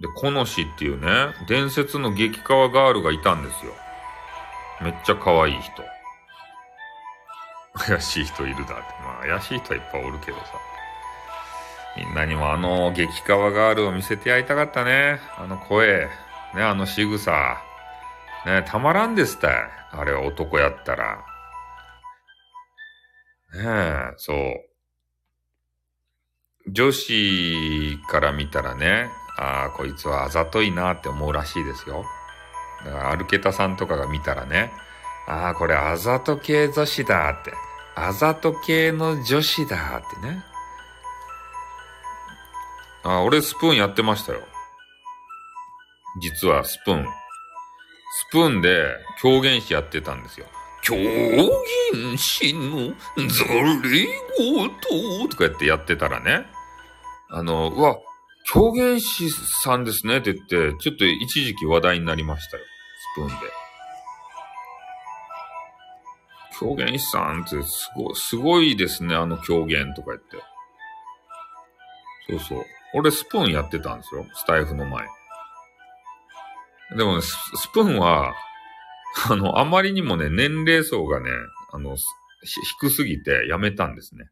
[0.00, 3.72] で、この氏っていうね、伝説の激川ガールがいたんですよ。
[4.82, 5.82] めっちゃ可愛い人。
[7.74, 8.74] 怪しい人いるだって。
[9.02, 10.73] まあ、怪しい人はいっぱいおるけどさ。
[11.96, 15.20] みんなにもあの激川ガールを見せてやりたかったね。
[15.38, 16.08] あの声。
[16.54, 17.30] ね、あの仕草。
[18.46, 19.54] ね、たまらんですたい。
[19.92, 21.24] あれは男やったら。
[23.54, 24.36] ねえ、そう。
[26.70, 29.08] 女子から見たらね、
[29.38, 32.04] ああ、こいつはあざといなって思うらしいですよ。
[32.84, 34.72] だから、アルケタさんとかが見たらね、
[35.26, 37.52] ああ、これあざと系女子だって。
[37.94, 40.44] あざと系の女子だってね。
[43.04, 44.40] あ、俺スプーンやってましたよ。
[46.20, 47.06] 実はスプーン。
[47.06, 50.46] スプーンで狂言師やってたんですよ。
[50.82, 54.06] 狂言師のざれ
[54.38, 56.46] 言とかやってやってたらね。
[57.30, 57.96] あの、うわ、
[58.52, 59.30] 狂言師
[59.62, 62.62] さんですねって言って、ちょっと一時期話題になりましたよ。
[63.14, 63.34] スプーンで。
[66.60, 70.36] 狂言師さんってすご、すごいですね、あの狂言とか言って。
[72.28, 72.64] そうそう。
[72.94, 74.26] 俺スプーンやってたんですよ。
[74.34, 75.06] スタイフの前。
[76.96, 78.32] でもね、スプーンは、
[79.30, 81.30] あの、あまりにもね、年齢層がね、
[81.72, 81.96] あの、
[82.80, 84.30] 低すぎてやめたんですね。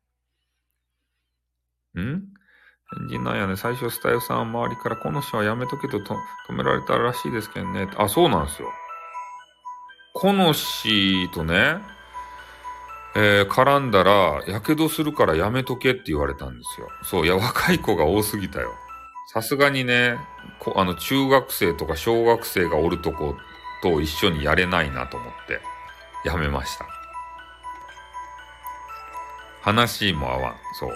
[2.01, 2.23] ん？
[2.99, 6.15] 返事なんやね、最初スタイフさんは周りからこの人はやめとけとと
[6.49, 7.89] 止められたらしいですけどね。
[7.97, 8.69] あ、そうなんですよ。
[10.15, 11.79] この氏とね、
[13.15, 16.89] えー絡んだら、やけどするからやめとけって言われたんですよ。
[17.03, 18.73] そう、いや、若い子が多すぎたよ。
[19.33, 20.17] さすがにね、
[20.59, 23.37] こあの、中学生とか小学生がおるとこ
[23.83, 25.61] と一緒にやれないなと思って、
[26.25, 26.87] やめました。
[29.63, 30.55] 話も合わん。
[30.79, 30.91] そう。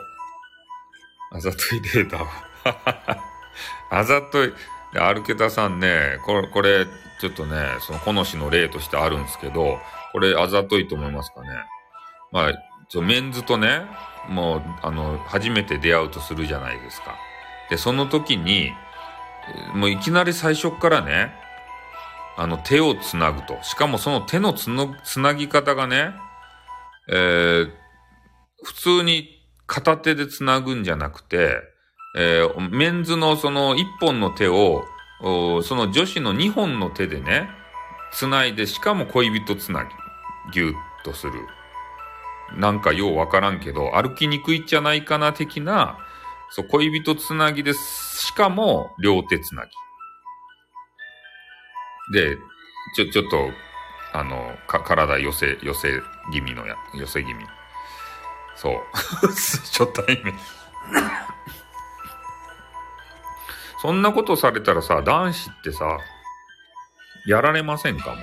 [1.33, 2.29] あざといデータは。
[3.91, 4.53] あざとい。
[4.93, 6.87] でアルケタさんね、これ、これ、
[7.21, 9.79] ちょっとね、その、この氏の例としてあるんですけど、
[10.13, 11.49] これ、あざといと思いますかね？
[12.37, 12.53] まあ、
[12.91, 13.87] ちょメンズとね、
[14.29, 17.17] もう、あの、初めて出会うとするじゃないですか。
[17.71, 18.73] で、その時に、
[19.75, 21.33] もういきなり最初っからね、
[22.37, 23.57] あの手をつなぐと。
[23.63, 26.13] しかもその手のつのつなぎ方がね、
[27.09, 27.71] えー、
[28.63, 29.31] 普通に
[29.67, 31.63] 片手でつなぐんじゃなくて、
[32.19, 34.85] えー、メンズのその一本の手を、
[35.23, 37.49] その女子の二本の手でね、
[38.13, 39.91] つないで、しかも恋人つなぎ、
[40.53, 41.33] ぎゅっとする。
[42.55, 45.99] なんかようわからんけど、歩きにくいんじゃないかな的な、
[46.51, 48.27] そう、恋人つなぎです。
[48.29, 49.71] しかも、両手つなぎ。
[52.13, 52.37] で、
[52.95, 53.51] ちょ、ちょっと、
[54.13, 56.01] あの、か、体寄せ、寄せ
[56.33, 57.45] 気味のや、寄せ気味。
[58.55, 58.83] そう。
[59.33, 60.35] 初対面
[63.83, 65.99] そんなことされたらさ、男子ってさ、
[67.27, 68.19] やられませんかもう。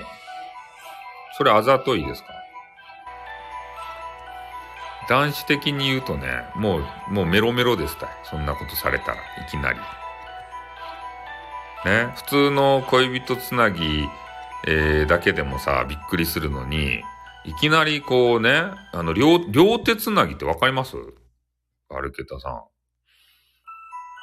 [1.36, 2.28] それあざといですか？
[5.08, 8.08] 男子的に言うとね、もう、もうメロメロですた。
[8.24, 9.20] そんなことされたら、い
[9.50, 9.78] きなり。
[11.84, 14.08] ね、普通の恋人つなぎ、
[14.66, 17.02] えー、だけでもさ、びっくりするのに、
[17.44, 20.96] いきなりこうね、あの、両、両手つなぎってわかります？
[21.90, 22.62] アルケタさん。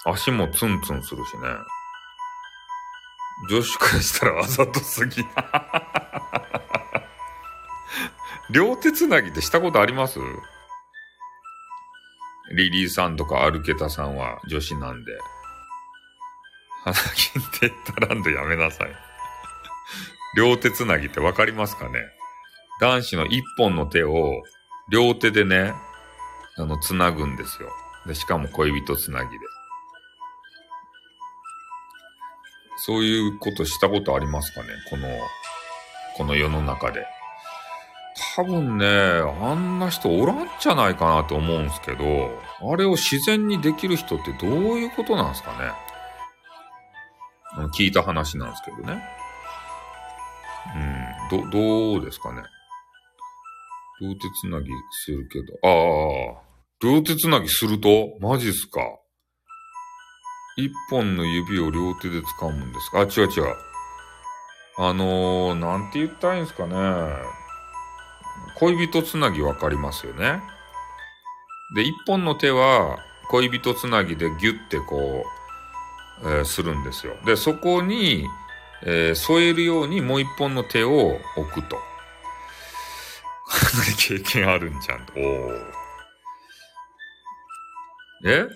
[0.04, 1.42] 足もツンツンするしね。
[3.52, 5.24] 女子からしたらあざとすぎ。
[8.50, 10.20] 両手つなぎってしたことあります？
[12.54, 15.12] リリーさんとかアルケタさんは女子なんで。
[16.84, 18.96] 花金って言ったらんとやめなさい。
[20.36, 22.00] 両手つなぎってわかりますかね？
[22.80, 24.42] 男子の一本の手を
[24.90, 25.74] 両手でね、
[26.58, 27.70] あの、つなぐんですよ。
[28.08, 29.38] で、しかも恋人つなぎで。
[32.78, 34.70] そういうことしたことありますかね？
[34.90, 35.08] この、
[36.18, 37.06] この世の中で。
[38.36, 42.04] 多分ね、あんな人おらんじゃないかなと思うんすけど、
[42.62, 45.72] あれを自然にできる人ってどういうことなんすかね
[47.74, 49.04] 聞いた話なんですけどね。
[51.32, 52.44] うん、ど、どうですかね。
[54.02, 54.70] 両手つなぎ
[55.06, 55.54] するけど。
[55.64, 56.42] ああ、
[56.82, 58.18] 両手つなぎすると？
[58.20, 58.82] マジっすか
[60.58, 63.02] 一本の指を両手で掴むんですか？
[63.02, 63.56] あ、違う違う。
[64.78, 66.74] あのー、なんて言ったらいいんですかね。
[68.56, 70.42] 恋人つなぎわかりますよね。
[71.76, 73.00] で、一本の手は
[73.30, 75.26] 恋人つなぎでギュッてこ
[76.24, 77.16] う、えー、するんですよ。
[77.26, 78.28] で、そこに、
[78.84, 81.76] えー、添えるようにもう一本の手を置くと。
[81.76, 81.82] か
[83.78, 85.06] なり経験あるんじゃん。
[85.18, 85.52] お
[88.26, 88.48] え？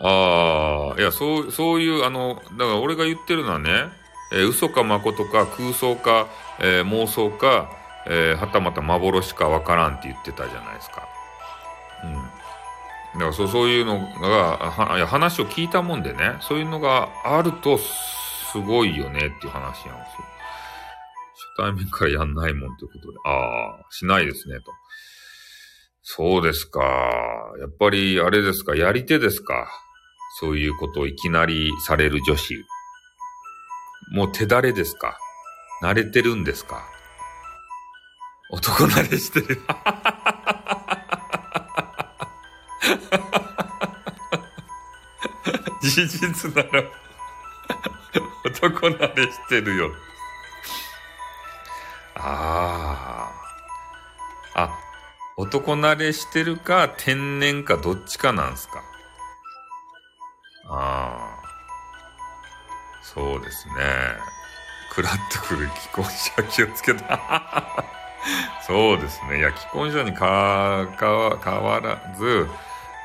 [0.00, 3.88] ああ、いや、そう、そういう、あの、だから俺が言ってるのはね、
[4.32, 6.28] えー、嘘か誠か空想か、
[6.60, 7.70] えー、妄想か、
[8.06, 11.08] えー、はたまた幻かわからんって言ってたじゃないですか。
[12.04, 12.14] うん。
[12.14, 19.94] だからそう、そういうのが、は、いや、話を聞いたもんでね、そういうのがあると、すごいよねっていう話なんですよ。
[21.56, 24.72] 初対面からやんないもんということで、ああ、しないですね、と。
[26.02, 26.80] そうですか。
[27.60, 29.68] やっぱり、あれですか、やり手ですか。
[30.40, 32.56] そういうことをいきなりされる女子。
[34.12, 35.16] もう手だれですか
[35.82, 36.86] 慣れてるんですか
[38.52, 39.62] 男慣れしてる。
[45.80, 46.84] 事実なら、
[48.44, 49.90] 男慣れしてるよ。
[52.14, 53.32] あ
[54.54, 54.64] あ。
[54.64, 54.78] あ、
[55.38, 58.84] 男慣れしてるか天然かどっちかなんすか。
[60.68, 61.42] ああ。
[63.02, 63.74] そうですね。
[64.90, 68.01] くらっとくる既婚者気をつけた。
[68.66, 69.38] そうですね。
[69.38, 72.48] いや、既婚者にか、か、変わらず、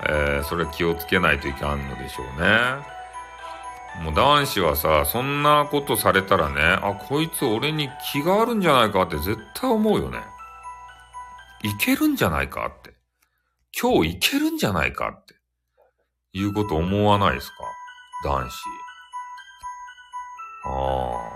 [0.05, 2.97] えー、それは気をつけないといかんのでしょうね。
[4.03, 10.19] もう男子はさ、そんなことされたらね、あ、こいつ俺に気があるんじゃないかって絶対思うよね。
[11.63, 12.93] いけるんじゃないかって。
[13.79, 15.35] 今日いけるんじゃないかって。
[16.33, 17.49] いうこと思わないです
[18.23, 18.29] か？
[18.29, 18.55] 男子。
[20.65, 21.35] あ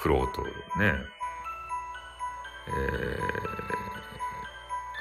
[0.00, 0.42] クロート
[0.78, 0.94] ね。
[2.68, 2.70] え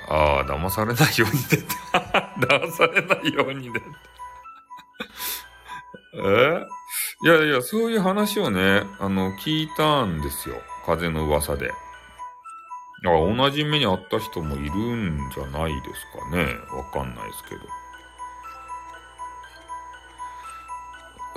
[0.10, 2.00] ー、ああ、騙されないように出た。
[2.40, 3.86] 騙されないように出た。
[6.16, 6.68] え？
[7.24, 10.62] いやいや、そういう話をね、あの、聞いたんですよ。
[10.86, 11.72] 風の噂で。
[13.06, 16.46] あ同じ目にあった人もいるんじゃないですかね。
[16.76, 17.62] わかんないですけど。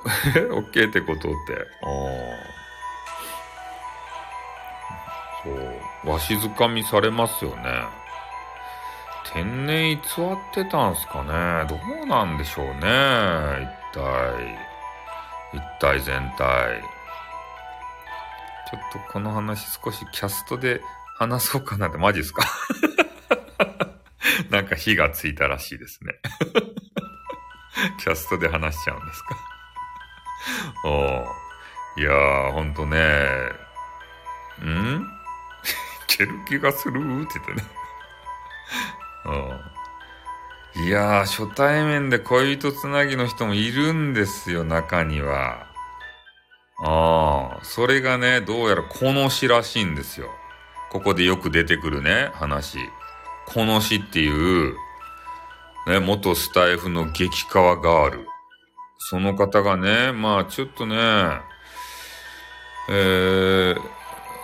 [0.48, 1.54] え、オッケーってことって。
[1.82, 1.86] あ
[2.52, 2.55] あ。
[6.02, 6.12] そう。
[6.12, 7.64] わしづかみされますよね。
[9.32, 10.02] 天然偽っ
[10.54, 12.78] てたんすかねどうなんでしょうね一
[13.92, 14.58] 体。
[15.52, 16.80] 一体全体。
[18.70, 20.80] ちょっとこの話少しキャストで
[21.18, 22.44] 話そうかなって、マジっすか？
[24.50, 26.14] なんか火がついたらしいですね。
[27.98, 29.36] キャストで話しちゃうんですか？
[30.84, 31.26] お
[31.98, 32.98] いやー、ほんとね、
[34.62, 35.15] ん？
[36.06, 37.64] ける気がするって言ってね。
[40.76, 40.86] うん。
[40.86, 45.66] いやー、初対面で恋人つなぎの人もいるんですよ、中には。
[46.84, 50.30] ああ、それがね、どうやらこの詩らしいんですよ。
[50.90, 52.78] ここでよく出てくるね、話。
[53.46, 54.74] この詩っていう、
[55.86, 58.28] ね、元スタイフの激川ガール。
[58.98, 60.96] その方がね、まあちょっとね、
[62.88, 63.80] えー、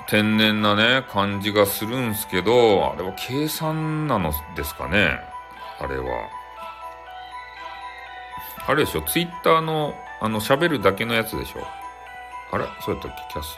[0.09, 5.21] 天然なね、感じがするんすけど、あれは計算なのですかね？
[5.79, 6.29] あれは。
[8.67, 9.03] あれでしょ？
[9.03, 11.67] ツイッターの、あの、喋るだけのやつでしょ？
[12.53, 12.65] あれ？
[12.81, 13.33] そうやったっけ？
[13.33, 13.57] キャス。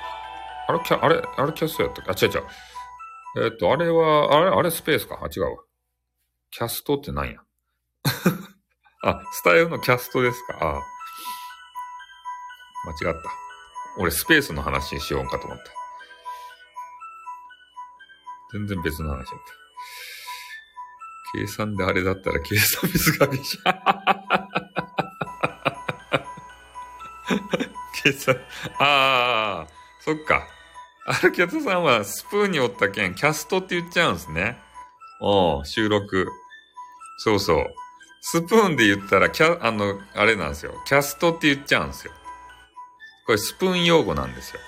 [0.67, 2.27] あれキャ、あれあれキャストやったっけ？
[2.27, 2.47] あ、違う違う。
[3.37, 5.19] えー、っと、あれは、あれあれスペースか？
[5.23, 5.51] あ、違うわ。
[6.51, 7.41] キャストって何や？
[9.03, 10.59] あ、スタイルのキャストですか？
[10.61, 10.81] あ
[12.87, 13.31] 間違った。
[13.99, 15.84] 俺スペースの話にしようかと思った。
[18.55, 19.37] 全然別の話だった。
[21.37, 24.49] 計算であれだったら計算ミスがびしゃ。
[28.01, 28.37] 計算、
[28.79, 29.67] ああ、
[29.99, 30.47] そっか。
[31.07, 34.57] アルキャットさんはスプーンにおったけん、キャストって言っちゃうんですね。
[35.21, 36.29] おう、収録。
[37.19, 37.67] そうそう。
[38.21, 40.75] スプーンで言ったら、キャ、あの、あれなんですよ。
[40.87, 42.13] キャストって言っちゃうんですよ。
[43.27, 44.61] これスプーン用語なんですよ。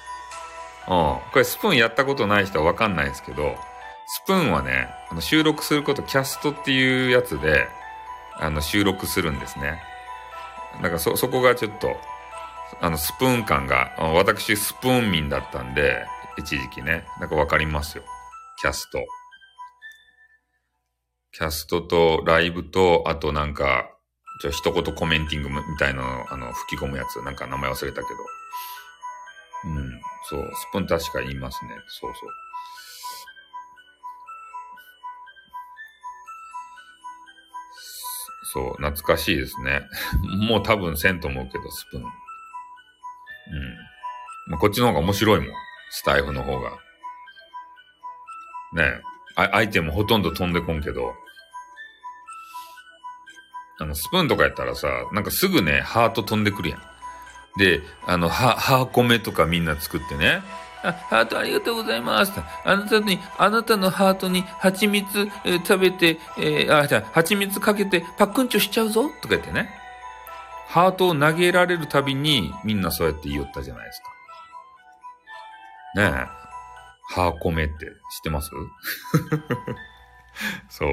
[0.89, 1.31] うん。
[1.31, 3.57] これスプーンやったことない人はわかんないですけど、
[4.07, 7.67] スプーンはね、あの収録すること、キャストっていうやつで、
[8.39, 9.81] あの、収録するんですね。
[10.83, 11.97] だかそ、そこがちょっと、
[12.81, 16.07] あの、スプーン感が、私スプーン民だったんで、
[16.39, 18.05] 一時期ね、なんかわかりますよ。
[18.61, 18.99] キャスト。
[21.33, 23.91] キャストとライブと、あとなんか、
[24.41, 28.09] じゃ一言コメンティングみたいなの、あの、吹き込むやつ、なんか名前忘れたけど。
[29.65, 31.71] うん、そう、スプーン確か言いますね。
[31.89, 32.31] そうそう。
[38.57, 39.83] そう、懐かしいですね。
[40.49, 42.03] もう多分せんと思うけど、スプーン。
[42.03, 42.11] うん。
[44.47, 45.49] まあ、こっちの方が面白いもん。
[45.91, 46.71] スタイフの方が。
[48.73, 49.03] ねえ。
[49.37, 51.15] アイテムほとんど飛んでこんけど。
[53.79, 56.81] あの、スプーンとかやったらさ、なんかすぐね、ハート飛んでくるやん。
[57.59, 60.43] で、あの、は、ハーコメとかみんな作ってね。
[60.83, 62.33] あ、ハートありがとうございます。
[62.65, 69.71] あなたに、あなたのハートに蜂蜜、えー、食べて、えー、あ、じゃあ、蜂蜜かけてパックンチョしちゃうぞとか言ってね。
[70.69, 74.09] ハートを投げられるたびにみんなそうやって言おったじゃないですか。
[76.03, 76.27] ねえ。
[77.15, 77.83] ハーコメって知っ
[78.25, 78.51] てます？
[80.69, 80.91] そう。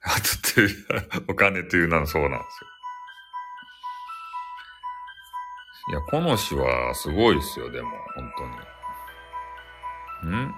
[0.00, 0.70] ハートっていう
[1.28, 2.70] お金という名のそうなんですよ。
[5.88, 8.32] いや、この詩はすごいですよ、でも、本
[10.22, 10.34] 当に。
[10.34, 10.54] ん？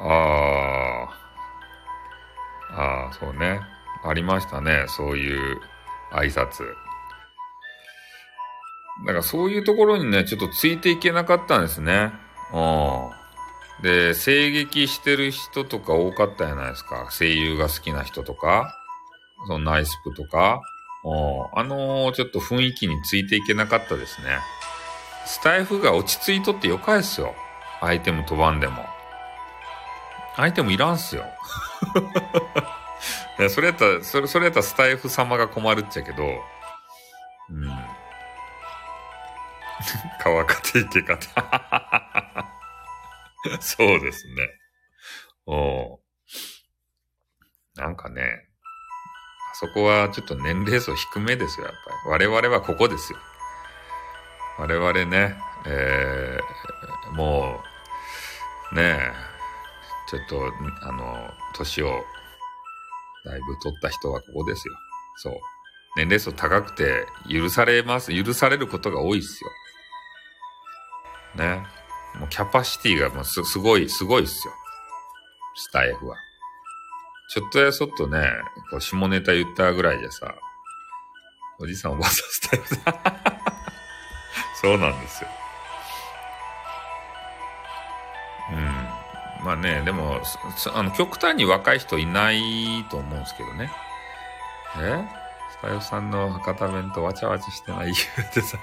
[0.00, 1.20] ああ。
[2.72, 3.60] ああ、そうね。
[4.02, 5.60] ありましたね、そういう
[6.12, 6.64] 挨拶。
[9.06, 12.12] だからそういうところにね、ちょっとついていけなかったんですね。
[12.54, 13.10] うん。
[13.82, 17.10] で、声劇してる人とか多かったじゃないですか。
[17.10, 18.74] 声優が好きな人とか、
[19.46, 20.62] そのナイスプとか。
[21.02, 24.38] あのー、ちょっと雰囲気についていけなかったですね。
[25.24, 27.34] スタイフが落ち着いとってよかですよ。
[27.80, 28.84] アイテム飛ばんでも。
[30.36, 31.24] アイテムいらんっすよ。
[33.38, 36.24] いや、それやったら、それ、それやったらスタイフ様が困るっちゃけど、
[37.48, 37.70] うん。
[40.20, 41.26] 川かて池かて。
[43.60, 44.50] そうですね。
[45.46, 46.00] お
[47.74, 48.49] なんかね、
[49.60, 51.74] そこはちょっと年齢層低めですよ、やっ
[52.08, 52.26] ぱり。
[52.30, 53.18] 我々はここですよ。
[54.58, 57.60] 我々ね、えー、も
[58.72, 59.12] う、ね
[60.08, 60.50] ちょっと、
[60.80, 62.02] あの、年を
[63.26, 64.74] だいぶ取った人はここですよ。
[65.18, 65.34] そう。
[65.94, 68.14] 年齢層高くて許されます。
[68.14, 69.50] 許されることが多いっすよ。
[71.36, 71.66] ね。
[72.18, 74.54] もうキャパシティがもうすすごい、すごいっすよ。
[75.54, 76.16] スタイフは。
[77.32, 78.28] ちょっとやそっとね、
[78.72, 80.34] こう下ネタ言ったぐらいでさ、
[81.60, 83.14] おじさんおばさんスタイフだ。
[84.60, 85.30] そうなんですよ。
[88.50, 89.44] うん。
[89.44, 90.20] まあね、でも、
[90.74, 93.70] あの、極端に若い人いないと思うんですけどね。
[94.78, 95.04] え？
[95.52, 97.92] スタイフさんの博多弁とわちゃわちゃしてない？
[97.94, 97.94] 言
[98.26, 98.58] うてさ。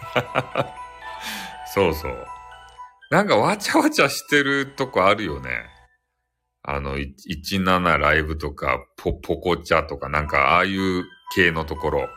[1.73, 2.27] そうそう。
[3.11, 5.76] なんかわちゃわちゃしてるとこあるよね。
[6.69, 12.09] あの、17ライブとか、ポ、ポコチャとか、なんかああいう系のところ。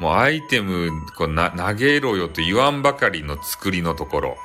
[0.00, 4.36] もうアイテム、こうな、投げろよと言わんばかりの作りのところ。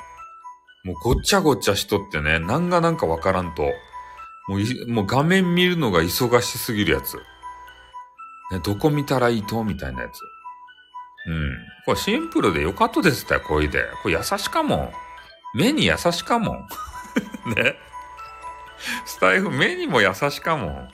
[0.84, 3.62] もうごっちゃごっちゃしとってね、なんがなんかわからんと。
[4.48, 7.16] もう、もう画面見るのが忙しすぎるやつ。
[8.52, 10.20] ね、どこ見たらいいとみたいなやつ。
[11.30, 11.56] うん。
[11.86, 13.82] これシンプルでよかったですって、これで。
[14.02, 14.92] これ優しかもん。
[15.54, 16.68] 目に優しかもん。
[17.56, 17.76] ね。
[19.04, 20.88] スタイフ目にも優しかもん。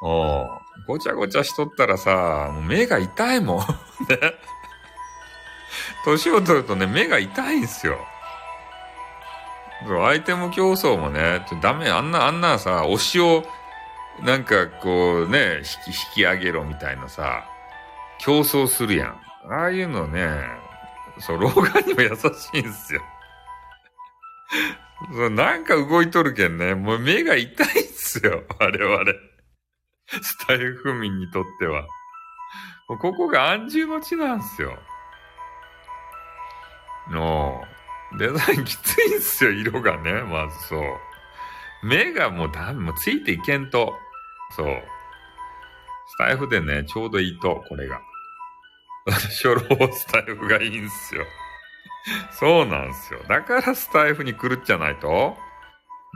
[0.00, 0.48] おう
[0.86, 3.58] ごちゃごちゃしとったらさ、もう目が痛いもん。
[4.08, 4.18] ね。
[6.04, 7.98] 年を取るとね、目が痛いんすよ。
[9.86, 13.44] そうアイテム競争もね、ダメ、あんな、あんなさ、推しを、
[14.20, 17.44] なんかこうね、引き、引き上げろみたいなさ、
[18.18, 19.20] 競争するやん。
[19.50, 20.28] ああいうのね、
[21.20, 22.20] そう、老眼にも優し
[22.54, 23.02] いんすよ。
[25.30, 29.04] なんか動いとるけんね、もう目が痛いんすよ、 我々。
[30.22, 31.82] スタイフ民にとっては。
[32.88, 34.78] もうここが安住の地なんすよ。
[37.10, 37.62] の
[38.18, 41.86] デザインきついんすよ、色がね、まずそう。
[41.86, 43.94] 目がもうだ、もうついていけんと。
[44.56, 44.82] そう。
[46.08, 48.00] スタイフでね、ちょうどいいと、これが。
[49.06, 51.24] 初老スタイフがいいんすよ。
[52.30, 53.20] そうなんすよ。
[53.28, 55.36] だからスタイフに来るっちゃないと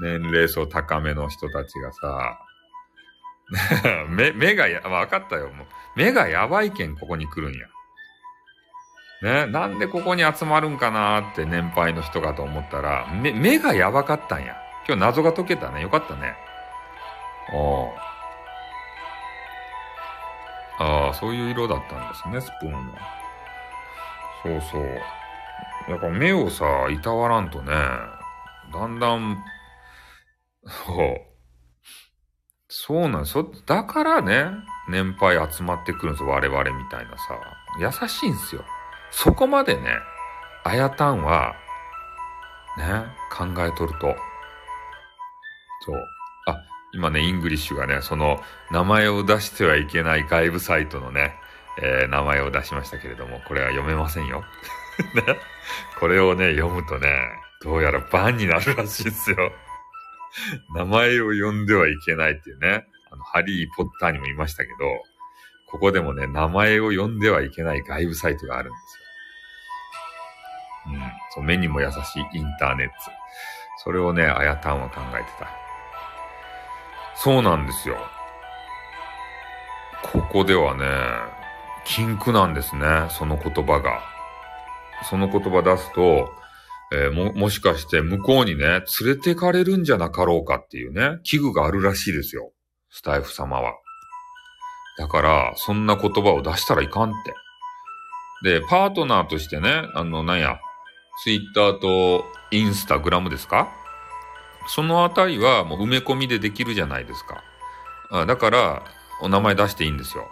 [0.01, 2.39] 年齢層高めの人たちがさ、
[4.09, 5.51] 目、目がや、わかったよ。
[5.51, 5.66] もう
[5.97, 7.66] 目がやばいけん、ここに来るんや。
[9.23, 14.56] ね、なんでここに集まるんかなーって年配の人かと思ったら、目、目がやばかったんや。
[14.86, 15.82] 今日謎が解けたね。
[15.82, 16.35] よかったね。
[17.52, 17.89] おう
[20.78, 23.23] ああ、そういう色だったんですね、スプーンは。
[24.43, 25.22] そうそう。
[25.88, 27.72] だから目をさ、いたわらんとね、
[28.72, 29.42] だんだん、
[30.66, 31.32] そう。
[32.68, 34.46] そうなんそ、だからね、
[34.88, 37.38] 年配集まってくるんですよ、我々みたいなさ。
[37.78, 38.64] 優しいんすよ。
[39.10, 39.98] そこまでね、
[40.64, 41.54] あやたんは、
[42.78, 44.16] ね、考えとると。
[45.84, 45.96] そう。
[46.46, 46.56] あ、
[46.94, 48.40] 今ね、イングリッシュがね、その、
[48.70, 51.36] 名前を出してはいけない外部サイトのね、
[51.82, 54.42] えー名前を出しましたけれども、これは読めませんよ。
[55.14, 55.38] ね。
[55.98, 57.09] これをね、読むとね、
[57.62, 59.52] どうやらバンになるらしいですよ。
[60.74, 64.76] 名前を呼んではいけないっていうね、あの、ハリー・ポッターにもいましたけど、
[65.66, 68.98] ここでもね、名前を呼んではいけない外部サイトがあるんです
[70.90, 70.94] よ。
[70.94, 71.12] うん。
[71.30, 72.94] そう、目にも優しいインターネット。
[73.78, 75.48] それをね、あやたんは考えてた。
[77.14, 77.97] そうなんですよ。
[80.02, 80.86] ここではね、
[81.84, 84.11] 禁句なんですね、その言葉が。
[85.09, 86.31] その言葉出すと、
[86.93, 92.53] えーも、もしかして向こうにね、連れてかれるんじゃなかろうかっていうね、器具があるらしいですよ。
[92.91, 93.73] スタイフ様は。
[94.99, 97.12] だから、そんな言葉を出したらいかんっ
[98.43, 98.61] て。
[98.61, 100.59] で、パートナーとしてね、あの、なんや、
[101.23, 103.70] ツイッターとインスタグラムですか？
[104.69, 107.43] そのあたりはもう埋め込みでできるじゃないですか。
[108.11, 108.83] あだから、
[109.23, 110.29] お名前出していいんですよ。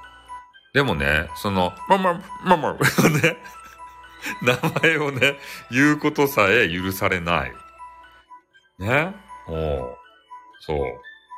[0.74, 2.78] でもね、その、ママ、ママ、 ね、
[4.42, 5.38] 名前をね、
[5.70, 7.52] 言うことさえ許されない。
[8.78, 9.14] ね？
[9.46, 9.96] おう
[10.60, 10.78] そう。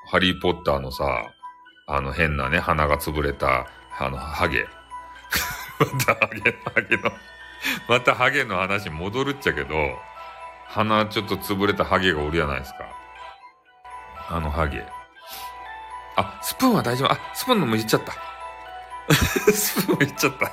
[0.09, 1.33] ハリーポッターのさ、
[1.87, 3.67] あの変なね、鼻が潰れた、
[3.99, 4.67] あの、ハゲ。
[5.79, 7.13] またハゲ、ハゲの、
[7.89, 9.99] またハゲの話戻るっちゃけど、
[10.67, 12.79] 鼻ちょっと潰れたハゲがおるやないですか。
[14.29, 14.85] あのハゲ。
[16.17, 17.13] あ、スプーンは大丈夫。
[17.13, 18.13] あ、スプーンのも言っちゃった。
[19.53, 20.51] スプーンも言っちゃった。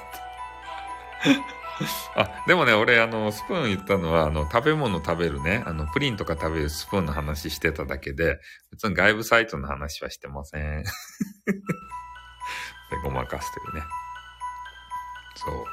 [2.16, 8.40] あ、でもね、俺、あの、スプーン言ったのは、あの、食べ物食べるね、あの、プリンとか食べるスプーンの話してただけで、
[8.72, 10.84] 別に外部サイトの話はしてません。
[10.84, 10.90] で、
[13.04, 13.84] ごまかすというね。
[15.36, 15.66] そう。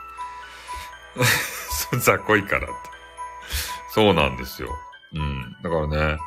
[1.90, 2.74] そう、雑魚いからって。
[3.90, 4.68] そうなんですよ。
[5.14, 5.56] うん。
[5.62, 6.18] だからね、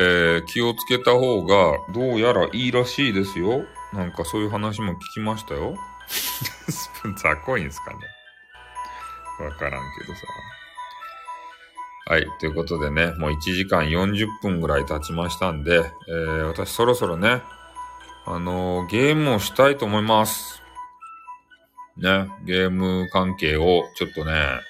[0.00, 3.64] えー、気をつけた方が、どうやらいいらしいですよ。
[3.92, 5.76] なんかそういう話も聞きましたよ。
[6.08, 8.13] スプーン雑魚いんすかね。
[9.40, 10.26] わからんけどさ。
[12.06, 12.26] はい。
[12.38, 17.42] ということでね、もう1時間40分ぐらい経ちましたんで、えー、私そろそろね、
[18.26, 20.60] あのーゲームをしたいと思います。
[21.96, 24.60] ね、ゲーム関係をちょっとね、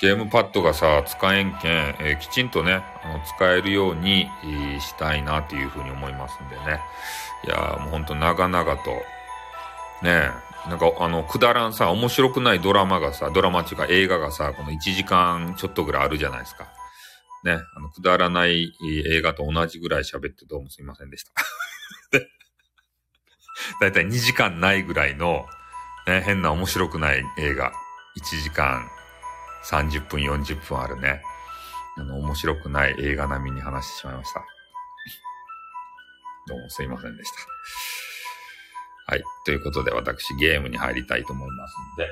[0.00, 4.26] ゲームパッドがさ、使えんけん、えーきちんとね、あの、使えるように、
[4.80, 6.80] したいなというふうに思いますんでね。
[7.44, 8.90] いやーもうほんと長々と、
[10.02, 10.30] ね、
[10.68, 16.68] なんかあの、くだらんさ、面白くないドラマがさ、ドラマっていうか映画がさ、この1時間ちょっとぐらいあるじゃないですか。
[17.44, 18.72] ね、あの、くだらない
[19.06, 21.32] 映画と同じぐらい喋ってどうもすいませんでした。
[23.80, 25.46] だいたい2時間ないぐらいの、
[26.06, 27.72] ね、変な面白くない映画、
[28.18, 28.88] 1時間
[29.64, 31.22] 30分、40分あるね。
[31.96, 34.44] あの、面白くない映画並みに話してしまいました。
[36.48, 37.36] どうもすいませんでした。
[39.06, 39.22] はい。
[39.44, 42.08] ということで、私、ゲームに入りたいと思いますんで。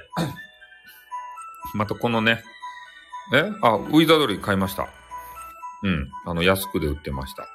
[1.74, 2.42] またこのね、
[3.32, 3.38] え？
[3.62, 4.88] あ、ウィザードリー買いました。
[5.82, 6.10] うん。
[6.24, 7.48] あの、安くで売ってました。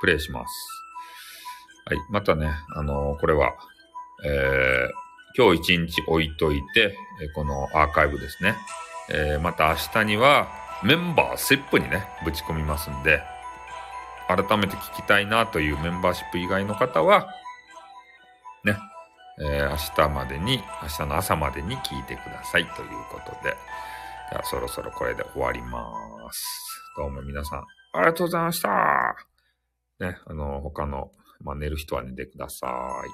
[0.00, 0.52] プレイします。
[1.86, 1.98] はい。
[2.10, 3.54] またね、あのこれは、
[4.24, 4.90] えー、
[5.36, 8.56] 今日一日置いといて、えーこのアーカイブですね。
[9.10, 10.48] えーまた明日には
[10.82, 13.22] メンバーシップにね、ぶち込みますんで、
[14.26, 17.28] 改めて聞きたいなというメンバーシップ以外の方は、
[18.66, 18.76] ね、
[19.38, 23.56] えー明日までに、明日の朝までに聞いてくださいということで、
[24.30, 25.92] じゃあそろそろこれで終わりま
[26.32, 26.44] す。
[26.96, 29.16] どうも皆さん、ありがとうございました。
[30.00, 32.70] ね、あの、他の、まあ、寝る人は寝てください。
[32.70, 33.08] はい、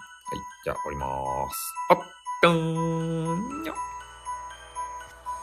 [0.65, 1.75] じゃあ終わりまーす。
[1.91, 1.99] あっ、
[2.43, 3.92] どーん。